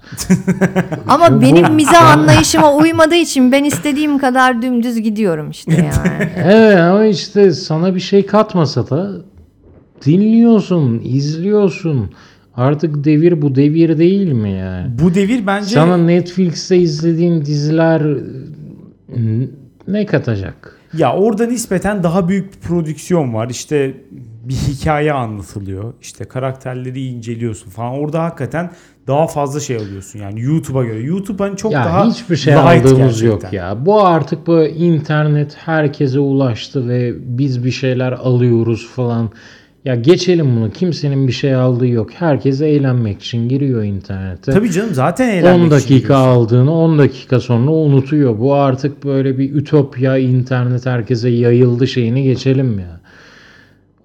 Ama 1.07 1.32
Bu- 1.38 1.41
benim 1.41 1.74
mizah 1.76 2.18
anlayışıma 2.18 2.74
uymadığı 2.76 3.15
için 3.15 3.51
ben 3.51 3.63
istediğim 3.63 4.18
kadar 4.18 4.61
dümdüz 4.61 5.01
gidiyorum 5.01 5.49
işte 5.49 5.72
yani. 5.74 6.30
Evet 6.45 6.78
ama 6.80 7.05
işte 7.05 7.51
sana 7.51 7.95
bir 7.95 7.99
şey 7.99 8.26
katmasa 8.26 8.89
da 8.89 9.11
dinliyorsun, 10.05 11.01
izliyorsun. 11.03 12.09
Artık 12.55 13.03
devir 13.03 13.41
bu 13.41 13.55
devir 13.55 13.97
değil 13.97 14.32
mi 14.32 14.51
yani? 14.51 14.88
Bu 15.01 15.13
devir 15.15 15.47
bence 15.47 15.65
Sana 15.76 15.97
Netflix'te 15.97 16.78
izlediğin 16.78 17.41
diziler 17.45 18.03
n- 19.18 19.47
ne 19.88 20.05
katacak? 20.05 20.80
Ya 20.97 21.13
orada 21.15 21.45
nispeten 21.45 22.03
daha 22.03 22.28
büyük 22.30 22.53
bir 22.53 22.59
prodüksiyon 22.59 23.34
var. 23.34 23.49
İşte 23.49 23.97
bir 24.50 24.54
hikaye 24.54 25.14
anlatılıyor. 25.14 25.93
İşte 26.02 26.26
karakterleri 26.26 27.06
inceliyorsun 27.06 27.70
falan. 27.70 27.93
Orada 27.93 28.24
hakikaten 28.24 28.72
daha 29.08 29.28
fazla 29.28 29.60
şey 29.60 29.76
alıyorsun 29.78 30.20
yani 30.20 30.41
YouTube'a 30.41 30.84
göre. 30.84 31.00
YouTube 31.00 31.43
hani 31.43 31.58
çok 31.58 31.72
ya 31.72 31.86
daha 31.86 32.10
hiçbir 32.10 32.36
şey 32.36 32.56
aldığımız 32.56 33.22
yok 33.22 33.41
gerçekten. 33.41 33.66
ya. 33.68 33.86
Bu 33.86 34.02
artık 34.06 34.48
bu 34.48 34.64
internet 34.64 35.58
herkese 35.58 36.20
ulaştı 36.20 36.89
ve 36.89 37.14
biz 37.38 37.66
bir 37.66 37.72
şeyler 37.72 38.12
alıyoruz 38.12 38.88
falan. 38.88 39.30
Ya 39.86 39.95
geçelim 39.95 40.56
bunu. 40.56 40.72
Kimsenin 40.72 41.28
bir 41.28 41.32
şey 41.34 41.56
aldığı 41.56 41.88
yok. 41.88 42.10
Herkes 42.14 42.62
eğlenmek 42.62 43.22
için 43.22 43.50
giriyor 43.50 43.84
internete. 43.84 44.52
Tabii 44.52 44.72
canım 44.72 44.93
zaten 44.93 45.30
eğlenmek 45.30 45.60
10 45.60 45.60
için 45.60 45.72
dakika 45.72 45.93
giriyorsun. 45.93 46.26
aldığını 46.26 46.74
10 46.74 47.00
dakika 47.00 47.39
sonra 47.39 47.72
unutuyor. 47.72 48.39
Bu 48.39 48.54
artık 48.54 49.04
böyle 49.04 49.38
bir 49.38 49.56
ütopya 49.56 50.18
internet 50.18 50.86
herkese 50.86 51.30
yayıldı 51.30 51.88
şeyini 51.88 52.24
geçelim 52.24 52.80
ya. 52.80 53.00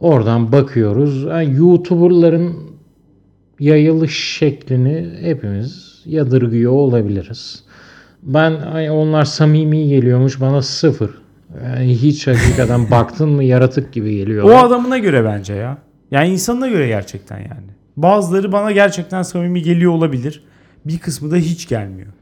Oradan 0.03 0.53
bakıyoruz. 0.53 1.23
Yani 1.23 1.55
YouTuber'ların 1.57 2.57
yayılış 3.61 4.37
şeklini 4.39 5.11
hepimiz 5.21 6.03
yadırgıyor 6.05 6.73
olabiliriz. 6.73 7.65
Ben 8.23 8.53
ay, 8.53 8.91
onlar 8.91 9.25
samimi 9.25 9.89
geliyormuş 9.89 10.41
bana 10.41 10.63
sıfır. 10.63 11.11
Yani 11.65 11.95
hiç 11.95 12.27
hakikaten 12.27 12.91
baktın 12.91 13.29
mı 13.29 13.45
yaratık 13.45 13.93
gibi 13.93 14.17
geliyor. 14.17 14.45
O 14.45 14.57
adamına 14.57 14.99
göre 14.99 15.25
bence 15.25 15.55
ya. 15.55 15.79
Yani 16.11 16.29
insanına 16.29 16.69
göre 16.69 16.89
gerçekten 16.89 17.39
yani. 17.39 17.71
Bazıları 17.97 18.53
bana 18.53 18.73
gerçekten 18.73 19.23
samimi 19.23 19.63
geliyor 19.63 19.93
olabilir. 19.93 20.45
Bir 20.85 20.99
kısmı 20.99 21.31
da 21.31 21.37
hiç 21.37 21.69
gelmiyor. 21.69 22.13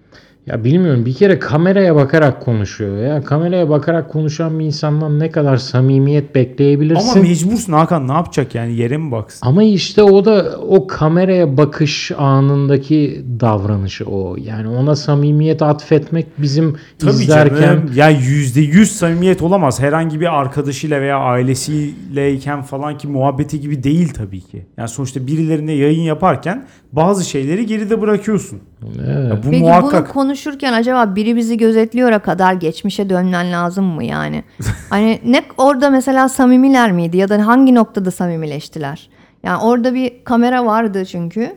Ya 0.47 0.65
bilmiyorum 0.65 1.07
bir 1.07 1.15
kere 1.15 1.39
kameraya 1.39 1.97
bakarak 1.97 2.41
konuşuyor 2.41 2.97
ya. 2.97 3.23
Kameraya 3.23 3.69
bakarak 3.69 4.11
konuşan 4.11 4.59
bir 4.59 4.65
insandan 4.65 5.19
ne 5.19 5.31
kadar 5.31 5.57
samimiyet 5.57 6.35
bekleyebilirsin. 6.35 7.11
Ama 7.11 7.23
mecbursun 7.23 7.73
Hakan 7.73 8.09
ne 8.09 8.13
yapacak 8.13 8.55
yani 8.55 8.73
yere 8.75 8.97
mi 8.97 9.13
baksın? 9.13 9.47
Ama 9.47 9.63
işte 9.63 10.03
o 10.03 10.25
da 10.25 10.59
o 10.69 10.87
kameraya 10.87 11.57
bakış 11.57 12.13
anındaki 12.19 13.25
davranışı 13.41 14.05
o. 14.05 14.37
Yani 14.37 14.69
ona 14.69 14.97
samimiyet 14.97 15.63
atfetmek 15.63 16.27
bizim 16.39 16.77
Tabii 16.99 17.11
izlerken 17.11 17.61
canım. 17.61 17.91
Ya 17.95 18.11
yüzde 18.11 18.61
yüz 18.61 18.93
samimiyet 18.93 19.43
olamaz. 19.43 19.81
Herhangi 19.81 20.21
bir 20.21 20.41
arkadaşıyla 20.41 21.01
veya 21.01 21.19
ailesiyleyken 21.19 22.63
falan 22.63 22.99
ki 22.99 23.09
muhabbeti 23.09 23.61
gibi 23.61 23.83
değil 23.83 24.09
tabii 24.15 24.41
ki. 24.41 24.67
Yani 24.77 24.89
sonuçta 24.89 25.27
birilerine 25.27 25.73
yayın 25.73 26.03
yaparken 26.03 26.67
bazı 26.93 27.25
şeyleri 27.25 27.67
geride 27.67 28.01
bırakıyorsun. 28.01 28.61
Evet. 29.07 29.31
Ya 29.31 29.37
bu 29.43 29.51
Peki 29.51 29.63
muhakkak. 29.63 30.07
bunu 30.07 30.13
konuşurken 30.13 30.73
acaba 30.73 31.17
biri 31.17 31.37
bizi 31.37 31.57
gözetliyor'a 31.57 32.19
kadar 32.19 32.53
geçmişe 32.53 33.11
dönmen 33.11 33.53
lazım 33.53 33.85
mı 33.85 34.05
yani? 34.05 34.45
hani 34.91 35.21
ne 35.25 35.43
orada 35.57 35.91
mesela 35.91 36.29
samimiler 36.29 36.93
miydi 36.93 37.17
ya 37.17 37.29
da 37.29 37.47
hangi 37.47 37.75
noktada 37.75 38.11
samimileştiler? 38.11 39.09
Yani 39.43 39.63
orada 39.63 39.95
bir 39.95 40.25
kamera 40.25 40.67
vardı 40.67 41.05
çünkü. 41.05 41.57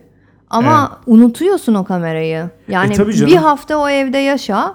Ama 0.50 0.98
unutuyorsun 1.06 1.74
o 1.74 1.84
kamerayı. 1.84 2.50
Yani 2.68 2.94
E, 2.94 3.26
bir 3.26 3.36
hafta 3.36 3.76
o 3.76 3.88
evde 3.88 4.18
yaşa. 4.18 4.74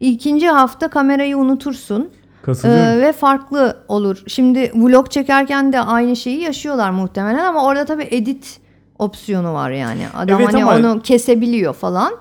ikinci 0.00 0.48
hafta 0.48 0.88
kamerayı 0.88 1.38
unutursun. 1.38 2.10
Ee, 2.64 2.68
ve 3.00 3.12
farklı 3.12 3.76
olur. 3.88 4.22
Şimdi 4.26 4.72
vlog 4.74 5.10
çekerken 5.10 5.72
de 5.72 5.80
aynı 5.80 6.16
şeyi 6.16 6.40
yaşıyorlar 6.40 6.90
muhtemelen 6.90 7.44
ama 7.44 7.64
orada 7.64 7.84
tabii 7.84 8.08
edit 8.10 8.59
opsiyonu 9.00 9.54
var 9.54 9.70
yani. 9.70 10.02
Adam 10.16 10.40
Evet 10.40 10.54
hani 10.54 10.64
ama- 10.64 10.76
onu 10.76 11.00
kesebiliyor 11.02 11.74
falan. 11.74 12.12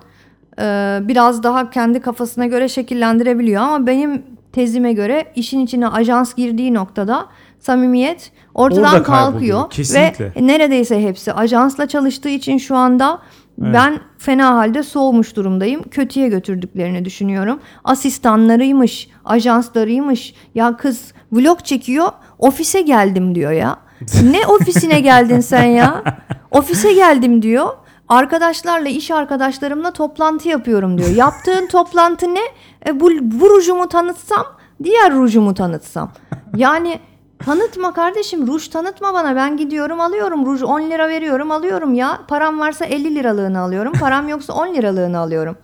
Ee, 0.62 1.00
biraz 1.02 1.44
daha 1.44 1.70
kendi 1.70 2.00
kafasına 2.02 2.46
göre 2.46 2.70
şekillendirebiliyor 2.70 3.62
ama 3.62 3.88
benim 3.88 4.24
tezime 4.52 4.94
göre 4.94 5.26
işin 5.36 5.60
içine 5.60 5.88
ajans 5.88 6.34
girdiği 6.34 6.74
noktada 6.74 7.26
samimiyet 7.60 8.32
ortadan 8.54 8.84
Orada 8.84 9.04
kalkıyor 9.04 9.70
kesinlikle. 9.70 10.26
ve 10.36 10.48
neredeyse 10.48 11.04
hepsi 11.04 11.34
ajansla 11.34 11.88
çalıştığı 11.88 12.30
için 12.30 12.58
şu 12.58 12.76
anda 12.76 13.20
ben 13.58 14.00
fena 14.18 14.56
halde 14.56 14.84
soğumuş 14.84 15.36
durumdayım. 15.36 15.84
Kötüye 15.84 16.30
götürdüklerini 16.30 17.06
düşünüyorum. 17.06 17.60
Asistanlarıymış, 17.84 19.10
ajanslarıymış. 19.26 20.34
Ya 20.56 20.78
kız 20.78 21.14
vlog 21.32 21.64
çekiyor, 21.64 22.08
ofise 22.40 22.82
geldim 22.82 23.36
diyor 23.36 23.52
ya. 23.52 23.78
ne 24.32 24.48
ofisine 24.48 25.00
geldin 25.00 25.40
sen 25.40 25.64
ya? 25.64 26.04
Ofise 26.52 26.94
geldim 26.94 27.42
diyor. 27.42 27.70
Arkadaşlarla, 28.08 28.90
iş 28.90 29.12
arkadaşlarımla 29.12 29.92
toplantı 29.92 30.50
yapıyorum 30.50 30.98
diyor. 30.98 31.10
Yaptığın 31.16 31.68
toplantı 31.68 32.36
ne? 32.36 32.42
E, 32.88 33.00
bu, 33.00 33.10
bu 33.22 33.50
rujumu 33.50 33.88
tanıtsam, 33.88 34.46
diğer 34.84 35.14
rujumu 35.14 35.54
tanıtsam. 35.54 36.12
Yani 36.56 37.00
tanıtma 37.46 37.94
kardeşim, 37.94 38.48
ruj 38.48 38.68
tanıtma 38.68 39.14
bana. 39.14 39.36
Ben 39.36 39.58
gidiyorum 39.58 40.02
alıyorum 40.02 40.46
ruj 40.46 40.64
10 40.64 40.82
lira 40.82 41.10
veriyorum 41.10 41.52
alıyorum 41.52 41.94
ya. 41.94 42.20
Param 42.28 42.60
varsa 42.60 42.86
50 42.86 43.16
liralığını 43.16 43.60
alıyorum. 43.60 43.94
Param 44.00 44.30
yoksa 44.30 44.54
10 44.54 44.74
liralığını 44.74 45.20
alıyorum. 45.20 45.58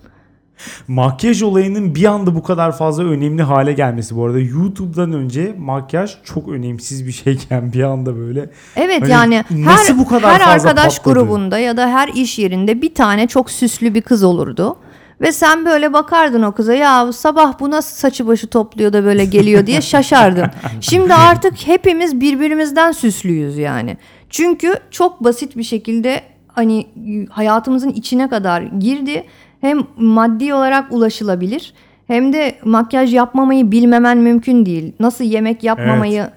Makyaj 0.88 1.42
olayının 1.42 1.96
bir 1.96 2.06
anda 2.06 2.36
bu 2.36 2.44
kadar 2.44 2.78
fazla 2.78 3.04
önemli 3.04 3.44
hale 3.44 3.74
gelmesi 3.74 4.16
bu 4.16 4.26
arada. 4.26 4.40
YouTube'dan 4.40 5.14
önce 5.14 5.56
makyaj 5.58 6.12
çok 6.24 6.48
önemsiz 6.50 7.08
bir 7.08 7.12
şeyken 7.24 7.74
bir 7.74 7.84
anda 7.84 8.18
böyle. 8.18 8.50
Evet 8.76 9.02
Hani 9.02 9.12
yani 9.12 9.36
her, 9.36 9.66
nasıl 9.66 9.98
bu 9.98 10.08
kadar 10.08 10.32
her 10.32 10.40
fazla 10.40 10.70
arkadaş 10.70 10.98
patladı? 10.98 11.20
grubunda 11.20 11.60
ya 11.60 11.78
da 11.78 11.90
her 11.90 12.08
iş 12.08 12.40
yerinde 12.40 12.82
bir 12.82 12.94
tane 12.94 13.28
çok 13.28 13.52
süslü 13.52 13.94
bir 13.94 14.02
kız 14.02 14.24
olurdu. 14.24 14.78
Ve 15.22 15.32
sen 15.32 15.66
böyle 15.66 15.94
bakardın 15.94 16.44
o 16.44 16.52
kıza 16.52 16.74
ya 16.74 17.14
sabah 17.14 17.60
bu 17.60 17.72
nasıl 17.72 17.96
saçı 17.96 18.28
başı 18.28 18.48
topluyor 18.48 18.94
da 18.94 19.04
böyle 19.06 19.26
geliyor 19.26 19.68
diye 19.68 19.82
şaşardın. 19.92 20.46
Şimdi 20.82 21.14
artık 21.30 21.68
hepimiz 21.68 22.22
birbirimizden 22.22 22.92
süslüyüz 22.92 23.58
yani. 23.58 23.98
Çünkü 24.30 24.76
çok 24.92 25.24
basit 25.24 25.58
bir 25.58 25.64
şekilde 25.64 26.22
hani 26.48 26.88
hayatımızın 27.30 27.90
içine 27.90 28.30
kadar 28.30 28.62
girdi. 28.62 29.24
Hem 29.66 29.80
maddi 29.98 30.54
olarak 30.54 30.94
ulaşılabilir 30.94 31.74
hem 32.08 32.34
de 32.34 32.56
makyaj 32.66 33.14
yapmamayı 33.14 33.72
bilmemen 33.72 34.18
mümkün 34.18 34.66
değil. 34.66 34.94
Nasıl 35.00 35.24
yemek 35.24 35.64
yapmamayı 35.64 36.30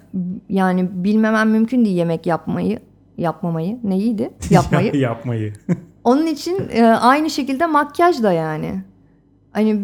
yani 0.48 0.88
bilmemen 0.92 1.48
mümkün 1.48 1.84
değil 1.84 1.96
yemek 1.96 2.26
yapmayı 2.26 2.78
yapmamayı 3.18 3.78
neydi 3.84 4.30
yapmayı. 4.50 4.96
yapmayı. 4.96 5.52
Onun 6.04 6.26
için 6.26 6.58
e, 6.72 6.84
aynı 6.84 7.30
şekilde 7.30 7.66
makyaj 7.66 8.22
da 8.22 8.32
yani. 8.32 8.82
Hani 9.52 9.80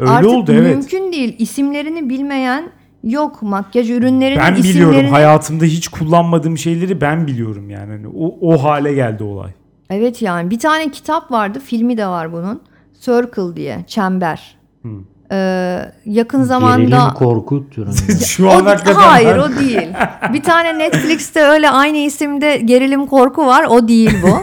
Öyle 0.00 0.10
artık 0.10 0.30
oldu, 0.30 0.52
evet. 0.54 0.76
mümkün 0.76 1.12
değil. 1.12 1.36
İsimlerini 1.38 2.08
bilmeyen 2.08 2.64
yok. 3.04 3.42
Makyaj 3.42 3.90
ürünlerinin 3.90 4.40
Ben 4.40 4.54
isimlerini 4.54 4.90
biliyorum 4.90 5.12
hayatımda 5.12 5.64
hiç 5.64 5.88
kullanmadığım 5.88 6.58
şeyleri 6.58 7.00
ben 7.00 7.26
biliyorum 7.26 7.70
yani. 7.70 7.92
Hani 7.92 8.08
o, 8.08 8.38
o 8.40 8.64
hale 8.64 8.94
geldi 8.94 9.24
olay. 9.24 9.50
Evet 9.90 10.22
yani 10.22 10.50
bir 10.50 10.58
tane 10.58 10.90
kitap 10.90 11.30
vardı. 11.30 11.60
Filmi 11.64 11.96
de 11.96 12.06
var 12.06 12.32
bunun. 12.32 12.60
Circle 13.02 13.56
diye. 13.56 13.84
Çember. 13.86 14.56
Hı. 14.82 14.88
Ee, 15.32 15.92
yakın 16.04 16.38
Gerilim 16.38 16.48
zamanda 16.48 17.14
korku 17.14 17.70
türünde. 17.70 18.24
Şu 18.26 18.46
o, 18.46 18.50
an 18.50 18.64
hakikaten 18.64 19.00
hayır 19.00 19.34
ben- 19.34 19.38
o 19.38 19.56
değil. 19.58 19.88
Bir 20.32 20.42
tane 20.42 20.78
Netflix'te 20.78 21.42
öyle 21.42 21.70
aynı 21.70 21.96
isimde 21.96 22.56
gerilim 22.56 23.06
korku 23.06 23.46
var. 23.46 23.64
O 23.68 23.88
değil 23.88 24.14
bu. 24.22 24.42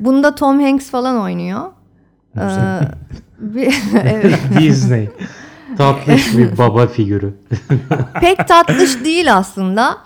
Bunda 0.00 0.34
Tom 0.34 0.60
Hanks 0.60 0.90
falan 0.90 1.20
oynuyor. 1.22 1.60
Ee, 2.36 2.40
bir- 3.38 3.74
evet. 4.04 4.38
Disney. 4.58 5.08
Tatlış 5.78 6.36
bir 6.38 6.58
baba 6.58 6.86
figürü. 6.86 7.34
Pek 8.20 8.48
tatlış 8.48 9.04
değil 9.04 9.36
aslında. 9.36 9.96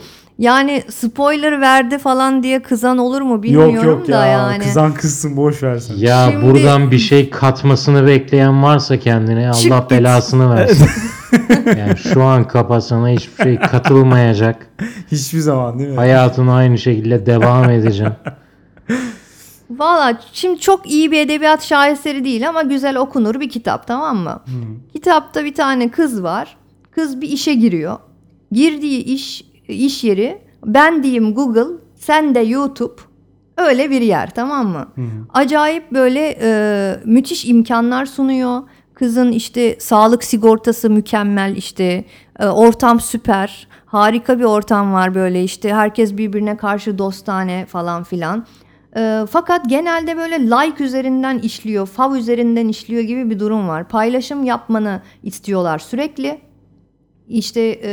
Yani 0.43 0.83
spoiler 0.89 1.61
verdi 1.61 1.99
falan 1.99 2.43
diye 2.43 2.63
kızan 2.63 2.99
olur 2.99 3.21
mu 3.23 3.43
bilmiyorum 3.43 3.75
Yok 3.75 3.85
yok 3.85 4.09
da 4.09 4.27
ya 4.27 4.27
yani. 4.27 4.59
kızan 4.65 4.95
kızsın 4.95 5.37
boş 5.37 5.63
versen. 5.63 5.95
Ya 5.97 6.29
Şimdi- 6.31 6.47
buradan 6.47 6.91
bir 6.91 6.99
şey 6.99 7.31
katmasını 7.31 8.07
bekleyen 8.07 8.63
varsa 8.63 8.99
kendine 8.99 9.53
Çık 9.53 9.73
Allah 9.73 9.81
git. 9.81 9.91
belasını 9.91 10.55
versin. 10.55 10.89
yani 11.67 11.97
şu 11.97 12.23
an 12.23 12.49
kafasına 12.49 13.09
hiçbir 13.09 13.45
şey 13.45 13.59
katılmayacak. 13.59 14.67
Hiçbir 15.13 15.39
zaman 15.39 15.79
değil 15.79 15.91
mi? 15.91 15.97
Hayatına 15.97 16.55
aynı 16.55 16.79
şekilde 16.79 17.27
devam 17.27 17.71
edeceğim. 17.71 18.13
Valla 19.71 20.21
şimdi 20.33 20.61
çok 20.61 20.91
iyi 20.91 21.11
bir 21.13 21.21
edebiyat 21.21 21.63
şaheseri 21.65 22.25
değil 22.25 22.49
ama 22.49 22.63
güzel 22.63 22.97
okunur 22.97 23.41
bir 23.41 23.49
kitap 23.51 23.87
tamam 23.87 24.17
mı? 24.17 24.41
Kitapta 24.93 25.45
bir 25.45 25.55
tane 25.55 25.91
kız 25.91 26.23
var. 26.23 26.57
Kız 26.91 27.21
bir 27.21 27.29
işe 27.29 27.55
giriyor. 27.55 27.97
Girdiği 28.53 29.05
iş 29.05 29.52
iş 29.73 30.05
yeri 30.05 30.39
ben 30.67 31.03
diyeyim 31.03 31.35
Google, 31.35 31.77
sen 31.97 32.35
de 32.35 32.41
YouTube. 32.41 32.95
Öyle 33.57 33.91
bir 33.91 34.01
yer 34.01 34.31
tamam 34.35 34.69
mı? 34.69 34.89
Acayip 35.35 35.93
böyle 35.93 36.39
e, 36.43 36.97
müthiş 37.05 37.45
imkanlar 37.45 38.07
sunuyor. 38.07 38.63
Kızın 38.95 39.33
işte 39.33 39.77
sağlık 39.81 40.25
sigortası 40.25 40.91
mükemmel 40.91 41.57
işte 41.57 42.05
e, 42.39 42.47
ortam 42.47 43.01
süper. 43.01 43.69
Harika 43.87 44.39
bir 44.39 44.45
ortam 44.45 44.93
var 44.93 45.15
böyle 45.15 45.45
işte 45.45 45.75
herkes 45.75 46.17
birbirine 46.17 46.57
karşı 46.57 46.99
dostane 46.99 47.67
falan 47.67 48.03
filan. 48.05 48.47
E, 48.97 49.21
fakat 49.31 49.69
genelde 49.69 50.17
böyle 50.17 50.41
like 50.41 50.85
üzerinden 50.85 51.39
işliyor, 51.39 51.87
fav 51.87 52.15
üzerinden 52.15 52.69
işliyor 52.69 53.03
gibi 53.03 53.31
bir 53.31 53.39
durum 53.41 53.69
var. 53.69 53.89
Paylaşım 53.89 54.45
yapmanı 54.45 55.01
istiyorlar 55.23 55.79
sürekli. 55.79 56.41
İşte 57.29 57.81
e, 57.85 57.93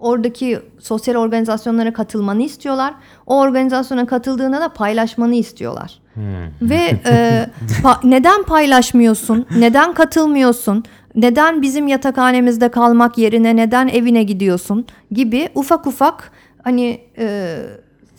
oradaki 0.00 0.58
sosyal 0.78 1.14
organizasyonlara 1.14 1.92
katılmanı 1.92 2.42
istiyorlar. 2.42 2.94
O 3.26 3.40
organizasyona 3.40 4.06
katıldığında 4.06 4.60
da 4.60 4.68
paylaşmanı 4.68 5.34
istiyorlar. 5.34 5.98
Ve 6.62 6.80
e, 7.06 7.46
pa- 7.82 7.98
neden 8.10 8.42
paylaşmıyorsun? 8.42 9.46
Neden 9.58 9.94
katılmıyorsun? 9.94 10.84
Neden 11.14 11.62
bizim 11.62 11.88
yatakhanemizde 11.88 12.68
kalmak 12.68 13.18
yerine 13.18 13.56
neden 13.56 13.88
evine 13.88 14.22
gidiyorsun? 14.22 14.86
Gibi 15.12 15.48
ufak 15.54 15.86
ufak 15.86 16.30
hani 16.64 17.00
e, 17.18 17.56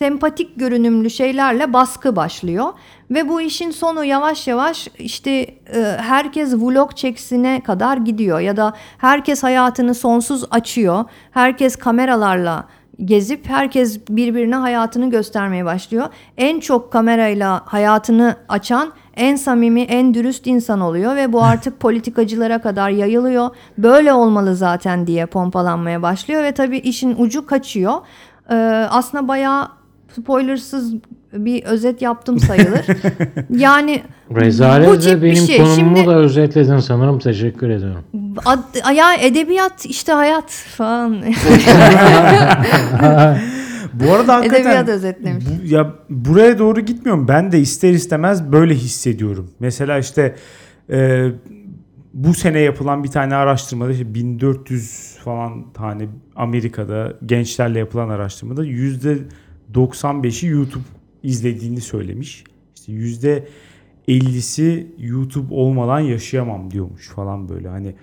sempatik 0.04 0.58
görünümlü 0.58 1.10
şeylerle 1.10 1.72
baskı 1.72 2.16
başlıyor. 2.16 2.72
Ve 3.10 3.28
bu 3.28 3.40
işin 3.40 3.70
sonu 3.70 4.04
yavaş 4.04 4.48
yavaş 4.48 4.88
işte 4.98 5.30
e, 5.30 5.96
herkes 5.98 6.54
vlog 6.54 6.96
çeksine 6.96 7.60
kadar 7.60 7.96
gidiyor. 7.96 8.40
Ya 8.40 8.56
da 8.56 8.72
herkes 8.98 9.42
hayatını 9.42 9.94
sonsuz 9.94 10.44
açıyor. 10.50 11.04
Herkes 11.30 11.76
kameralarla 11.76 12.64
gezip 13.04 13.48
herkes 13.48 14.00
birbirine 14.08 14.56
hayatını 14.56 15.10
göstermeye 15.10 15.64
başlıyor. 15.64 16.06
En 16.36 16.60
çok 16.60 16.92
kamerayla 16.92 17.62
hayatını 17.64 18.36
açan 18.48 18.92
en 19.16 19.36
samimi, 19.36 19.80
en 19.80 20.14
dürüst 20.14 20.46
insan 20.46 20.80
oluyor 20.80 21.16
ve 21.16 21.32
bu 21.32 21.42
artık 21.42 21.80
politikacılara 21.86 22.60
kadar 22.60 22.90
yayılıyor. 22.90 23.50
Böyle 23.78 24.12
olmalı 24.12 24.56
zaten 24.56 25.06
diye 25.06 25.26
pompalanmaya 25.26 26.02
başlıyor 26.02 26.42
ve 26.42 26.52
tabii 26.52 26.78
işin 26.78 27.14
ucu 27.18 27.46
kaçıyor. 27.46 27.94
Ee, 28.50 28.54
aslında 28.90 29.28
bayağı 29.28 29.68
spoilersız 30.16 30.94
bir 31.32 31.64
özet 31.64 32.02
yaptım 32.02 32.38
sayılır. 32.40 32.86
yani 33.50 34.02
Rezalet 34.34 34.88
bu 34.88 34.98
tip 34.98 35.16
bir 35.16 35.22
benim 35.22 35.36
şey. 35.46 35.56
konumumu 35.56 35.96
Şimdi 35.96 36.06
da 36.06 36.14
özetledin 36.16 36.78
sanırım. 36.78 37.18
Teşekkür 37.18 37.70
ediyorum. 37.70 38.04
ad- 38.44 38.94
ya 38.96 39.14
edebiyat 39.14 39.86
işte 39.86 40.12
hayat 40.12 40.50
falan. 40.50 41.22
Bu 43.94 44.12
arada 44.12 44.34
hakikaten 44.34 44.62
edebiyat 44.62 44.88
özetlemiş. 44.88 45.44
bu- 45.46 45.66
ya 45.66 45.92
buraya 46.10 46.58
doğru 46.58 46.80
gitmiyorum. 46.80 47.28
Ben 47.28 47.52
de 47.52 47.60
ister 47.60 47.90
istemez 47.92 48.52
böyle 48.52 48.74
hissediyorum. 48.74 49.50
Mesela 49.60 49.98
işte 49.98 50.34
e, 50.90 51.26
bu 52.14 52.34
sene 52.34 52.58
yapılan 52.60 53.04
bir 53.04 53.08
tane 53.08 53.34
araştırmada 53.34 53.92
işte 53.92 54.14
1400 54.14 55.16
falan 55.24 55.72
tane 55.72 56.08
Amerika'da 56.36 57.12
gençlerle 57.26 57.78
yapılan 57.78 58.08
araştırmada 58.08 58.64
yüzde 58.64 59.18
95'i 59.74 60.48
YouTube 60.48 60.84
izlediğini 61.22 61.80
söylemiş. 61.80 62.44
İşte 62.74 62.92
yüzde 62.92 63.48
50'si 64.08 64.86
YouTube 64.98 65.54
olmadan 65.54 66.00
yaşayamam 66.00 66.70
diyormuş 66.70 67.08
falan 67.08 67.48
böyle. 67.48 67.68
Hani 67.68 67.94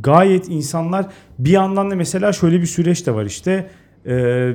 gayet 0.00 0.48
insanlar 0.48 1.06
bir 1.38 1.50
yandan 1.50 1.90
da 1.90 1.94
mesela 1.94 2.32
şöyle 2.32 2.60
bir 2.60 2.66
süreç 2.66 3.06
de 3.06 3.14
var 3.14 3.24
işte 3.24 3.70
e, 4.06 4.52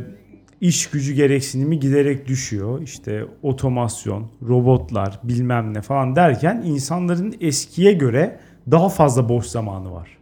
iş 0.61 0.89
gücü 0.89 1.13
gereksinimi 1.13 1.79
giderek 1.79 2.27
düşüyor. 2.27 2.81
İşte 2.81 3.25
otomasyon, 3.41 4.27
robotlar 4.47 5.19
bilmem 5.23 5.73
ne 5.73 5.81
falan 5.81 6.15
derken 6.15 6.63
insanların 6.65 7.35
eskiye 7.41 7.93
göre 7.93 8.39
daha 8.71 8.89
fazla 8.89 9.29
boş 9.29 9.45
zamanı 9.45 9.91
var. 9.91 10.17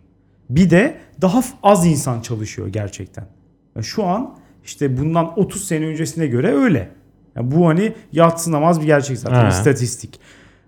Bir 0.49 0.69
de 0.69 0.97
daha 1.21 1.41
az 1.63 1.85
insan 1.87 2.21
çalışıyor 2.21 2.67
gerçekten. 2.67 3.27
Yani 3.75 3.85
şu 3.85 4.03
an 4.03 4.37
işte 4.65 4.97
bundan 4.97 5.39
30 5.39 5.63
sene 5.63 5.85
öncesine 5.85 6.27
göre 6.27 6.53
öyle. 6.53 6.89
Yani 7.35 7.51
bu 7.51 7.67
hani 7.67 7.93
yatsınamaz 8.11 8.81
bir 8.81 8.85
gerçek 8.85 9.17
zaten 9.17 9.35
Ha. 9.43 9.49
istatistik. 9.49 10.19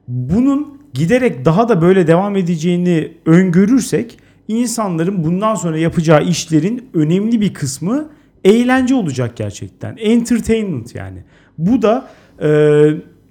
Bunun 0.08 0.82
giderek 0.94 1.46
daha 1.46 1.70
da 1.70 1.82
böyle 1.82 2.08
devam 2.08 2.36
edeceğini 2.36 3.12
öngörürsek 3.26 4.20
insanların 4.48 5.24
bundan 5.24 5.56
sonra 5.56 5.78
yapacağı 5.78 6.24
işlerin 6.24 6.90
önemli 6.94 7.42
bir 7.42 7.54
kısmı 7.54 8.10
eğlence 8.44 8.96
olacak 8.96 9.38
gerçekten. 9.38 9.98
Entertainment 10.00 10.96
yani. 10.96 11.24
Bu 11.58 11.82
da 11.82 12.10
e, 12.42 12.50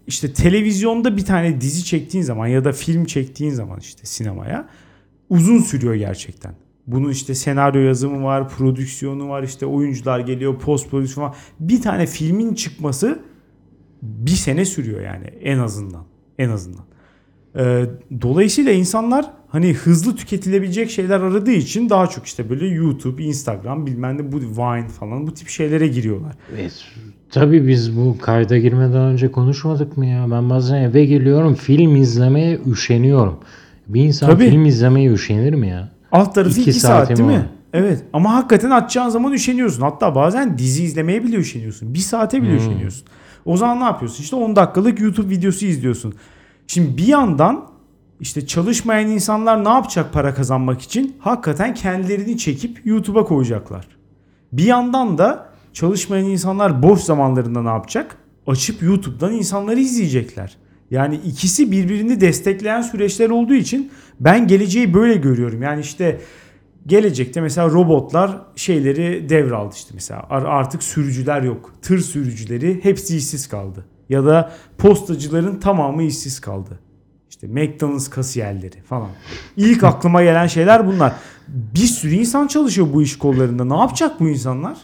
işte 0.07 0.33
televizyonda 0.33 1.17
bir 1.17 1.25
tane 1.25 1.61
dizi 1.61 1.85
çektiğin 1.85 2.25
zaman 2.25 2.47
ya 2.47 2.65
da 2.65 2.73
film 2.73 3.05
çektiğin 3.05 3.51
zaman 3.51 3.79
işte 3.81 4.07
sinemaya 4.07 4.69
uzun 5.31 5.59
sürüyor 5.59 5.95
gerçekten. 5.95 6.55
Bunun 6.93 7.11
işte 7.11 7.35
senaryo 7.35 7.81
yazımı 7.81 8.25
var, 8.25 8.49
prodüksiyonu 8.49 9.29
var, 9.29 9.43
işte 9.43 9.67
oyuncular 9.67 10.21
geliyor, 10.21 10.59
post 10.59 10.91
prodüksiyon 10.91 11.29
var. 11.29 11.37
Bir 11.61 11.83
tane 11.83 12.07
filmin 12.07 12.55
çıkması 12.55 13.19
bir 14.03 14.31
sene 14.31 14.65
sürüyor 14.65 15.01
yani 15.01 15.25
en 15.27 15.59
azından. 15.59 16.05
En 16.39 16.49
azından. 16.49 16.85
Ee, 17.57 17.85
dolayısıyla 18.23 18.73
insanlar 18.73 19.31
hani 19.49 19.73
hızlı 19.73 20.17
tüketilebilecek 20.17 20.91
şeyler 20.91 21.21
aradığı 21.21 21.51
için 21.51 21.91
daha 21.91 22.07
çok 22.07 22.27
işte 22.27 22.51
böyle 22.51 22.67
YouTube, 22.67 23.23
Instagram 23.23 23.87
bilmem 23.87 24.19
ne 24.19 24.33
bu 24.33 24.37
Vine 24.37 24.89
falan 24.89 25.27
bu 25.27 25.35
tip 25.35 25.49
şeylere 25.49 25.89
giriyorlar. 25.89 26.35
Evet. 26.55 26.85
Tabii 27.31 27.69
biz 27.69 27.97
bu 27.97 28.19
kayda 28.19 28.59
girmeden 28.59 29.03
önce 29.03 29.33
konuşmadık 29.33 29.97
mı 29.97 30.07
ya? 30.07 30.27
Ben 30.31 30.51
bazen 30.51 30.83
eve 30.83 31.05
geliyorum 31.05 31.55
film 31.55 31.97
izlemeye 31.97 32.61
üşeniyorum. 32.67 33.39
Bir 33.89 34.05
insan 34.05 34.31
Tabii. 34.31 34.51
film 34.51 34.65
izlemeye 34.65 35.11
üşenir 35.11 35.55
mi 35.55 35.69
ya? 35.69 36.00
Alt 36.13 36.35
tarafı 36.35 36.61
İki 36.61 36.71
2 36.71 36.81
saat 36.81 37.09
saatim 37.09 37.17
değil 37.17 37.39
mi? 37.39 37.45
var. 37.45 37.51
Evet 37.73 38.05
ama 38.13 38.35
hakikaten 38.35 38.71
açacağın 38.71 39.09
zaman 39.09 39.33
üşeniyorsun. 39.33 39.83
Hatta 39.83 40.15
bazen 40.15 40.59
dizi 40.59 40.85
izlemeye 40.85 41.25
bile 41.25 41.37
üşeniyorsun. 41.37 41.95
Bir 41.95 41.99
saate 41.99 42.43
bile 42.43 42.51
Hmm. 42.51 42.57
üşeniyorsun. 42.59 43.03
O 43.45 43.57
zaman 43.57 43.81
ne 43.81 43.85
yapıyorsun? 43.85 44.23
İşte 44.23 44.37
10 44.37 44.57
dakikalık 44.57 45.01
YouTube 45.01 45.31
videosu 45.31 45.67
izliyorsun. 45.67 46.15
Şimdi 46.67 46.97
bir 46.97 47.07
yandan 47.07 47.65
işte 48.21 48.47
çalışmayan 48.47 49.11
insanlar 49.11 49.65
ne 49.65 49.69
yapacak 49.69 50.13
para 50.13 50.35
kazanmak 50.35 50.83
için? 50.83 51.17
Hakikaten 51.19 51.75
kendilerini 51.75 52.39
çekip 52.39 52.87
YouTube'a 52.87 53.25
koyacaklar. 53.25 53.87
Bir 54.53 54.65
yandan 54.65 55.19
da 55.19 55.47
çalışmayan 55.73 56.25
insanlar 56.27 56.83
boş 56.83 57.01
zamanlarında 57.01 57.63
ne 57.63 57.69
yapacak? 57.69 58.17
Açıp 58.47 58.83
YouTube'dan 58.83 59.33
insanları 59.33 59.81
izleyecekler. 59.81 60.57
Yani 60.91 61.21
ikisi 61.27 61.73
birbirini 61.73 62.21
destekleyen 62.21 62.83
süreçler 62.83 63.31
olduğu 63.31 63.55
için 63.55 63.91
ben 64.21 64.47
geleceği 64.47 64.95
böyle 64.95 65.15
görüyorum. 65.15 65.63
Yani 65.63 65.81
işte 65.81 66.21
gelecekte 66.87 67.41
mesela 67.41 67.69
robotlar 67.71 68.39
şeyleri 68.57 69.29
devraldı 69.29 69.75
işte 69.75 69.91
mesela 69.95 70.27
Ar- 70.31 70.45
artık 70.45 70.83
sürücüler 70.83 71.43
yok. 71.43 71.73
Tır 71.83 71.99
sürücüleri 71.99 72.81
hepsi 72.83 73.17
işsiz 73.17 73.47
kaldı. 73.49 73.85
Ya 74.09 74.25
da 74.25 74.53
postacıların 74.79 75.61
tamamı 75.61 76.03
işsiz 76.03 76.41
kaldı. 76.41 76.79
İşte 77.31 77.47
McDonald's 77.47 78.09
kasiyerleri 78.11 78.83
falan. 78.83 79.09
İlk 79.57 79.85
aklıma 79.85 80.23
gelen 80.23 80.47
şeyler 80.47 80.87
bunlar. 80.87 81.13
Bir 81.49 81.87
sürü 81.87 82.15
insan 82.15 82.47
çalışıyor 82.47 82.87
bu 82.93 83.03
iş 83.03 83.19
kollarında. 83.19 83.65
Ne 83.65 83.77
yapacak 83.77 84.21
bu 84.21 84.29
insanlar? 84.29 84.79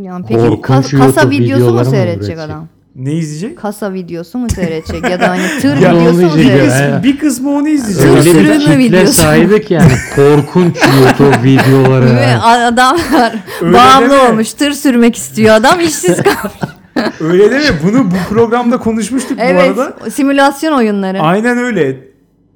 Yani 0.00 0.24
peki 0.28 0.40
Korkunç 0.40 0.92
ka- 0.94 0.98
kasa 0.98 1.30
videosu 1.30 1.74
mu 1.74 1.84
seyredecek 1.84 2.38
adam? 2.38 2.68
Ne 2.96 3.12
izleyecek? 3.12 3.58
Kasa 3.58 3.92
videosu 3.92 4.38
mu 4.38 4.46
seyredecek 4.54 5.10
ya 5.10 5.20
da 5.20 5.28
hani 5.28 5.42
tır 5.60 5.76
Ya 5.80 5.96
videosu 5.96 6.20
mu 6.20 6.26
onu 6.26 6.36
Bir, 6.38 6.44
seyredecek? 6.44 6.68
kısmı, 6.70 6.84
Evet. 6.92 7.04
bir 7.04 7.18
kısmı 7.18 7.50
onu 7.50 7.68
izleyecek. 7.68 8.02
Tır 8.04 8.10
Öyle 8.10 8.24
bir 8.40 8.60
sürümü 8.60 8.60
kitle 8.60 8.78
videosu. 8.78 9.12
saydık 9.12 9.70
yani 9.70 9.92
korkunç 10.16 10.76
YouTube 11.00 11.42
videoları. 11.42 12.16
Ve 12.16 12.36
adamlar 12.36 13.34
Öyle 13.62 13.72
bağımlı 13.74 14.10
deme. 14.10 14.22
olmuş. 14.22 14.52
Tır 14.52 14.72
sürmek 14.72 15.16
istiyor 15.16 15.54
adam 15.54 15.80
işsiz 15.80 16.16
kalmış. 16.22 16.52
Öyle 17.20 17.50
deme. 17.50 17.64
Bunu 17.82 18.10
bu 18.10 18.34
programda 18.34 18.78
konuşmuştuk 18.78 19.38
bu 19.38 19.42
evet. 19.42 19.78
arada. 19.78 20.10
Simülasyon 20.10 20.72
oyunları. 20.72 21.20
Aynen 21.20 21.58
öyle. 21.58 21.96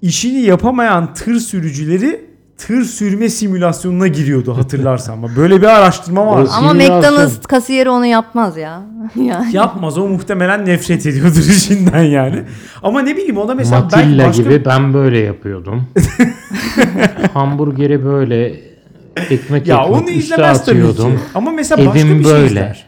İşini 0.03 0.41
yapamayan 0.41 1.14
tır 1.14 1.34
sürücüleri 1.41 2.24
tır 2.59 2.83
sürme 2.85 3.29
simülasyonuna 3.29 4.07
giriyordu 4.07 4.57
hatırlarsan. 4.57 5.13
Ama 5.13 5.29
böyle 5.37 5.63
bir 5.63 5.67
araştırma 5.67 6.27
var. 6.27 6.47
Ama. 6.59 6.73
McDonald's 6.75 7.47
kasiyeri 7.47 7.91
onu 7.91 8.07
yapmaz 8.07 8.57
ya. 8.57 8.83
yani. 9.17 9.57
Yapmaz 9.57 9.99
o 9.99 10.09
muhtemelen 10.09 10.67
nefret 10.67 11.07
ediyordur 11.07 11.39
işinden 11.51 12.03
yani. 12.03 12.43
Ama 12.83 13.01
ne 13.01 13.17
bileyim 13.17 13.39
o 13.39 13.49
da 13.49 13.55
mesela 13.55 13.83
belki 13.83 13.97
Matilla 13.97 14.29
başka 14.29 14.43
gibi 14.43 14.65
ben 14.65 14.95
böyle 14.95 15.19
yapıyordum. 15.19 15.87
Hamburgeri 17.35 18.05
böyle 18.05 18.47
ekmek 19.31 19.67
ya 19.67 19.77
ekmek 19.83 19.97
onu 19.97 20.01
üstü 20.03 20.13
izlemez 20.13 20.65
tabii 20.65 20.83
ki. 20.83 20.89
atıyordum. 20.89 21.21
Ama 21.35 21.51
mesela 21.51 21.87
başka 21.87 21.99
Evim 22.01 22.19
bir 22.19 22.25
şey 22.25 22.33
böyle. 22.33 22.47
izler. 22.47 22.87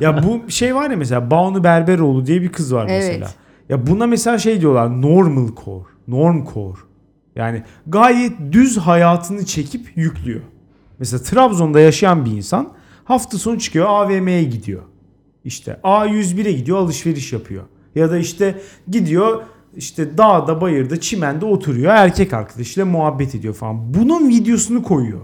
ya 0.00 0.22
bu 0.22 0.50
şey 0.50 0.74
var 0.74 0.90
ya 0.90 0.96
mesela 0.96 1.30
Banu 1.30 1.64
Berberoğlu 1.64 2.26
diye 2.26 2.42
bir 2.42 2.48
kız 2.52 2.74
var 2.74 2.86
Evet. 2.90 3.04
mesela. 3.08 3.30
Ya 3.68 3.86
buna 3.86 4.06
mesela 4.06 4.38
şey 4.38 4.60
diyorlar 4.60 5.02
normal 5.02 5.48
core, 5.64 5.84
norm 6.08 6.44
core. 6.54 6.78
Yani 7.36 7.62
gayet 7.86 8.32
düz 8.52 8.78
hayatını 8.78 9.44
çekip 9.46 9.92
yüklüyor. 9.96 10.40
Mesela 10.98 11.22
Trabzon'da 11.22 11.80
yaşayan 11.80 12.24
bir 12.24 12.30
insan 12.30 12.68
hafta 13.04 13.38
sonu 13.38 13.58
çıkıyor 13.58 13.86
AVM'ye 13.88 14.44
gidiyor. 14.44 14.82
İşte 15.44 15.80
A101'e 15.84 16.52
gidiyor 16.52 16.78
alışveriş 16.78 17.32
yapıyor. 17.32 17.64
Ya 17.94 18.10
da 18.10 18.18
işte 18.18 18.60
gidiyor 18.90 19.42
işte 19.76 20.18
dağda 20.18 20.60
bayırda 20.60 21.00
çimende 21.00 21.44
oturuyor 21.46 21.92
erkek 21.94 22.32
arkadaşıyla 22.32 22.86
muhabbet 22.86 23.34
ediyor 23.34 23.54
falan. 23.54 23.94
Bunun 23.94 24.28
videosunu 24.28 24.82
koyuyor. 24.82 25.20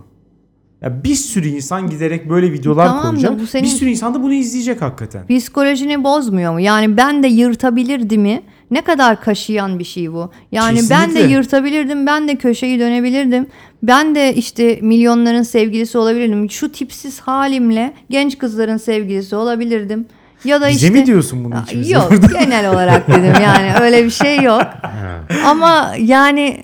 Ya 0.82 1.04
bir 1.04 1.14
sürü 1.14 1.48
insan 1.48 1.90
giderek 1.90 2.30
böyle 2.30 2.52
videolar 2.52 2.86
Tamam 2.86 3.10
koyacak. 3.10 3.40
bu 3.40 3.46
senin- 3.46 3.64
Bir 3.64 3.68
sürü 3.68 3.90
insan 3.90 4.14
da 4.14 4.22
bunu 4.22 4.32
izleyecek 4.34 4.82
hakikaten. 4.82 5.26
Psikolojini 5.26 6.04
bozmuyor 6.04 6.52
mu? 6.52 6.60
Yani 6.60 6.96
ben 6.96 7.22
de 7.22 7.28
yırtabilirdim 7.28 8.22
mi? 8.22 8.42
Ne 8.70 8.80
kadar 8.80 9.20
kaşıyan 9.20 9.78
bir 9.78 9.84
şey 9.84 10.12
bu. 10.12 10.30
Yani 10.52 10.80
ben 10.90 11.02
de 11.02 11.06
Kesinlikle. 11.12 11.34
yırtabilirdim, 11.34 12.06
ben 12.06 12.28
de 12.28 12.36
köşeyi 12.36 12.80
dönebilirdim. 12.80 13.46
Ben 13.82 14.14
de 14.14 14.34
işte 14.34 14.78
milyonların 14.82 15.42
sevgilisi 15.42 15.98
olabilirdim. 15.98 16.50
Şu 16.50 16.72
tipsiz 16.72 17.20
halimle 17.20 17.92
genç 18.10 18.38
kızların 18.38 18.76
sevgilisi 18.76 19.36
olabilirdim. 19.36 20.06
Ya 20.44 20.60
da 20.60 20.68
Bize 20.68 20.86
işte 20.86 21.00
mi 21.00 21.06
diyorsun 21.06 21.44
bunu 21.44 21.54
ikimize? 21.62 21.94
Yok 21.94 22.12
genel 22.40 22.70
olarak 22.70 23.08
dedim 23.08 23.34
yani 23.42 23.72
öyle 23.80 24.04
bir 24.04 24.10
şey 24.10 24.40
yok. 24.40 24.62
Ama 25.46 25.94
yani 25.98 26.62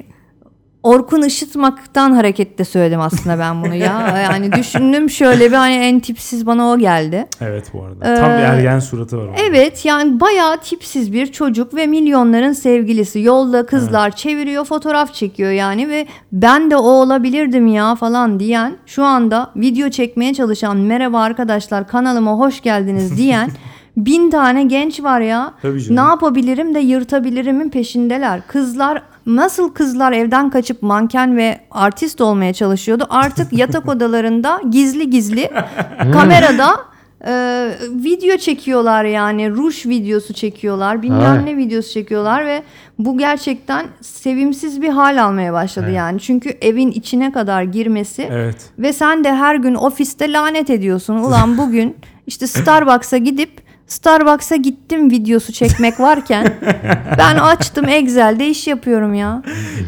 Orkun 0.86 1.22
Işıtmak'tan 1.22 2.12
hareketle 2.12 2.64
söyledim 2.64 3.00
aslında 3.00 3.38
ben 3.38 3.62
bunu 3.64 3.74
ya. 3.74 4.18
Yani 4.32 4.52
düşündüm 4.52 5.10
şöyle 5.10 5.50
bir 5.50 5.56
hani 5.56 5.74
en 5.74 6.00
tipsiz 6.00 6.46
bana 6.46 6.68
o 6.70 6.78
geldi. 6.78 7.26
Evet 7.40 7.66
bu 7.74 7.82
arada. 7.84 8.20
Tam 8.20 8.30
bir 8.30 8.34
Ee, 8.36 8.46
ergen 8.46 8.78
suratı 8.78 9.18
var. 9.18 9.22
orada. 9.22 9.36
Evet 9.42 9.84
yani 9.84 10.20
bayağı 10.20 10.60
tipsiz 10.60 11.12
bir 11.12 11.26
çocuk 11.26 11.74
ve 11.74 11.86
milyonların 11.86 12.52
sevgilisi. 12.52 13.20
Yolda 13.20 13.66
kızlar 13.66 14.10
çeviriyor 14.16 14.64
fotoğraf 14.64 15.14
çekiyor 15.14 15.50
yani 15.50 15.88
ve 15.88 16.06
ben 16.32 16.70
de 16.70 16.76
o 16.76 16.82
olabilirdim 16.88 17.66
ya 17.66 17.94
falan 17.94 18.40
diyen 18.40 18.76
şu 18.86 19.04
anda 19.04 19.50
video 19.56 19.88
çekmeye 19.90 20.34
çalışan 20.34 20.76
merhaba 20.76 21.20
arkadaşlar 21.20 21.88
kanalıma 21.88 22.32
hoş 22.32 22.60
geldiniz 22.60 23.16
diyen 23.18 23.50
bin 23.96 24.30
tane 24.30 24.62
genç 24.64 25.02
var 25.02 25.20
ya. 25.20 25.54
Ne 25.90 26.00
yapabilirim 26.00 26.74
de 26.74 26.78
yırtabilirimin 26.78 27.68
peşindeler. 27.68 28.40
Kızlar 28.48 29.02
nasıl 29.26 29.72
kızlar 29.72 30.12
evden 30.12 30.50
kaçıp 30.50 30.82
manken 30.82 31.36
ve 31.36 31.58
artist 31.70 32.20
olmaya 32.20 32.52
çalışıyordu. 32.52 33.06
Artık 33.10 33.52
yatak 33.52 33.88
odalarında 33.96 34.60
gizli 34.70 35.10
gizli 35.10 35.50
kamerada 36.12 36.76
e, 37.26 37.32
video 37.90 38.36
çekiyorlar 38.36 39.04
yani 39.04 39.50
ruj 39.50 39.86
videosu 39.86 40.34
çekiyorlar 40.34 41.02
bilmem 41.02 41.46
ne 41.46 41.56
videosu 41.56 41.92
çekiyorlar 41.92 42.46
ve 42.46 42.62
bu 42.98 43.18
gerçekten 43.18 43.86
sevimsiz 44.00 44.82
bir 44.82 44.88
hal 44.88 45.24
almaya 45.24 45.52
başladı 45.52 45.86
Evet. 45.86 45.96
yani 45.96 46.20
çünkü 46.20 46.48
evin 46.48 46.90
içine 46.90 47.32
kadar 47.32 47.62
girmesi 47.62 48.28
Evet. 48.30 48.56
ve 48.78 48.92
sen 48.92 49.24
de 49.24 49.34
her 49.34 49.54
gün 49.54 49.74
ofiste 49.74 50.32
lanet 50.32 50.70
ediyorsun 50.70 51.14
ulan 51.16 51.58
bugün 51.58 51.96
işte 52.26 52.46
Starbucks'a 52.46 53.16
gidip 53.16 53.65
Starbucks'a 53.86 54.56
gittim 54.56 55.10
videosu 55.10 55.52
çekmek 55.52 56.00
varken 56.00 56.54
ben 57.18 57.36
açtım 57.36 57.88
Excel'de 57.88 58.48
iş 58.48 58.66
yapıyorum 58.66 59.14
ya. 59.14 59.42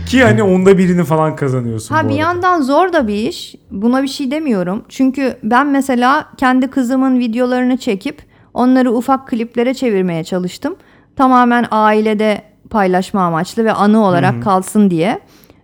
Ki 0.07 0.25
hani 0.25 0.43
onda 0.43 0.79
birini 0.79 1.05
falan 1.05 1.37
kazanıyorsun 1.37 1.95
Ha 1.95 2.09
bir 2.09 2.15
yandan 2.15 2.63
zor 2.63 2.93
da 2.93 3.09
bir 3.09 3.15
iş. 3.15 3.55
Buna 3.71 4.03
bir 4.03 4.09
şey 4.09 4.31
demiyorum. 4.31 4.85
Çünkü 4.89 5.37
ben 5.43 5.67
mesela 5.67 6.29
kendi 6.37 6.69
kızımın 6.71 7.19
videolarını 7.19 7.77
çekip 7.77 8.23
onları 8.55 8.93
ufak 8.93 9.29
kliplere 9.29 9.75
çevirmeye 9.75 10.25
çalıştım. 10.25 10.77
Tamamen 11.17 11.67
ailede 11.71 12.43
paylaşma 12.71 13.23
amaçlı 13.23 13.65
ve 13.65 13.73
anı 13.73 14.05
olarak 14.05 14.43
kalsın 14.43 14.91
diye. 14.91 15.21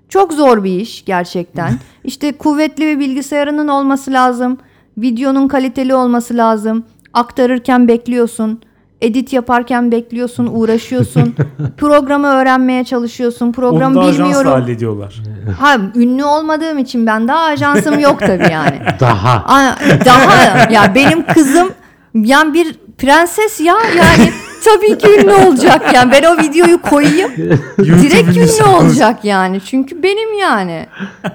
Çok 0.08 0.32
zor 0.32 0.64
bir 0.64 0.80
iş 0.80 1.04
gerçekten. 1.04 1.72
işte 2.04 2.32
kuvvetli 2.32 2.86
bir 2.86 2.98
bilgisayarının 2.98 3.68
olması 3.68 4.12
lazım. 4.12 4.58
Videonun 4.98 5.48
kaliteli 5.48 5.94
olması 5.94 6.36
lazım. 6.36 6.84
Aktarırken 7.14 7.88
bekliyorsun. 7.88 8.60
Edit 9.00 9.32
yaparken 9.32 9.92
bekliyorsun, 9.92 10.48
uğraşıyorsun. 10.52 11.34
Programı 11.76 12.26
öğrenmeye 12.26 12.84
çalışıyorsun. 12.84 13.52
Program 13.52 13.92
Onu 13.92 13.94
da 13.96 14.00
ajansla 14.00 14.24
bilmiyorum. 14.24 14.50
hallediyorlar. 14.50 15.22
Ha 15.60 15.76
ünlü 15.94 16.24
olmadığım 16.24 16.78
için 16.78 17.06
ben 17.06 17.28
daha 17.28 17.44
ajansım 17.44 17.98
yok 17.98 18.20
tabii 18.20 18.52
yani. 18.52 18.80
Daha. 19.00 19.32
Aa, 19.46 19.76
Daha 20.04 20.56
ya 20.72 20.94
benim 20.94 21.26
kızım 21.26 21.68
yani 22.14 22.54
bir 22.54 22.74
prenses 22.98 23.60
ya 23.60 23.74
yani 23.98 24.32
tabii 24.64 24.98
ki 24.98 25.08
ünlü 25.20 25.32
olacak 25.32 25.94
yani 25.94 26.12
ben 26.12 26.22
o 26.22 26.38
videoyu 26.42 26.82
koyayım 26.82 27.30
direkt 27.78 28.36
ünlü 28.36 28.68
olacak 28.76 29.24
yani 29.24 29.60
çünkü 29.60 30.02
benim 30.02 30.38
yani 30.40 30.86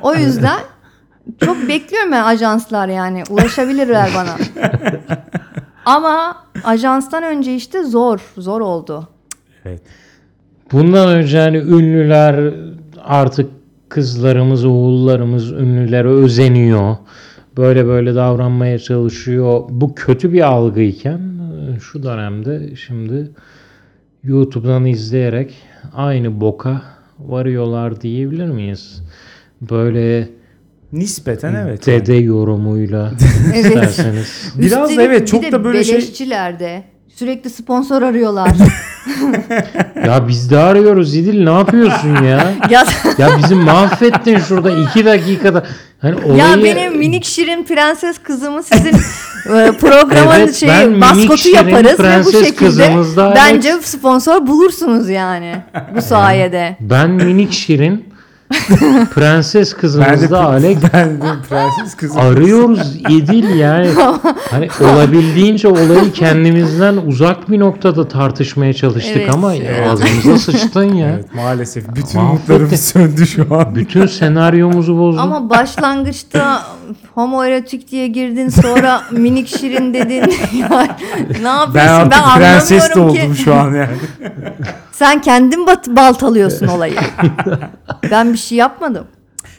o 0.02 0.16
yüzden 0.16 0.60
çok 1.46 1.68
bekliyorum 1.68 2.12
ben 2.12 2.24
ajanslar 2.24 2.88
yani 2.88 3.24
ulaşabilirler 3.30 4.10
bana 4.16 4.36
ama 5.90 6.36
ajanstan 6.64 7.24
önce 7.24 7.56
işte 7.56 7.84
zor 7.84 8.20
zor 8.38 8.62
oldu 8.62 9.08
Evet. 9.66 9.82
Bundan 10.72 11.10
önce 11.10 11.40
hani 11.40 11.58
ünlüler 11.58 12.54
artık 13.04 13.50
kızlarımız, 13.90 14.66
oğullarımız 14.66 15.52
ünlülere 15.52 16.08
özeniyor. 16.08 16.96
Böyle 17.58 17.86
böyle 17.86 18.16
davranmaya 18.16 18.80
çalışıyor. 18.80 19.64
Bu 19.70 19.96
kötü 19.96 20.34
bir 20.34 20.42
algıyken 20.42 21.22
şu 21.82 22.04
dönemde 22.04 22.76
şimdi 22.76 23.32
YouTube'dan 24.24 24.86
izleyerek 24.86 25.56
aynı 25.96 26.42
boka 26.42 26.82
varıyorlar 27.20 28.02
diyebilir 28.02 28.48
miyiz? 28.48 29.04
Böyle 29.62 30.30
Nispeten 30.94 31.54
evet. 31.54 31.86
dede 31.86 32.14
yorumuyla 32.14 33.12
Evet. 33.54 33.66
isterseniz. 33.66 34.52
Biraz 34.56 34.90
Üstelik 34.90 35.10
evet 35.10 35.22
bir 35.22 35.28
çok 35.28 35.52
da 35.52 35.64
böyle 35.64 35.84
şey 35.84 35.96
beleşçiler 35.96 36.60
de 36.60 36.84
sürekli 37.16 37.50
sponsor 37.50 38.02
arıyorlar 38.02 38.52
Ya 40.06 40.28
biz 40.28 40.52
de 40.52 40.58
arıyoruz 40.58 41.16
İdil 41.16 41.44
ne 41.44 41.52
yapıyorsun 41.52 42.24
ya? 42.24 42.54
ya 42.70 42.86
Ya 43.18 43.30
bizi 43.38 43.56
mahvettin 43.56 44.40
şurada 44.40 44.72
iki 44.72 45.06
dakikada. 45.06 45.66
Hani 46.02 46.16
olayı... 46.26 46.38
Ya 46.38 46.64
benim 46.64 46.98
minik 46.98 47.26
şirin 47.26 47.64
prenses 47.64 48.18
kızımı 48.18 48.64
sizin 48.64 48.94
e, 49.46 49.72
programın 49.72 50.40
Evet, 50.40 50.56
şeyi 50.56 50.88
maskotu 50.88 51.50
yaparız 51.50 52.00
ve 52.00 52.26
bu 52.26 52.32
şekilde 52.32 52.56
kızımızda 52.56 53.34
bence 53.36 53.70
evet. 53.70 53.88
sponsor 53.88 54.48
bulursunuz 54.48 55.10
yani 55.10 55.56
bu 55.96 56.02
sayede. 56.02 56.78
Ben 56.80 57.10
minik 57.10 57.52
şirin 57.52 58.09
prenses 59.14 59.74
ben 59.74 59.80
kızımızda 59.80 60.46
Alex 60.46 60.78
ben 60.94 61.22
de 61.22 61.26
prenses 61.50 61.96
kızım. 61.96 62.22
arıyoruz 62.22 62.96
İdil 63.10 63.56
yani. 63.56 63.90
Hani 64.52 64.70
olabildiğince 64.82 65.68
olayı 65.68 66.12
kendimizden 66.14 66.98
uzak 66.98 67.52
bir 67.52 67.60
noktada 67.60 68.08
tartışmaya 68.08 68.74
çalıştık 68.74 69.18
Evet, 69.18 69.34
ama 69.34 69.56
evet. 69.56 69.88
ağzımıza 69.88 70.38
sıçtın 70.38 70.94
ya. 70.94 71.10
Evet 71.10 71.36
maalesef 71.36 71.96
bütün 71.96 72.20
umutlarımız 72.20 72.86
söndü 72.86 73.28
şu 73.28 73.56
an. 73.56 73.76
Bütün 73.76 74.08
senaryomuzu 74.08 74.98
bozdun. 74.98 75.22
Ama 75.22 75.50
başlangıçta 75.50 76.64
homoerotik 77.16 77.92
diye 77.92 78.08
girdin 78.08 78.50
sonra 78.50 79.02
minik 79.12 79.48
şirin 79.48 79.94
dedin. 79.94 80.34
Yani 80.54 80.90
ne 81.42 81.48
yapıyorsun 81.48 81.76
Ben 81.76 82.12
ben, 82.12 82.20
artık 82.20 82.38
prenses 82.38 82.90
de 82.90 82.94
ki. 82.94 83.00
oldum 83.00 83.36
şu 83.36 83.56
an 83.56 83.74
yani. 83.74 83.88
Sen 85.00 85.22
kendin 85.22 85.68
bat- 85.68 85.96
baltalıyorsun 85.96 86.68
olayı. 86.76 86.96
ben 88.12 88.34
bir 88.34 88.38
şey 88.38 88.58
yapmadım. 88.58 89.08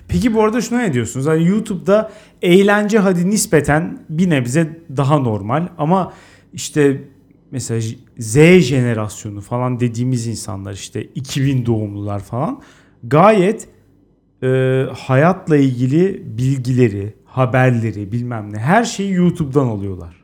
Peki 0.09 0.35
bu 0.35 0.43
arada 0.45 0.61
şuna 0.61 0.79
ne 0.79 0.93
diyorsunuz? 0.93 1.27
Hani 1.27 1.47
YouTube'da 1.47 2.11
eğlence 2.43 2.99
hadi 2.99 3.31
nispeten 3.31 3.99
bir 4.09 4.31
nebze 4.31 4.79
daha 4.97 5.19
normal 5.19 5.69
ama 5.79 6.13
işte 6.53 7.05
mesela 7.51 7.81
Z 8.19 8.37
jenerasyonu 8.61 9.41
falan 9.41 9.81
dediğimiz 9.81 10.27
insanlar 10.27 10.73
işte 10.73 11.03
2000 11.05 11.67
doğumlular 11.67 12.21
falan 12.21 12.61
gayet 13.05 13.69
e, 14.43 14.83
hayatla 14.99 15.57
ilgili 15.57 16.23
bilgileri, 16.39 17.15
haberleri 17.25 18.13
bilmem 18.13 18.53
ne 18.53 18.59
her 18.59 18.85
şeyi 18.85 19.13
YouTube'dan 19.13 19.67
alıyorlar. 19.67 20.17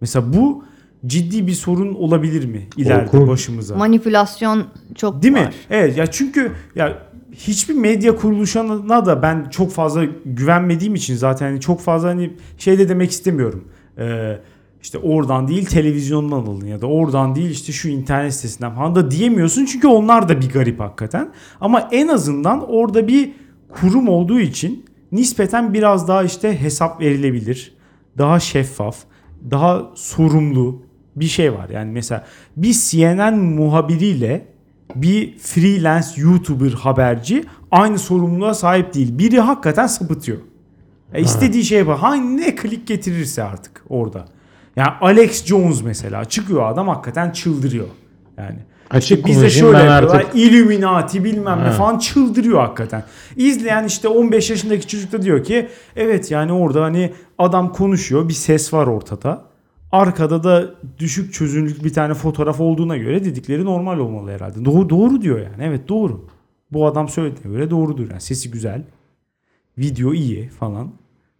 Mesela 0.00 0.32
bu 0.32 0.64
ciddi 1.06 1.46
bir 1.46 1.52
sorun 1.52 1.94
olabilir 1.94 2.44
mi 2.44 2.68
ileride 2.76 3.06
Korkunç. 3.06 3.28
başımıza? 3.28 3.76
Manipülasyon 3.76 4.64
çok 4.94 5.22
Değil 5.22 5.34
var. 5.34 5.40
mi? 5.40 5.50
Evet 5.70 5.96
ya 5.96 6.06
çünkü 6.06 6.52
ya 6.76 6.98
hiçbir 7.32 7.74
medya 7.74 8.16
kuruluşuna 8.16 9.06
da 9.06 9.22
ben 9.22 9.48
çok 9.50 9.72
fazla 9.72 10.04
güvenmediğim 10.26 10.94
için 10.94 11.16
zaten 11.16 11.46
hani 11.46 11.60
çok 11.60 11.80
fazla 11.80 12.08
hani 12.08 12.32
şey 12.58 12.78
de 12.78 12.88
demek 12.88 13.10
istemiyorum. 13.10 13.64
Ee, 13.98 14.38
işte 14.82 14.98
oradan 14.98 15.48
değil 15.48 15.66
televizyondan 15.66 16.36
alın 16.42 16.66
ya 16.66 16.80
da 16.80 16.86
oradan 16.86 17.34
değil 17.34 17.50
işte 17.50 17.72
şu 17.72 17.88
internet 17.88 18.34
sitesinden 18.34 18.74
falan 18.74 18.94
da 18.94 19.10
diyemiyorsun 19.10 19.64
çünkü 19.64 19.86
onlar 19.88 20.28
da 20.28 20.40
bir 20.40 20.50
garip 20.50 20.80
hakikaten. 20.80 21.32
Ama 21.60 21.88
en 21.92 22.08
azından 22.08 22.70
orada 22.70 23.08
bir 23.08 23.32
kurum 23.68 24.08
olduğu 24.08 24.40
için 24.40 24.84
nispeten 25.12 25.74
biraz 25.74 26.08
daha 26.08 26.22
işte 26.24 26.60
hesap 26.60 27.00
verilebilir. 27.00 27.74
Daha 28.18 28.40
şeffaf, 28.40 28.96
daha 29.50 29.90
sorumlu 29.94 30.82
bir 31.16 31.26
şey 31.26 31.52
var. 31.52 31.68
Yani 31.68 31.92
mesela 31.92 32.24
bir 32.56 32.72
CNN 32.72 33.38
muhabiriyle 33.38 34.46
bir 34.94 35.38
freelance 35.38 36.06
YouTuber 36.16 36.72
haberci 36.72 37.44
aynı 37.70 37.98
sorumluluğa 37.98 38.54
sahip 38.54 38.94
değil. 38.94 39.18
Biri 39.18 39.40
hakikaten 39.40 39.86
sapıtıyor. 39.86 40.38
E 41.14 41.20
istediği 41.20 41.64
şey 41.64 41.78
yapar. 41.78 41.98
Hangi 41.98 42.36
ne 42.36 42.54
klik 42.54 42.86
getirirse 42.86 43.42
artık 43.42 43.84
orada. 43.88 44.24
Yani 44.76 44.90
Alex 45.00 45.44
Jones 45.44 45.82
mesela 45.82 46.24
çıkıyor 46.24 46.70
adam 46.70 46.88
hakikaten 46.88 47.30
çıldırıyor. 47.30 47.86
Yani 48.38 48.58
Açık 48.90 49.26
bize 49.26 49.40
konuşayım 49.40 49.66
şöyle 49.72 49.84
yapıyorlar. 49.84 50.20
artık 50.20 50.34
Illuminati 50.34 51.24
bilmem 51.24 51.64
ne 51.64 51.70
falan 51.70 51.98
çıldırıyor 51.98 52.60
hakikaten. 52.60 53.04
İzleyen 53.36 53.84
işte 53.84 54.08
15 54.08 54.50
yaşındaki 54.50 54.86
çocuk 54.86 55.12
da 55.12 55.22
diyor 55.22 55.44
ki 55.44 55.68
evet 55.96 56.30
yani 56.30 56.52
orada 56.52 56.82
hani 56.82 57.12
adam 57.38 57.72
konuşuyor 57.72 58.28
bir 58.28 58.34
ses 58.34 58.72
var 58.72 58.86
ortada. 58.86 59.44
Arkada 59.92 60.44
da 60.44 60.74
düşük 60.98 61.34
çözünürlük 61.34 61.84
bir 61.84 61.92
tane 61.92 62.14
fotoğraf 62.14 62.60
olduğuna 62.60 62.96
göre 62.96 63.24
dedikleri 63.24 63.64
normal 63.64 63.98
olmalı 63.98 64.30
herhalde. 64.30 64.64
Doğru, 64.64 64.90
doğru 64.90 65.22
diyor 65.22 65.38
yani. 65.38 65.62
Evet 65.62 65.88
doğru. 65.88 66.28
Bu 66.70 66.86
adam 66.86 67.08
söylediğine 67.08 67.52
göre 67.52 67.70
doğrudur. 67.70 68.10
Yani 68.10 68.20
sesi 68.20 68.50
güzel. 68.50 68.84
Video 69.78 70.14
iyi 70.14 70.48
falan. 70.48 70.92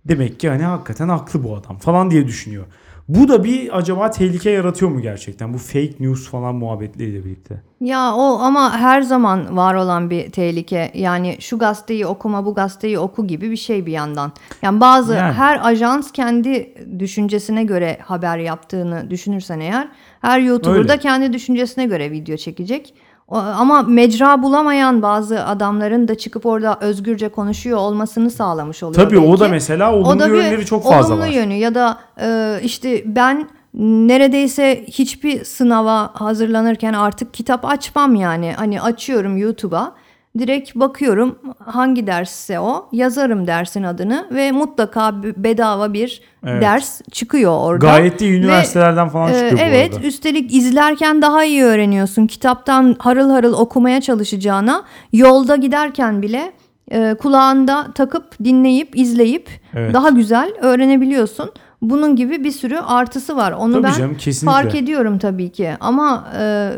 Demek 0.05 0.41
ki 0.41 0.49
hani 0.49 0.63
hakikaten 0.63 1.09
haklı 1.09 1.45
bu 1.45 1.57
adam 1.57 1.79
falan 1.79 2.11
diye 2.11 2.27
düşünüyor. 2.27 2.65
Bu 3.09 3.29
da 3.29 3.45
bir 3.45 3.79
acaba 3.79 4.11
tehlike 4.11 4.51
yaratıyor 4.51 4.91
mu 4.91 5.01
gerçekten? 5.01 5.55
Bu 5.55 5.59
fake 5.59 5.95
news 6.01 6.31
falan 6.31 6.55
muhabbetleriyle 6.55 7.25
birlikte. 7.25 7.63
Ya 7.81 8.15
o 8.15 8.39
ama 8.39 8.79
her 8.79 9.03
zaman 9.03 9.57
var 9.57 9.75
olan 9.75 10.11
bir 10.11 10.31
tehlike. 10.31 10.91
Yani 10.95 11.37
şu 11.41 11.59
gazeteyi 11.59 12.07
okuma, 12.07 12.47
bu 12.47 12.55
gazeteyi 12.55 12.99
oku 12.99 13.27
gibi 13.27 13.51
bir 13.51 13.57
şey 13.57 13.87
bir 13.87 13.93
yandan. 13.93 14.33
Yani 14.63 14.81
bazı 14.81 15.15
Yani. 15.15 15.33
her 15.33 15.61
ajans 15.67 16.13
kendi 16.13 16.75
düşüncesine 16.99 17.65
göre 17.65 17.99
haber 18.03 18.39
yaptığını 18.39 19.11
düşünürsen 19.11 19.61
eğer, 19.61 19.89
her 20.21 20.41
YouTuber 20.41 20.77
Öyle. 20.77 20.89
da 20.89 20.97
kendi 20.99 21.33
düşüncesine 21.33 21.87
göre 21.87 22.11
video 22.11 22.37
çekecek. 22.37 22.95
O- 23.33 23.37
Ama 23.37 23.83
mecra 23.83 24.43
bulamayan 24.43 25.03
bazı 25.03 25.45
adamların 25.47 26.09
da 26.09 26.15
çıkıp 26.15 26.47
orada 26.47 26.79
özgürce 26.81 27.29
konuşuyor 27.29 27.79
olmasını 27.79 28.31
sağlamış 28.31 28.83
oluyor. 28.83 29.05
Tabii 29.05 29.19
o 29.19 29.29
belki. 29.29 29.41
da 29.41 29.49
mesela 29.49 29.93
olumlu 29.95 30.09
O 30.09 30.19
da 30.19 30.27
yönleri 30.27 30.67
çok 30.67 30.83
fazla 30.85 31.15
olumlu 31.15 31.27
var. 31.27 31.33
yönü 31.33 31.55
ya 31.55 31.75
da 31.75 31.99
e, 32.23 32.59
işte 32.63 33.03
ben 33.07 33.49
neredeyse 33.75 34.85
hiçbir 34.89 35.45
sınava 35.45 36.11
hazırlanırken 36.15 36.93
artık 36.93 37.35
kitap 37.35 37.65
açmam 37.65 38.15
yani. 38.15 38.53
Hani 38.57 38.81
açıyorum 38.83 39.37
YouTube'a 39.37 39.93
direkt 40.39 40.75
bakıyorum 40.75 41.39
hangi 41.59 42.07
dersse 42.07 42.61
o 42.61 42.89
yazarım 42.93 43.47
dersin 43.47 43.83
adını 43.83 44.27
ve 44.33 44.53
mutlaka 44.53 45.23
bedava 45.23 45.93
bir 45.93 46.21
Evet. 46.47 46.63
ders 46.63 47.01
çıkıyor 47.11 47.53
orada. 47.61 47.87
Gayet 47.87 48.21
iyi 48.21 48.33
Ve, 48.33 48.37
üniversitelerden 48.37 49.09
falan 49.09 49.31
e, 49.31 49.35
çıkıyor 49.35 49.53
bu 49.53 49.63
evet 49.63 49.95
arada. 49.95 50.07
üstelik 50.07 50.55
izlerken 50.55 51.23
daha 51.23 51.45
iyi 51.45 51.65
öğreniyorsun. 51.65 52.27
Kitaptan 52.27 52.97
harıl 52.99 53.31
harıl 53.31 53.53
okumaya 53.53 54.01
çalışacağına 54.01 54.83
yolda 55.13 55.57
giderken 55.57 56.23
bile 56.23 56.53
e, 56.91 57.15
kulağında 57.15 57.87
takıp 57.95 58.45
dinleyip 58.45 58.97
izleyip 58.99 59.51
Evet. 59.75 59.95
daha 59.95 60.09
güzel 60.09 60.53
öğrenebiliyorsun. 60.61 61.51
Bunun 61.83 62.17
gibi 62.17 62.45
bir 62.45 62.51
sürü 62.51 62.79
artısı 62.79 63.37
var. 63.37 63.53
Onu 63.53 63.73
Tabii 63.73 63.83
ben 63.85 63.93
canım, 63.93 64.17
kesinlikle. 64.17 64.53
fark 64.63 64.75
ediyorum 64.75 65.19
tabii 65.19 65.49
ki. 65.53 65.71
Ama 65.81 66.29
e, 66.41 66.71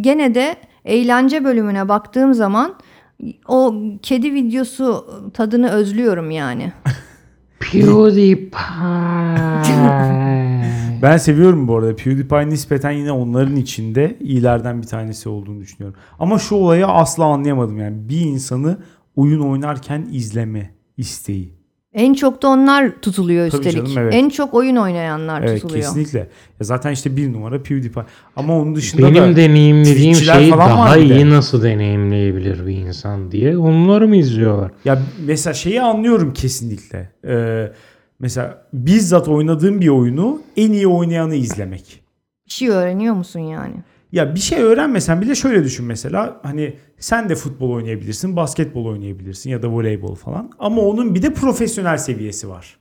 gene 0.00 0.34
de 0.34 0.56
eğlence 0.84 1.44
bölümüne 1.44 1.88
baktığım 1.88 2.34
zaman 2.34 2.74
o 3.48 3.74
kedi 4.02 4.34
videosu 4.34 5.06
tadını 5.34 5.70
özlüyorum 5.70 6.30
yani. 6.30 6.72
PewDiePie. 7.60 8.48
Ben 11.02 11.16
seviyorum 11.16 11.68
bu 11.68 11.76
arada. 11.76 11.96
PewDiePie 11.96 12.48
nispeten 12.48 12.90
yine 12.90 13.12
onların 13.12 13.56
içinde 13.56 14.16
iyilerden 14.20 14.82
bir 14.82 14.86
tanesi 14.86 15.28
olduğunu 15.28 15.60
düşünüyorum. 15.60 16.00
Ama 16.18 16.38
şu 16.38 16.54
olayı 16.54 16.86
asla 16.86 17.24
anlayamadım 17.24 17.78
yani. 17.78 18.08
Bir 18.08 18.20
insanı 18.20 18.78
oyun 19.16 19.40
oynarken 19.40 20.08
izleme 20.12 20.74
isteği. 20.96 21.52
En 21.94 22.14
çok 22.14 22.42
da 22.42 22.48
onlar 22.48 22.90
tutuluyor 23.02 23.50
Tabii 23.50 23.66
üstelik. 23.66 23.86
canım, 23.86 23.98
evet. 23.98 24.14
En 24.14 24.28
çok 24.28 24.54
oyun 24.54 24.76
oynayanlar 24.76 25.42
Evet 25.42 25.60
tutuluyor. 25.62 25.84
kesinlikle. 25.84 26.18
Ya 26.18 26.26
zaten 26.60 26.92
işte 26.92 27.16
bir 27.16 27.32
numara 27.32 27.62
PewDiePie. 27.62 28.02
Ama 28.36 28.58
onun 28.58 28.74
dışında 28.76 29.02
Benim 29.02 29.22
da 29.32 29.36
deneyimlediğim 29.36 30.12
Twitch'çiler 30.12 30.34
şeyi 30.40 30.52
daha 30.52 30.96
bir 30.96 31.08
de. 31.08 31.14
iyi 31.16 31.30
nasıl 31.30 31.62
deneyimleyebilir 31.62 32.66
bir 32.66 32.74
insan 32.76 33.32
diye 33.32 33.56
onları 33.58 34.08
mı 34.08 34.16
izliyorlar? 34.16 34.70
ya 34.84 35.02
mesela 35.26 35.54
şeyi 35.54 35.82
anlıyorum 35.82 36.32
kesinlikle. 36.32 37.10
Ee, 37.28 37.72
mesela 38.18 38.62
bizzat 38.72 39.28
oynadığım 39.28 39.80
bir 39.80 39.88
oyunu 39.88 40.40
en 40.56 40.72
iyi 40.72 40.86
oynayanı 40.86 41.34
izlemek. 41.34 42.02
Bir 42.46 42.52
şey 42.52 42.68
öğreniyor 42.68 43.14
musun 43.14 43.40
yani? 43.40 43.74
Ya 44.12 44.34
bir 44.34 44.40
şey 44.40 44.58
öğrenmesen 44.58 45.20
bile 45.20 45.34
şöyle 45.34 45.64
düşün 45.64 45.86
mesela 45.86 46.40
hani 46.42 46.74
sen 46.98 47.28
de 47.28 47.34
futbol 47.34 47.70
oynayabilirsin, 47.70 48.36
basketbol 48.36 48.86
oynayabilirsin 48.86 49.50
ya 49.50 49.62
da 49.62 49.68
voleybol 49.68 50.14
falan. 50.14 50.50
Ama 50.58 50.82
onun 50.82 51.14
bir 51.14 51.22
de 51.22 51.34
profesyonel 51.34 51.98
seviyesi 51.98 52.48
var. 52.48 52.76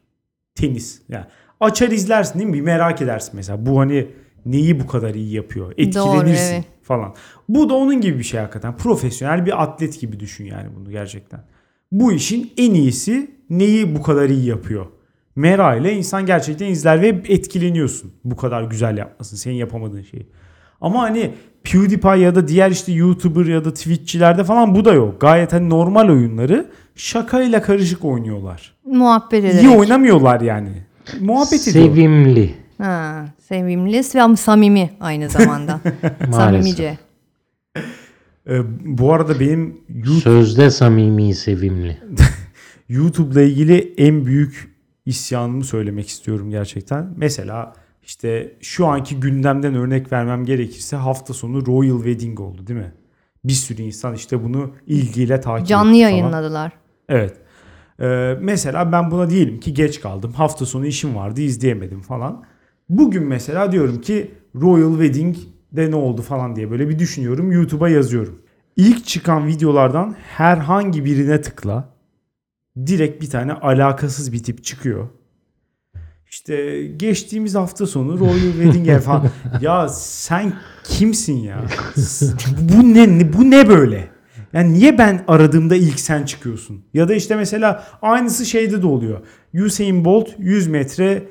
Tenis. 0.55 1.01
Yani 1.09 1.25
açar 1.59 1.91
izlersin 1.91 2.39
değil 2.39 2.49
mi? 2.49 2.53
Bir 2.53 2.61
merak 2.61 3.01
edersin 3.01 3.32
mesela. 3.36 3.65
Bu 3.65 3.80
hani 3.80 4.07
neyi 4.45 4.80
bu 4.80 4.88
kadar 4.88 5.15
iyi 5.15 5.34
yapıyor? 5.34 5.73
Etkilenirsin 5.78 6.53
evet. 6.53 6.65
falan. 6.84 7.15
Bu 7.49 7.69
da 7.69 7.73
onun 7.73 8.01
gibi 8.01 8.19
bir 8.19 8.23
şey 8.23 8.39
hakikaten. 8.39 8.78
Profesyonel 8.78 9.45
bir 9.45 9.63
atlet 9.63 10.01
gibi 10.01 10.19
düşün 10.19 10.45
yani 10.45 10.67
bunu 10.75 10.91
gerçekten. 10.91 11.39
Bu 11.91 12.11
işin 12.11 12.53
en 12.57 12.73
iyisi 12.73 13.32
neyi 13.49 13.95
bu 13.95 14.01
kadar 14.01 14.30
iyi 14.30 14.45
yapıyor? 14.45 14.86
Mera 15.36 15.75
ile 15.75 15.93
insan 15.93 16.25
gerçekten 16.25 16.67
izler 16.67 17.01
ve 17.01 17.07
etkileniyorsun. 17.07 18.13
Bu 18.23 18.36
kadar 18.36 18.63
güzel 18.63 18.97
yapmasın. 18.97 19.38
Senin 19.38 19.55
yapamadığın 19.55 20.01
şeyi. 20.01 20.28
Ama 20.82 21.01
hani 21.01 21.32
PewDiePie 21.63 22.17
ya 22.17 22.36
da 22.36 22.47
diğer 22.47 22.71
işte 22.71 22.91
YouTuber 22.91 23.45
ya 23.45 23.65
da 23.65 23.73
Twitch'çilerde 23.73 24.43
falan 24.43 24.75
bu 24.75 24.86
da 24.86 24.93
yok. 24.93 25.21
Gayet 25.21 25.53
hani 25.53 25.69
normal 25.69 26.09
oyunları 26.09 26.65
şakayla 26.95 27.61
karışık 27.61 28.05
oynuyorlar. 28.05 28.73
Muhabbet 28.86 29.45
ederek. 29.45 29.63
İyi 29.63 29.69
oynamıyorlar 29.69 30.41
yani. 30.41 30.69
Muhabbet 31.19 31.67
ediyorlar. 31.67 31.95
Sevimli. 31.95 32.55
Ha, 32.78 33.25
sevimli 33.39 33.97
ve 33.97 34.36
samimi 34.36 34.89
aynı 34.99 35.30
zamanda. 35.30 35.80
Samimice. 36.32 36.97
Ee, 38.49 38.59
bu 38.86 39.13
arada 39.13 39.39
benim 39.39 39.78
YouTube, 39.89 40.21
Sözde 40.21 40.71
samimi 40.71 41.36
sevimli. 41.36 41.97
YouTube'la 42.89 43.41
ilgili 43.41 43.93
en 43.97 44.25
büyük 44.25 44.78
isyanımı 45.05 45.63
söylemek 45.63 46.07
istiyorum 46.07 46.49
gerçekten. 46.49 47.13
Mesela 47.17 47.73
işte 48.08 48.55
şu 48.62 48.88
anki 48.88 49.20
gündemden 49.20 49.76
örnek 49.76 50.12
vermem 50.12 50.45
gerekirse 50.45 50.95
hafta 50.95 51.34
sonu 51.34 51.66
Royal 51.66 51.97
Wedding 51.97 52.39
oldu 52.39 52.68
değil 52.68 52.80
mi? 52.80 52.93
Bir 53.43 53.53
sürü 53.53 53.82
insan 53.82 54.14
işte 54.16 54.43
bunu 54.43 54.72
ilgiyle 54.88 55.41
takip 55.41 55.68
Canlı 55.68 55.89
etti 55.89 56.01
falan. 56.03 56.10
yayınladılar. 56.10 56.72
Evet. 57.10 57.38
Ee, 57.99 58.38
mesela 58.41 58.91
ben 58.91 59.12
buna 59.12 59.30
diyelim 59.30 59.60
ki 59.60 59.74
geç 59.74 60.01
kaldım. 60.01 60.32
Hafta 60.34 60.66
sonu 60.66 60.86
işim 60.86 61.16
vardı 61.16 61.41
izleyemedim 61.41 62.01
falan. 62.01 62.43
Bugün 62.89 63.24
mesela 63.24 63.72
diyorum 63.72 64.01
ki 64.01 64.32
Royal 64.55 64.91
Wedding'de 64.91 65.91
ne 65.91 65.95
oldu 65.95 66.22
falan 66.22 66.55
diye 66.55 66.72
böyle 66.72 66.89
bir 66.89 66.99
düşünüyorum. 66.99 67.51
YouTube'a 67.51 67.89
yazıyorum. 67.89 68.41
İlk 68.76 69.05
çıkan 69.05 69.47
videolardan 69.47 70.16
herhangi 70.38 71.05
birine 71.05 71.41
tıkla. 71.41 71.89
Direkt 72.88 73.22
bir 73.22 73.30
tane 73.30 73.53
alakasız 73.53 74.34
bir 74.34 74.43
tip 74.43 74.64
çıkıyor. 74.64 75.08
İşte 76.30 76.88
geçtiğimiz 76.97 77.55
hafta 77.55 77.88
sonu 77.88 78.19
Royal 78.19 78.51
Wedding'e 78.51 78.99
falan. 78.99 79.30
ya 79.61 79.89
sen 79.89 80.53
kimsin 80.84 81.38
ya? 81.38 81.65
bu 82.59 82.93
ne 82.93 83.34
bu 83.34 83.51
ne 83.51 83.69
böyle? 83.69 84.07
Yani 84.53 84.73
niye 84.73 84.97
ben 84.97 85.23
aradığımda 85.28 85.75
ilk 85.75 85.99
sen 85.99 86.23
çıkıyorsun? 86.25 86.86
Ya 86.93 87.07
da 87.09 87.13
işte 87.13 87.36
mesela 87.36 87.84
aynısı 88.01 88.45
şeyde 88.45 88.82
de 88.82 88.88
oluyor. 88.88 89.19
Usain 89.65 90.05
Bolt 90.05 90.30
100 90.38 90.67
metre 90.67 91.28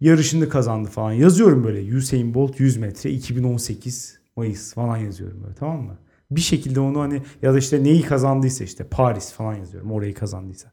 yarışını 0.00 0.48
kazandı 0.48 0.88
falan. 0.88 1.12
Yazıyorum 1.12 1.64
böyle 1.64 1.96
Usain 1.96 2.34
Bolt 2.34 2.60
100 2.60 2.76
metre 2.76 3.10
2018 3.10 4.20
Mayıs 4.36 4.74
falan 4.74 4.96
yazıyorum 4.96 5.42
böyle 5.42 5.54
tamam 5.54 5.82
mı? 5.82 5.98
Bir 6.30 6.40
şekilde 6.40 6.80
onu 6.80 7.00
hani 7.00 7.22
ya 7.42 7.54
da 7.54 7.58
işte 7.58 7.84
neyi 7.84 8.02
kazandıysa 8.02 8.64
işte 8.64 8.84
Paris 8.84 9.32
falan 9.32 9.54
yazıyorum 9.54 9.92
orayı 9.92 10.14
kazandıysa. 10.14 10.72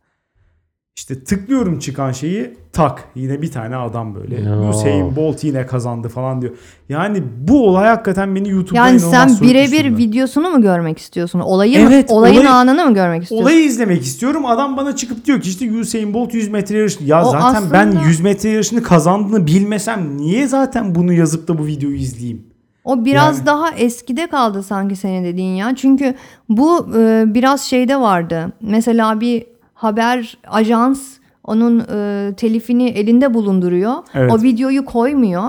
İşte 0.97 1.23
tıklıyorum 1.23 1.79
çıkan 1.79 2.11
şeyi 2.11 2.53
tak 2.73 3.03
yine 3.15 3.41
bir 3.41 3.51
tane 3.51 3.75
adam 3.75 4.15
böyle 4.15 4.41
Ya. 4.41 4.69
Usain 4.69 5.15
Bolt 5.15 5.43
yine 5.43 5.65
kazandı 5.65 6.09
falan 6.09 6.41
diyor. 6.41 6.53
Yani 6.89 7.23
bu 7.47 7.67
olay 7.67 7.87
hakikaten 7.87 8.35
beni 8.35 8.49
YouTube'da 8.49 8.77
Yani 8.77 8.97
inanılmaz 8.97 9.11
sen 9.11 9.27
soğuttu 9.27 9.45
birebir 9.45 9.97
videosunu 9.97 10.49
mu 10.49 10.61
görmek 10.61 10.97
istiyorsun? 10.99 11.39
Olayı 11.39 11.77
Evet, 11.79 12.11
olayın 12.11 12.35
olayı- 12.35 12.49
anını 12.49 12.85
mı 12.85 12.93
görmek 12.93 13.23
istiyorsun? 13.23 13.43
Olayı 13.45 13.65
izlemek 13.65 14.01
istiyorum. 14.01 14.45
Adam 14.45 14.77
bana 14.77 14.95
çıkıp 14.95 15.25
diyor 15.25 15.41
ki 15.41 15.49
işte 15.49 15.71
Usain 15.79 16.13
Bolt 16.13 16.33
100 16.33 16.49
metre 16.49 16.77
yarışı. 16.77 17.03
Ya 17.03 17.25
O 17.25 17.31
zaten 17.31 17.63
ben 17.71 17.87
aslında- 17.87 18.03
100 18.07 18.19
metre 18.19 18.49
yarışını 18.49 18.83
kazandığını 18.83 19.47
bilmesem 19.47 20.17
niye 20.17 20.47
zaten 20.47 20.95
bunu 20.95 21.13
yazıp 21.13 21.47
da 21.47 21.57
bu 21.57 21.65
videoyu 21.65 21.95
izleyeyim? 21.95 22.43
O 22.85 23.05
biraz 23.05 23.37
Yani- 23.37 23.45
daha 23.45 23.71
eskide 23.71 24.27
kaldı 24.27 24.63
sanki 24.63 24.95
senin 24.95 25.23
dediğin 25.25 25.55
ya. 25.55 25.75
Çünkü 25.75 26.15
bu 26.49 26.87
e, 26.97 27.23
biraz 27.27 27.61
şeyde 27.61 27.99
vardı. 27.99 28.51
Mesela 28.61 29.21
bir 29.21 29.45
haber 29.77 30.37
ajans 30.47 31.01
onun 31.43 31.79
e, 31.79 32.33
telifini 32.35 32.89
elinde 32.89 33.33
bulunduruyor. 33.33 33.93
Evet. 34.13 34.31
O 34.33 34.41
videoyu 34.43 34.85
koymuyor. 34.85 35.43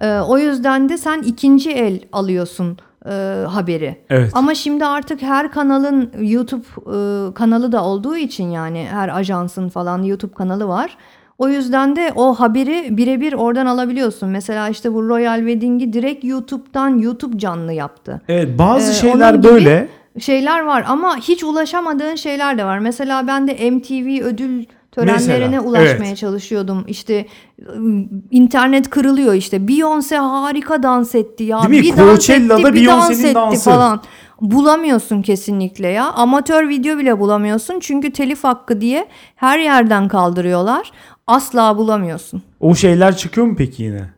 E, 0.00 0.18
o 0.20 0.38
yüzden 0.38 0.88
de 0.88 0.98
sen 0.98 1.22
ikinci 1.22 1.70
el 1.70 2.00
alıyorsun 2.12 2.78
e, 3.06 3.10
haberi. 3.48 3.96
Evet. 4.10 4.30
Ama 4.34 4.54
şimdi 4.54 4.84
artık 4.84 5.22
her 5.22 5.50
kanalın 5.50 6.10
YouTube 6.20 6.64
e, 6.86 7.34
kanalı 7.34 7.72
da 7.72 7.84
olduğu 7.84 8.16
için 8.16 8.50
yani 8.50 8.86
her 8.90 9.08
ajansın 9.18 9.68
falan 9.68 10.02
YouTube 10.02 10.34
kanalı 10.34 10.68
var. 10.68 10.96
O 11.38 11.48
yüzden 11.48 11.96
de 11.96 12.12
o 12.16 12.34
haberi 12.34 12.96
birebir 12.96 13.32
oradan 13.32 13.66
alabiliyorsun. 13.66 14.28
Mesela 14.28 14.68
işte 14.68 14.94
bu 14.94 15.08
Royal 15.08 15.38
Wedding'i 15.38 15.92
direkt 15.92 16.24
YouTube'dan 16.24 16.98
YouTube 16.98 17.38
canlı 17.38 17.72
yaptı. 17.72 18.20
Evet 18.28 18.58
bazı 18.58 18.90
Ee, 18.90 18.94
şeyler 18.94 19.34
gibi- 19.34 19.42
böyle. 19.48 19.88
Şeyler 20.18 20.60
var 20.60 20.84
ama 20.88 21.16
hiç 21.16 21.44
ulaşamadığın 21.44 22.14
şeyler 22.14 22.58
de 22.58 22.64
var. 22.64 22.78
Mesela 22.78 23.26
ben 23.26 23.48
de 23.48 23.70
MTV 23.70 24.24
ödül 24.24 24.64
törenlerine 24.92 25.46
Mesela, 25.48 25.62
ulaşmaya 25.62 26.08
evet. 26.08 26.16
çalışıyordum. 26.16 26.84
İşte 26.88 27.26
ıı, 27.68 28.04
internet 28.30 28.90
kırılıyor 28.90 29.34
işte. 29.34 29.56
Beyoncé 29.56 30.16
harika 30.16 30.82
dans 30.82 31.14
etti 31.14 31.44
ya. 31.44 31.62
Değil 31.62 31.70
mi? 31.70 31.82
Bir 31.82 31.96
dans 31.96 32.10
Coachella'da 32.10 32.60
etti, 32.68 32.74
bir 32.74 32.86
dans 32.86 33.10
etti 33.24 33.34
dansı. 33.34 33.70
falan. 33.70 34.02
Bulamıyorsun 34.40 35.22
kesinlikle 35.22 35.88
ya. 35.88 36.10
Amatör 36.12 36.68
video 36.68 36.98
bile 36.98 37.18
bulamıyorsun. 37.20 37.80
Çünkü 37.80 38.12
telif 38.12 38.44
hakkı 38.44 38.80
diye 38.80 39.08
her 39.36 39.58
yerden 39.58 40.08
kaldırıyorlar. 40.08 40.92
Asla 41.26 41.78
bulamıyorsun. 41.78 42.42
O 42.60 42.74
şeyler 42.74 43.16
çıkıyor 43.16 43.46
mu 43.46 43.54
peki 43.58 43.82
yine? 43.82 44.15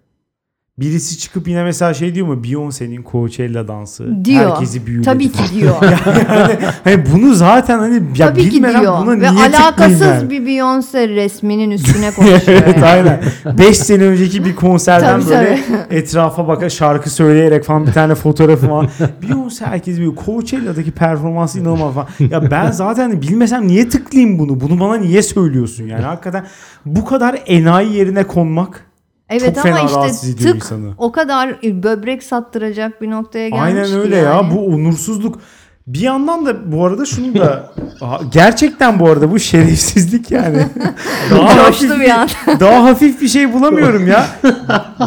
Birisi 0.78 1.18
çıkıp 1.18 1.48
yine 1.48 1.64
mesela 1.64 1.94
şey 1.94 2.14
diyor 2.14 2.26
mu? 2.26 2.34
Beyoncé'nin 2.44 3.04
Coachella 3.12 3.68
dansı. 3.68 4.24
Diyor. 4.24 4.50
Herkesi 4.50 4.86
büyüledi 4.86 5.04
Tabii 5.04 5.32
ki 5.32 5.42
diyor. 5.54 5.74
yani, 5.82 6.58
hani 6.84 7.04
bunu 7.14 7.34
zaten 7.34 7.78
hani 7.78 7.94
ya 8.16 8.28
Tabii 8.28 8.48
ki 8.50 8.56
bilmeden 8.56 8.80
diyor. 8.80 8.98
buna 9.02 9.10
Ve 9.10 9.32
niye 9.34 9.46
alakasız 9.46 10.00
yani? 10.00 10.30
bir 10.30 10.40
Beyoncé 10.46 11.08
resminin 11.14 11.70
üstüne 11.78 12.10
konuşuyor. 12.10 12.62
evet 12.64 12.74
yani. 12.76 12.84
aynen. 12.84 13.20
5 13.58 13.76
sene 13.78 14.02
önceki 14.04 14.44
bir 14.44 14.56
konserden 14.56 15.20
Tabii, 15.20 15.30
böyle 15.30 15.58
etrafa 15.90 16.48
baka 16.48 16.68
şarkı 16.70 17.10
söyleyerek 17.10 17.64
falan 17.64 17.86
bir 17.86 17.92
tane 17.92 18.14
fotoğrafı 18.14 18.70
var. 18.70 18.86
Beyoncé 19.22 19.64
herkes 19.66 19.96
biliyor. 19.96 20.12
Coachella'daki 20.26 20.90
performansı 20.90 21.58
inanılmaz 21.60 21.94
falan. 21.94 22.08
Ya 22.30 22.50
ben 22.50 22.70
zaten 22.70 23.22
bilmesem 23.22 23.66
niye 23.68 23.88
tıklayayım 23.88 24.38
bunu? 24.38 24.60
Bunu 24.60 24.80
bana 24.80 24.96
niye 24.96 25.22
söylüyorsun 25.22 25.84
yani? 25.84 26.02
Hakikaten 26.02 26.46
bu 26.86 27.04
kadar 27.04 27.38
enayi 27.46 27.96
yerine 27.96 28.24
konmak 28.26 28.87
Evet 29.30 29.54
Çok 29.54 29.66
ama 29.66 29.76
fena 29.76 29.86
işte 29.86 29.98
rahatsız 29.98 30.28
ediyor 30.30 30.52
tık 30.52 30.62
insanı. 30.62 30.94
o 30.98 31.12
kadar 31.12 31.62
böbrek 31.62 32.22
sattıracak 32.22 33.02
bir 33.02 33.10
noktaya 33.10 33.48
gelmiş 33.48 33.64
Aynen 33.64 34.00
öyle 34.00 34.16
yani. 34.16 34.46
ya. 34.46 34.56
Bu 34.56 34.66
onursuzluk. 34.66 35.40
Bir 35.86 36.00
yandan 36.00 36.46
da 36.46 36.72
bu 36.72 36.86
arada 36.86 37.04
şunu 37.04 37.34
da 37.34 37.72
gerçekten 38.32 39.00
bu 39.00 39.08
arada 39.08 39.30
bu 39.30 39.38
şerefsizlik 39.38 40.30
yani. 40.30 40.58
daha 41.30 41.56
hafif 41.66 42.00
bir 42.00 42.10
an. 42.10 42.28
daha 42.60 42.84
hafif 42.84 43.20
bir 43.20 43.28
şey 43.28 43.52
bulamıyorum 43.52 44.06
ya. 44.06 44.26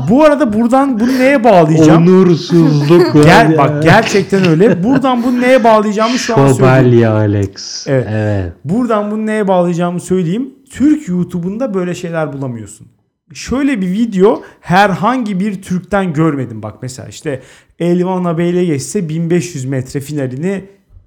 bu 0.09 0.23
arada 0.23 0.53
buradan 0.53 0.99
bunu 0.99 1.19
neye 1.19 1.43
bağlayacağım? 1.43 2.07
Onursuzluk 2.07 3.15
var 3.15 3.23
Gel 3.23 3.51
ya. 3.51 3.57
bak 3.57 3.83
gerçekten 3.83 4.47
öyle. 4.47 4.83
Buradan 4.83 5.23
bunu 5.23 5.41
neye 5.41 5.63
bağlayacağımı 5.63 6.19
şu 6.19 6.37
an 6.39 6.53
söyleyeyim. 6.53 7.11
Alex. 7.11 7.87
Evet. 7.87 8.07
evet. 8.11 8.53
Buradan 8.65 9.11
bunu 9.11 9.25
neye 9.25 9.47
bağlayacağımı 9.47 9.99
söyleyeyim. 9.99 10.49
Türk 10.69 11.07
YouTube'unda 11.07 11.73
böyle 11.73 11.95
şeyler 11.95 12.33
bulamıyorsun. 12.33 12.87
Şöyle 13.33 13.81
bir 13.81 13.87
video 13.91 14.43
herhangi 14.61 15.39
bir 15.39 15.61
Türk'ten 15.61 16.13
görmedim. 16.13 16.63
Bak 16.63 16.75
mesela 16.81 17.07
işte 17.07 17.41
Elvan 17.79 18.25
Abeyle 18.25 18.65
geçse 18.65 19.09
1500 19.09 19.65
metre 19.65 19.99
finalini 19.99 20.65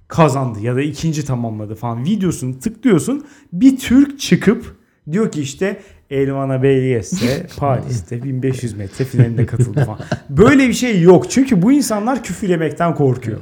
kazandı 0.09 0.61
ya 0.61 0.77
da 0.77 0.83
ikinci 0.83 1.25
tamamladı 1.25 1.75
falan 1.75 2.05
videosunu 2.05 2.59
tıklıyorsun. 2.59 3.27
Bir 3.53 3.77
Türk 3.77 4.21
çıkıp 4.21 4.77
diyor 5.13 5.33
ki 5.33 5.41
işte 5.41 5.81
Elvan 6.11 6.49
Abeyle 6.49 6.89
geçse 6.89 7.47
Paris'te 7.57 8.23
1500 8.23 8.75
metre 8.75 9.05
finaline 9.05 9.47
katıldı 9.47 9.85
falan. 9.85 10.01
Böyle 10.29 10.69
bir 10.69 10.75
şey 10.75 11.03
yok. 11.03 11.31
Çünkü 11.31 11.63
bu 11.63 11.73
insanlar 11.73 12.23
küfür 12.23 12.49
yemekten 12.49 12.95
korkuyor. 12.95 13.39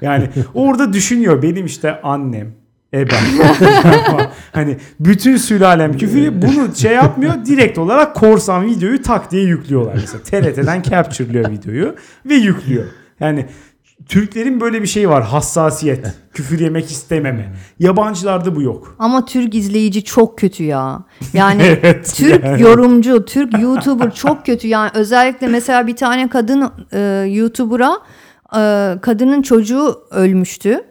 Yani 0.00 0.28
orada 0.54 0.92
düşünüyor 0.92 1.42
benim 1.42 1.66
işte 1.66 2.00
annem, 2.02 2.52
Eben. 2.94 3.18
hani 4.52 4.76
bütün 5.00 5.36
sülalem 5.36 5.96
küfür 5.96 6.42
bunu 6.42 6.74
şey 6.74 6.92
yapmıyor. 6.92 7.34
Direkt 7.46 7.78
olarak 7.78 8.14
korsan 8.14 8.66
videoyu 8.66 9.02
tak 9.02 9.30
diye 9.30 9.42
yüklüyorlar. 9.42 9.94
Mesela 9.94 10.22
TRT'den 10.22 10.82
capture'lıyor 10.82 11.50
videoyu 11.50 11.94
ve 12.26 12.34
yüklüyor. 12.34 12.84
Yani 13.20 13.46
Türklerin 14.08 14.60
böyle 14.60 14.82
bir 14.82 14.86
şeyi 14.86 15.08
var. 15.08 15.24
Hassasiyet. 15.24 16.06
Küfür 16.32 16.60
yemek 16.60 16.90
istememe. 16.90 17.52
Yabancılarda 17.78 18.56
bu 18.56 18.62
yok. 18.62 18.96
Ama 18.98 19.24
Türk 19.24 19.54
izleyici 19.54 20.04
çok 20.04 20.38
kötü 20.38 20.64
ya. 20.64 21.02
Yani 21.32 21.62
Evet, 21.82 22.14
Türk 22.16 22.44
yani. 22.44 22.62
yorumcu, 22.62 23.24
Türk 23.24 23.58
YouTuber 23.62 24.14
çok 24.14 24.46
kötü. 24.46 24.68
Yani 24.68 24.90
özellikle 24.94 25.46
mesela 25.46 25.86
bir 25.86 25.96
tane 25.96 26.28
kadın 26.28 26.70
e, 26.92 27.00
YouTuber'a 27.28 27.98
e, 28.56 29.00
kadının 29.00 29.42
çocuğu 29.42 30.00
ölmüştü. 30.10 30.84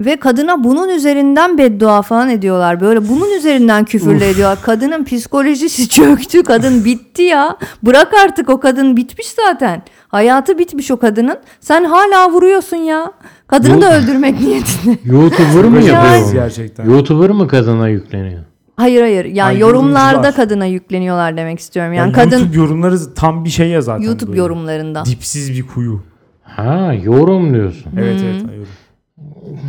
Ve 0.00 0.16
kadına 0.16 0.64
bunun 0.64 0.88
üzerinden 0.88 1.58
beddua 1.58 2.02
falan 2.02 2.28
ediyorlar. 2.28 2.80
Böyle 2.80 3.08
bunun 3.08 3.36
üzerinden 3.38 3.84
küfürle 3.84 4.28
ediyorlar. 4.30 4.58
Kadının 4.62 5.04
psikolojisi 5.04 5.88
çöktü. 5.88 6.42
Kadın 6.42 6.84
bitti 6.84 7.22
ya. 7.22 7.56
Bırak 7.82 8.14
artık 8.24 8.48
o 8.50 8.60
kadın 8.60 8.96
bitmiş 8.96 9.26
zaten. 9.46 9.82
Hayatı 10.08 10.58
bitmiş 10.58 10.90
o 10.90 10.96
kadının. 10.96 11.38
Sen 11.60 11.84
hala 11.84 12.30
vuruyorsun 12.32 12.76
ya. 12.76 13.12
Kadını 13.46 13.80
da 13.82 13.98
öldürmek 13.98 14.40
niyetinde. 14.46 14.98
YouTuber 15.04 15.64
mı 15.64 15.82
yapıyor? 15.82 16.32
Gerçekten. 16.32 16.84
YouTuber 16.90 17.30
mı 17.30 17.48
kadına 17.48 17.88
yükleniyor? 17.88 18.42
Hayır 18.76 19.00
hayır. 19.00 19.24
Yani 19.24 19.48
Ay, 19.48 19.58
yorumlarda 19.58 20.32
kadına 20.32 20.64
yükleniyorlar 20.66 21.36
demek 21.36 21.58
istiyorum. 21.58 21.92
Yani, 21.92 22.06
Yani 22.06 22.12
kadın 22.12 22.38
YouTube 22.38 22.56
yorumları 22.56 23.14
tam 23.14 23.44
bir 23.44 23.50
şey 23.50 23.68
ya 23.68 23.80
zaten. 23.82 24.02
YouTube 24.04 24.30
böyle. 24.30 24.40
yorumlarında. 24.40 25.04
Dipsiz 25.04 25.50
bir 25.52 25.66
kuyu. 25.66 26.00
Ha 26.42 26.92
yorum 27.02 27.54
diyorsun. 27.54 27.92
Evet 27.98 28.20
evet. 28.24 28.42
yorum. 28.42 28.66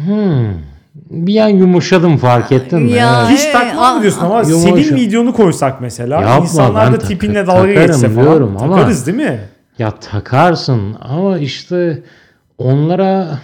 Hmm. 0.05 0.45
Bir 1.11 1.37
an 1.39 1.47
yumuşadım 1.47 2.17
fark 2.17 2.51
ettin 2.51 2.81
mi? 2.81 2.91
Ya, 2.91 3.19
Evet. 3.27 3.37
Hiç 3.37 3.43
Evet, 3.45 3.53
takma 3.53 3.93
mı 3.95 4.01
diyorsun 4.01 4.21
ama 4.25 4.41
Yumuşak. 4.41 4.59
senin 4.85 4.95
videonu 4.95 5.33
koysak 5.33 5.81
mesela 5.81 6.21
Yapma, 6.21 6.37
insanlar 6.43 6.85
ben 6.85 6.93
da 6.93 6.97
tak- 6.99 7.07
tipinle 7.09 7.47
dalga 7.47 7.61
takarım 7.61 7.87
geçse 7.87 8.09
falan 8.09 8.25
diyorum 8.25 8.57
ama- 8.61 8.75
takarız 8.75 9.07
değil 9.07 9.17
mi? 9.17 9.39
Ya 9.79 9.91
takarsın 9.91 10.95
ama 11.01 11.37
işte 11.37 12.03
onlara 12.57 13.39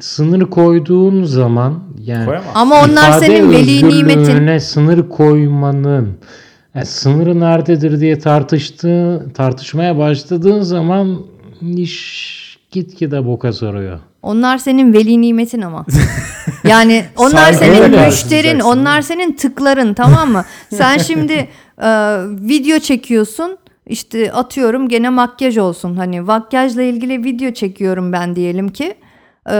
sınır 0.00 0.40
koyduğun 0.50 1.24
zaman 1.24 1.78
yani 2.04 2.24
Koyamaz. 2.26 2.48
Ama 2.54 2.74
onlar 2.84 3.08
ifade 3.08 3.26
senin 3.26 3.50
veli 3.50 3.88
nimetin. 3.88 4.20
özgürlüğüne 4.20 4.60
sınır 4.60 5.08
koymanın 5.08 6.08
yani 6.74 6.86
sınırı 6.86 7.40
nerededir 7.40 8.00
diye 8.00 8.18
tartıştığı 8.18 9.26
tartışmaya 9.34 9.98
başladığın 9.98 10.60
zaman 10.62 11.18
iş 11.76 12.41
gitgide 12.72 13.26
boka 13.26 13.52
sarıyor. 13.52 14.00
Onlar 14.22 14.58
senin 14.58 14.92
veli 14.92 15.20
nimetin 15.20 15.62
ama. 15.62 15.86
Yani 16.68 17.04
onlar 17.16 17.52
senin 17.52 18.00
müşterin, 18.06 18.60
onlar 18.60 19.02
senin 19.02 19.32
tıkların 19.32 19.94
tamam 19.94 20.30
mı? 20.30 20.44
Sen 20.70 20.98
şimdi 20.98 21.32
e, 21.78 21.88
video 22.28 22.78
çekiyorsun. 22.78 23.58
İşte 23.86 24.32
atıyorum 24.32 24.88
gene 24.88 25.08
makyaj 25.08 25.58
olsun. 25.58 25.96
Hani 25.96 26.20
makyajla 26.20 26.82
ilgili 26.82 27.24
video 27.24 27.50
çekiyorum 27.52 28.12
ben 28.12 28.36
diyelim 28.36 28.68
ki. 28.68 28.94
E, 29.50 29.56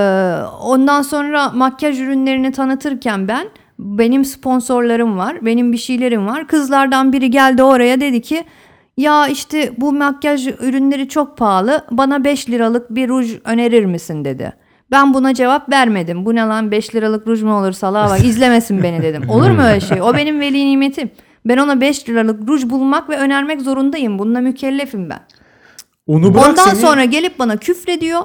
ondan 0.60 1.02
sonra 1.02 1.50
makyaj 1.50 2.00
ürünlerini 2.00 2.52
tanıtırken 2.52 3.28
ben 3.28 3.48
benim 3.78 4.24
sponsorlarım 4.24 5.18
var. 5.18 5.44
Benim 5.44 5.72
bir 5.72 5.78
şeylerim 5.78 6.26
var. 6.26 6.46
Kızlardan 6.46 7.12
biri 7.12 7.30
geldi 7.30 7.62
oraya 7.62 8.00
dedi 8.00 8.22
ki 8.22 8.44
ya 8.97 9.26
işte 9.28 9.72
bu 9.76 9.93
makyaj 9.93 10.47
ürünleri 10.47 11.09
çok 11.09 11.38
pahalı. 11.38 11.84
Bana 11.90 12.24
5 12.24 12.51
liralık 12.51 12.90
bir 12.90 13.09
ruj 13.09 13.32
önerir 13.45 13.84
misin 13.84 14.24
dedi. 14.24 14.53
Ben 14.90 15.14
buna 15.14 15.34
cevap 15.34 15.70
vermedim. 15.70 16.24
Bu 16.26 16.34
ne 16.34 16.40
lan 16.40 16.70
5 16.70 16.95
liralık 16.95 17.26
ruj 17.26 17.43
mu 17.43 17.59
olur 17.59 17.72
salağa 17.72 18.09
bak 18.11 18.24
izlemesin 18.24 18.82
beni 18.82 19.03
dedim. 19.03 19.28
Olur 19.30 19.51
mu 19.51 19.62
öyle 19.62 19.80
şey? 19.80 20.03
O 20.03 20.14
benim 20.14 20.40
veli 20.40 20.66
nimetim. 20.66 21.11
Ben 21.45 21.57
ona 21.59 21.80
5 21.80 22.09
liralık 22.09 22.49
ruj 22.49 22.64
bulmak 22.70 23.11
ve 23.11 23.16
önermek 23.16 23.61
zorundayım. 23.61 24.18
Bununla 24.18 24.40
mükellefim 24.40 25.11
ben. 25.11 25.20
Onu 26.07 26.34
bırak 26.34 26.49
Ondan 26.49 26.64
seni- 26.64 26.80
sonra 26.80 27.05
gelip 27.05 27.38
bana 27.38 27.57
küfrediyor. 27.57 28.20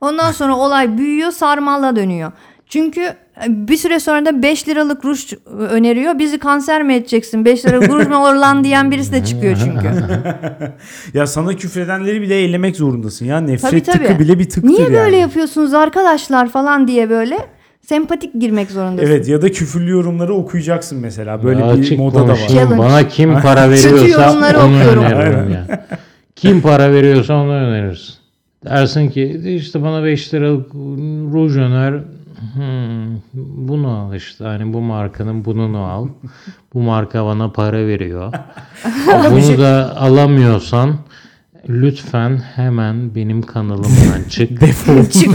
Ondan 0.00 0.32
sonra 0.32 0.56
olay 0.56 0.98
büyüyor, 0.98 1.30
sarmalla 1.30 1.96
dönüyor. 1.96 2.32
Çünkü 2.66 3.14
bir 3.48 3.76
süre 3.76 4.00
sonra 4.00 4.26
da 4.26 4.42
5 4.42 4.68
liralık 4.68 5.04
ruj 5.04 5.32
öneriyor. 5.58 6.18
Bizi 6.18 6.38
kanser 6.38 6.82
mi 6.82 6.94
edeceksin? 6.94 7.44
5 7.44 7.64
liralık 7.66 7.90
ruj 7.90 8.06
mu 8.06 8.16
olur 8.16 8.34
lan 8.34 8.64
diyen 8.64 8.90
birisi 8.90 9.12
de 9.12 9.24
çıkıyor 9.24 9.56
çünkü. 9.64 9.88
Ya 11.14 11.26
sana 11.26 11.56
küfredenleri 11.56 12.22
bile 12.22 12.34
eylemek 12.34 12.76
zorundasın 12.76 13.26
ya. 13.26 13.40
Nefret 13.40 13.70
Tabii, 13.70 13.82
tabii. 13.82 14.06
tıkı 14.06 14.18
bile 14.18 14.38
bir 14.38 14.44
tıktır 14.48 14.68
Niye 14.68 14.80
yani. 14.82 14.92
böyle 14.94 15.16
yapıyorsunuz 15.16 15.74
arkadaşlar 15.74 16.48
falan 16.48 16.88
diye 16.88 17.10
böyle 17.10 17.36
sempatik 17.80 18.40
girmek 18.40 18.70
zorundasın. 18.70 19.06
Evet 19.06 19.28
ya 19.28 19.42
da 19.42 19.52
küfürlü 19.52 19.90
yorumları 19.90 20.34
okuyacaksın 20.34 20.98
mesela. 20.98 21.42
Böyle 21.44 21.58
bir 21.58 21.80
Açık 21.80 21.98
moda 21.98 22.18
da 22.28 22.32
var. 22.32 22.36
Challenge. 22.48 22.78
Bana 22.78 23.08
kim 23.08 23.40
para 23.40 23.70
veriyorsa 23.70 24.32
onu 24.32 24.46
okuyorum. 24.46 25.04
öneririm 25.04 25.50
ya. 25.50 25.86
Kim 26.36 26.60
para 26.60 26.92
veriyorsa 26.92 27.34
onu 27.34 27.52
önerirsin. 27.52 28.14
Dersin 28.64 29.10
ki 29.10 29.40
işte 29.56 29.82
bana 29.82 30.04
5 30.04 30.34
liralık 30.34 30.74
ruj 31.32 31.56
öner. 31.56 31.94
Hmm, 32.54 33.16
bunu 33.34 33.88
al 33.88 34.14
işte. 34.14 34.44
Hani 34.44 34.72
bu 34.72 34.80
markanın 34.80 35.44
bununu 35.44 35.84
al. 35.84 36.08
Bu 36.74 36.80
marka 36.82 37.26
bana 37.26 37.52
para 37.52 37.86
veriyor. 37.86 38.32
bunu 39.30 39.58
da 39.58 39.96
alamıyorsan 39.96 40.96
lütfen 41.68 42.36
hemen 42.54 43.14
benim 43.14 43.42
kanalımdan 43.42 44.22
çık. 44.30 44.60
Defol. 44.60 45.04
Çık. 45.10 45.30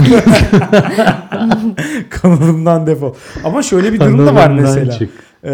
Kanalımdan 2.10 2.86
defol. 2.86 3.14
Ama 3.44 3.62
şöyle 3.62 3.92
bir 3.92 4.00
durum 4.00 4.26
da 4.26 4.34
var 4.34 4.50
mesela. 4.50 4.92
çık. 4.92 5.10
Ee, 5.44 5.50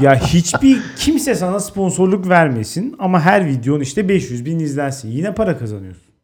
ya 0.00 0.14
hiçbir 0.14 0.78
kimse 0.96 1.34
sana 1.34 1.60
sponsorluk 1.60 2.28
vermesin 2.28 2.96
ama 2.98 3.20
her 3.20 3.46
videon 3.46 3.80
işte 3.80 4.08
500 4.08 4.44
bin 4.44 4.58
izlensin. 4.58 5.10
Yine 5.10 5.34
para 5.34 5.58
kazanıyorsun. 5.58 6.15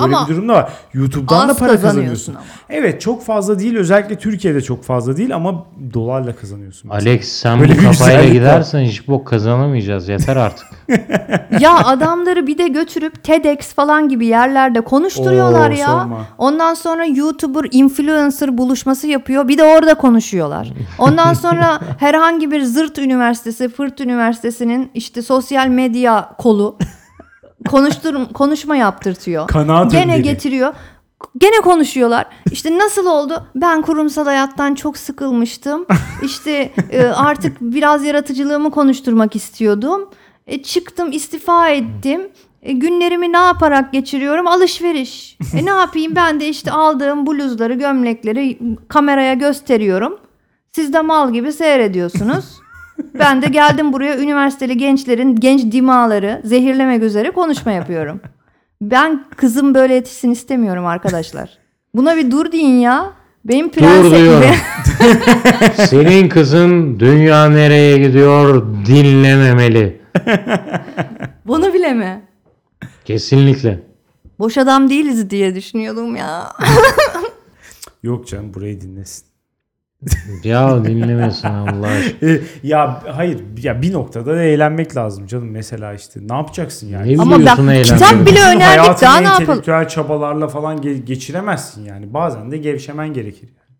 Böyle 0.00 0.16
Ama 0.16 0.28
bir 0.28 0.34
durum 0.34 0.48
da 0.48 0.52
var. 0.52 0.72
YouTube'dan 0.94 1.48
da 1.48 1.54
para 1.54 1.70
kazanıyorsun 1.72 1.82
kazanıyorsun. 1.82 2.34
ama. 2.34 2.44
Evet 2.68 3.00
çok 3.00 3.24
fazla 3.24 3.58
değil. 3.58 3.76
Özellikle 3.76 4.16
Türkiye'de 4.18 4.60
çok 4.60 4.84
fazla 4.84 5.16
değil 5.16 5.34
ama 5.34 5.66
dolarla 5.94 6.36
kazanıyorsun. 6.36 6.88
Alex 6.88 7.28
sen 7.28 7.60
Böyle 7.60 7.72
bu 7.74 7.78
bir 7.78 7.82
kafayla 7.84 8.24
gidersen 8.28 8.80
hiç 8.80 9.08
bok 9.08 9.26
kazanamayacağız. 9.26 10.08
Yeter 10.08 10.36
artık. 10.36 10.66
ya 11.60 11.76
adamları 11.84 12.46
bir 12.46 12.58
de 12.58 12.68
götürüp 12.68 13.24
TEDx 13.24 13.74
falan 13.74 14.08
gibi 14.08 14.26
yerlerde 14.26 14.80
konuşturuyorlar 14.80 15.70
Oo, 15.70 15.74
ya. 15.74 15.86
sorma. 15.86 16.26
Ondan 16.38 16.74
sonra 16.74 17.04
YouTuber, 17.04 17.68
influencer 17.72 18.58
buluşması 18.58 19.06
yapıyor. 19.06 19.48
Bir 19.48 19.58
de 19.58 19.62
orada 19.64 19.94
konuşuyorlar. 19.94 20.68
Ondan 20.98 21.34
sonra 21.34 21.80
herhangi 21.98 22.50
bir 22.50 22.62
zırt 22.62 22.98
üniversitesi, 22.98 23.68
fırt 23.68 24.00
üniversitesinin 24.00 24.90
işte 24.94 25.22
sosyal 25.22 25.66
medya 25.68 26.28
kolu 26.38 26.76
konuştur 27.66 28.14
konuşma 28.34 28.76
yaptırtıyor. 28.76 29.48
Kanaat 29.48 29.90
Gene 29.90 30.02
önderi. 30.04 30.22
getiriyor. 30.22 30.74
Gene 31.38 31.56
konuşuyorlar. 31.56 32.26
İşte 32.52 32.78
nasıl 32.78 33.06
oldu? 33.06 33.46
Ben 33.54 33.82
kurumsal 33.82 34.24
hayattan 34.24 34.74
çok 34.74 34.98
sıkılmıştım. 34.98 35.86
İşte 36.22 36.72
e, 36.90 37.06
artık 37.06 37.56
biraz 37.60 38.04
yaratıcılığımı 38.04 38.70
konuşturmak 38.70 39.36
istiyordum. 39.36 40.10
E, 40.46 40.62
çıktım, 40.62 41.12
istifa 41.12 41.68
ettim. 41.68 42.28
E, 42.62 42.72
günlerimi 42.72 43.32
ne 43.32 43.36
yaparak 43.36 43.92
geçiriyorum? 43.92 44.46
Alışveriş. 44.46 45.38
E 45.54 45.64
ne 45.66 45.70
yapayım? 45.70 46.16
Ben 46.16 46.40
de 46.40 46.48
işte 46.48 46.70
aldığım 46.72 47.26
bluzları, 47.26 47.74
gömlekleri 47.74 48.58
kameraya 48.88 49.34
gösteriyorum. 49.34 50.18
Siz 50.72 50.92
de 50.92 51.00
mal 51.00 51.32
gibi 51.32 51.52
seyrediyorsunuz. 51.52 52.44
Ben 53.18 53.42
de 53.42 53.46
geldim 53.46 53.92
buraya 53.92 54.18
üniversiteli 54.18 54.76
gençlerin 54.76 55.36
genç 55.36 55.72
dimaları 55.72 56.40
zehirlemek 56.44 57.02
üzere 57.02 57.30
konuşma 57.30 57.72
yapıyorum. 57.72 58.20
Ben 58.80 59.24
kızım 59.36 59.74
böyle 59.74 59.94
yetişsin 59.94 60.30
istemiyorum 60.30 60.86
arkadaşlar. 60.86 61.58
Buna 61.94 62.16
bir 62.16 62.30
dur 62.30 62.52
deyin 62.52 62.78
ya. 62.78 63.12
Benim 63.44 63.66
Dur 63.66 63.72
prenses... 63.72 64.12
diyorum. 64.12 64.50
Senin 65.88 66.28
kızın 66.28 67.00
dünya 67.00 67.48
nereye 67.48 67.98
gidiyor 67.98 68.66
dinlememeli. 68.86 70.00
Bunu 71.46 71.74
bile 71.74 71.92
mi? 71.92 72.22
Kesinlikle. 73.04 73.80
Boş 74.38 74.58
adam 74.58 74.90
değiliz 74.90 75.30
diye 75.30 75.54
düşünüyordum 75.54 76.16
ya. 76.16 76.52
Yok 78.02 78.28
canım 78.28 78.54
burayı 78.54 78.80
dinlesin. 78.80 79.26
Ya 80.44 80.84
dinlemesin 80.84 81.48
Allah 81.48 81.86
aşkına. 81.86 82.30
E, 82.30 82.40
ya 82.62 83.02
hayır 83.16 83.40
ya 83.62 83.82
bir 83.82 83.92
noktada 83.92 84.36
da 84.36 84.42
eğlenmek 84.42 84.96
lazım 84.96 85.26
canım 85.26 85.50
mesela 85.50 85.94
işte 85.94 86.20
ne 86.28 86.34
yapacaksın 86.34 86.88
yani? 86.88 87.16
Ne 87.16 87.22
Ama 87.22 87.38
biliyorsun 87.38 87.66
bak, 87.66 87.84
kitap 87.84 88.26
bile 88.26 88.40
önerdik 88.56 89.02
daha 89.02 89.18
ne 89.18 89.24
yapalım? 89.26 89.42
entelektüel 89.42 89.88
çabalarla 89.88 90.48
falan 90.48 90.76
ge- 90.78 91.04
geçiremezsin 91.04 91.84
yani. 91.84 92.14
Bazen 92.14 92.50
de 92.50 92.56
gevşemen 92.56 93.12
gerekir. 93.12 93.48
Yani. 93.48 93.76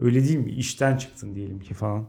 Öyle 0.00 0.24
değil 0.24 0.38
mi? 0.38 0.50
İşten 0.50 0.96
çıktın 0.96 1.34
diyelim 1.34 1.60
ki 1.60 1.74
falan. 1.74 2.04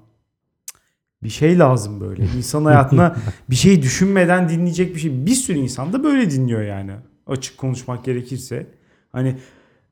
Bir 1.23 1.29
şey 1.29 1.59
lazım 1.59 2.01
böyle. 2.01 2.23
İnsan 2.37 2.65
hayatına 2.65 3.15
bir 3.49 3.55
şey 3.55 3.81
düşünmeden 3.81 4.49
dinleyecek 4.49 4.95
bir 4.95 4.99
şey. 4.99 5.25
Bir 5.25 5.31
sürü 5.35 5.57
insan 5.57 5.93
da 5.93 6.03
böyle 6.03 6.31
dinliyor 6.31 6.61
yani. 6.63 6.91
Açık 7.27 7.57
konuşmak 7.57 8.05
gerekirse. 8.05 8.67
Hani 9.11 9.35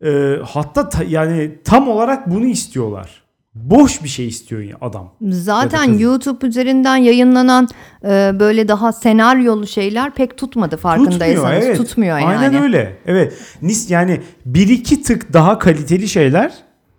e, 0.05 0.35
hatta 0.45 0.89
ta- 0.89 1.03
yani 1.03 1.51
tam 1.63 1.87
olarak 1.87 2.31
bunu 2.31 2.45
istiyorlar. 2.45 3.23
Boş 3.63 4.03
bir 4.03 4.09
şey 4.09 4.27
istiyor 4.27 4.61
ya 4.61 4.77
adam. 4.81 5.13
Zaten 5.21 5.85
kadın. 5.85 5.97
YouTube 5.97 6.47
üzerinden 6.47 6.97
yayınlanan 6.97 7.67
e, 8.03 8.31
böyle 8.39 8.67
daha 8.67 8.93
senaryolu 8.93 9.67
şeyler 9.67 10.13
pek 10.13 10.37
tutmadı 10.37 10.77
farkındaysanız. 10.77 11.35
Tutmuyor, 11.35 11.61
evet. 11.61 11.77
Tutmuyor 11.77 12.19
yani. 12.19 12.37
Aynen 12.37 12.63
öyle. 12.63 12.97
Evet. 13.05 13.33
Nis 13.61 13.91
yani 13.91 14.21
bir 14.45 14.67
iki 14.67 15.03
tık 15.03 15.33
daha 15.33 15.59
kaliteli 15.59 16.07
şeyler 16.07 16.53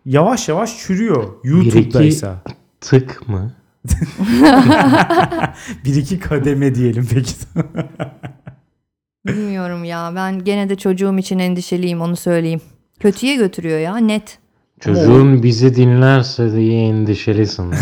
yavaş 0.07 0.49
yavaş 0.49 0.79
çürüyor. 0.79 1.25
YouTube'daysa. 1.45 2.43
Tık 2.81 3.29
mı? 3.29 3.53
Bir 5.85 5.95
iki 5.95 6.21
kademe 6.21 6.75
diyelim 6.75 7.09
peki. 7.15 7.35
Bilmiyorum 9.27 9.85
ya. 9.85 10.13
Ben 10.15 10.45
gene 10.45 10.69
de 10.69 10.77
çocuğum 10.77 11.19
için 11.19 11.39
endişeliyim 11.39 12.01
onu 12.01 12.17
söyleyeyim. 12.17 12.61
Kötüye 13.01 13.37
götürüyor 13.37 13.79
ya 13.79 13.97
net. 13.97 14.39
Çocuğun 14.81 15.43
bizi 15.43 15.77
dinlerse 15.77 16.53
diye 16.53 16.89
endişelisin 16.89 17.63
ama. 17.63 17.75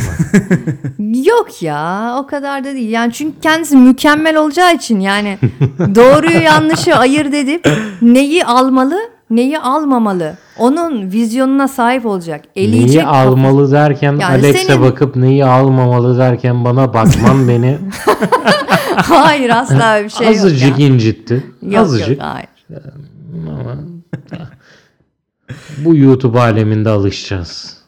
Yok 1.24 1.62
ya 1.62 2.14
o 2.18 2.26
kadar 2.26 2.64
da 2.64 2.74
değil. 2.74 2.90
Yani 2.90 3.12
çünkü 3.12 3.40
kendisi 3.40 3.76
mükemmel 3.76 4.36
olacağı 4.36 4.74
için 4.74 5.00
yani 5.00 5.38
doğruyu 5.94 6.40
yanlışı 6.42 6.96
ayırt 6.96 7.34
edip 7.34 7.68
neyi 8.02 8.44
almalı 8.44 8.96
neyi 9.30 9.58
almamalı. 9.58 10.36
Onun 10.58 11.12
vizyonuna 11.12 11.68
sahip 11.68 12.06
olacak. 12.06 12.44
Eleyecek. 12.56 12.88
neyi 12.88 13.04
almalı 13.04 13.72
derken 13.72 14.12
Yani 14.12 14.24
Alex'e 14.24 14.58
senin- 14.64 14.82
bakıp 14.82 15.16
neyi 15.16 15.44
almamalı 15.44 16.18
derken 16.18 16.64
bana 16.64 16.94
bakman 16.94 17.48
beni 17.48 17.78
Hayır 18.96 19.50
asla 19.50 20.04
bir 20.04 20.08
şey 20.08 20.26
yok 20.26 20.36
azıcık 20.36 20.80
incitti. 20.80 21.44
Yok, 21.62 21.82
azıcık. 21.82 22.08
yok 22.08 22.18
hayır. 22.20 22.48
Ama 23.60 23.76
bu 25.84 25.96
YouTube 25.96 26.40
aleminde 26.40 26.88
alışacağız. 26.88 27.78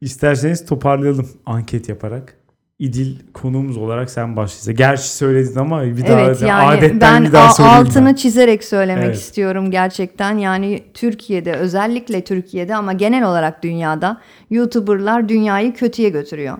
İsterseniz 0.00 0.66
toparlayalım 0.66 1.28
anket 1.46 1.88
yaparak. 1.88 2.36
İdil 2.78 3.16
konuğumuz 3.34 3.76
olarak 3.76 4.10
sen 4.10 4.36
başlaysa. 4.36 4.72
Gerçi 4.72 5.08
söyledin 5.16 5.58
ama 5.58 5.82
bir 5.84 6.06
daha 6.06 6.20
Evet 6.20 6.42
yani 6.42 6.52
adetten 6.78 7.00
ben 7.00 7.24
bir 7.24 7.32
daha 7.32 7.52
söyleyeyim 7.52 7.80
altını 7.80 8.06
ben. 8.08 8.14
çizerek 8.14 8.64
söylemek 8.64 9.04
Evet. 9.04 9.16
istiyorum 9.16 9.70
gerçekten. 9.70 10.38
Yani 10.38 10.82
Türkiye'de 10.94 11.52
özellikle 11.54 12.24
Türkiye'de 12.24 12.74
ama 12.76 12.92
genel 12.92 13.28
olarak 13.28 13.62
dünyada 13.62 14.20
YouTuber'lar 14.50 15.28
dünyayı 15.28 15.74
kötüye 15.74 16.08
götürüyor. 16.08 16.58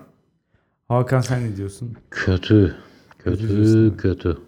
Hakan 0.88 1.20
sen 1.20 1.44
ne 1.44 1.56
diyorsun? 1.56 1.96
Kötü. 2.10 2.74
Kötü 3.18 3.48
diyorsun. 3.48 3.96
kötü. 3.96 4.38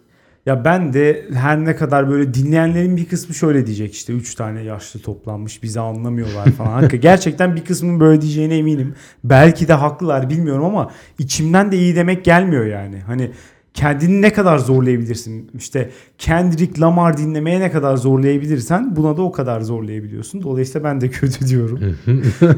Ya 0.49 0.65
ben 0.65 0.93
de 0.93 1.27
her 1.35 1.65
ne 1.65 1.77
kadar 1.77 2.11
böyle 2.11 2.35
dinleyenlerin 2.35 2.97
bir 2.97 3.09
kısmı 3.09 3.35
şöyle 3.35 3.67
diyecek 3.67 3.95
işte 3.95 4.13
üç 4.13 4.35
tane 4.35 4.63
yaşlı 4.63 5.01
toplanmış 5.01 5.63
bizi 5.63 5.81
anlamıyorlar 5.81 6.51
falan. 6.51 6.71
Hakikaten 6.71 7.01
Gerçekten 7.01 7.57
bir 7.57 7.65
kısmının 7.65 8.01
böyle 8.01 8.21
diyeceğine 8.21 8.57
eminim. 8.57 8.95
Belki 9.25 9.69
de 9.69 9.73
haklılar 9.73 10.31
bilmiyorum 10.31 10.65
ama 10.65 10.91
içimden 11.19 11.73
de 11.73 11.79
iyi 11.79 11.97
demek 11.97 12.25
gelmiyor 12.25 12.67
yani. 12.67 13.01
Hani 13.01 13.31
kendini 13.75 14.23
ne 14.23 14.33
kadar 14.33 14.59
zorlayabilirsin? 14.59 15.51
İşte 15.59 15.91
Kendrick 16.19 16.81
Lamar 16.81 17.17
dinlemeye 17.19 17.61
ne 17.61 17.71
kadar 17.73 17.97
zorlayabilirsen 17.97 18.97
buna 18.97 19.17
da 19.17 19.23
o 19.23 19.33
kadar 19.33 19.61
zorlayabiliyorsun. 19.61 20.43
Dolayısıyla 20.43 20.85
ben 20.85 21.01
de 21.01 21.11
kötü 21.11 21.49
diyorum. 21.49 21.81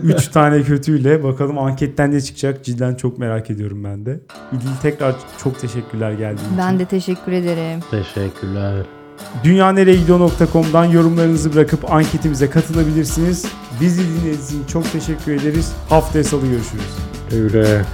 Üç 0.02 0.28
tane 0.28 0.62
kötüyle 0.62 1.24
bakalım 1.24 1.58
anketten 1.58 2.10
ne 2.12 2.20
çıkacak 2.20 2.64
cidden 2.64 2.94
çok 2.94 3.18
merak 3.18 3.50
ediyorum 3.50 3.84
ben 3.84 4.06
de. 4.06 4.20
İdil 4.52 4.76
tekrar 4.82 5.14
çok 5.42 5.60
teşekkürler 5.60 6.10
geldiğin 6.12 6.46
için. 6.46 6.58
Ben 6.58 6.78
de 6.78 6.84
teşekkür 6.84 7.32
ederim. 7.32 7.80
Teşekkürler. 7.90 8.84
dünyanereyegidiyor.com'dan 9.44 10.84
yorumlarınızı 10.84 11.52
bırakıp 11.54 11.92
anketimize 11.92 12.50
katılabilirsiniz. 12.50 13.46
Bizi 13.80 14.02
dinlediğiniz 14.08 14.46
için 14.46 14.64
çok 14.64 14.92
teşekkür 14.92 15.32
ederiz. 15.32 15.72
Haftaya 15.88 16.24
salı 16.24 16.46
görüşürüz. 16.46 16.96
Öyle. 17.32 17.84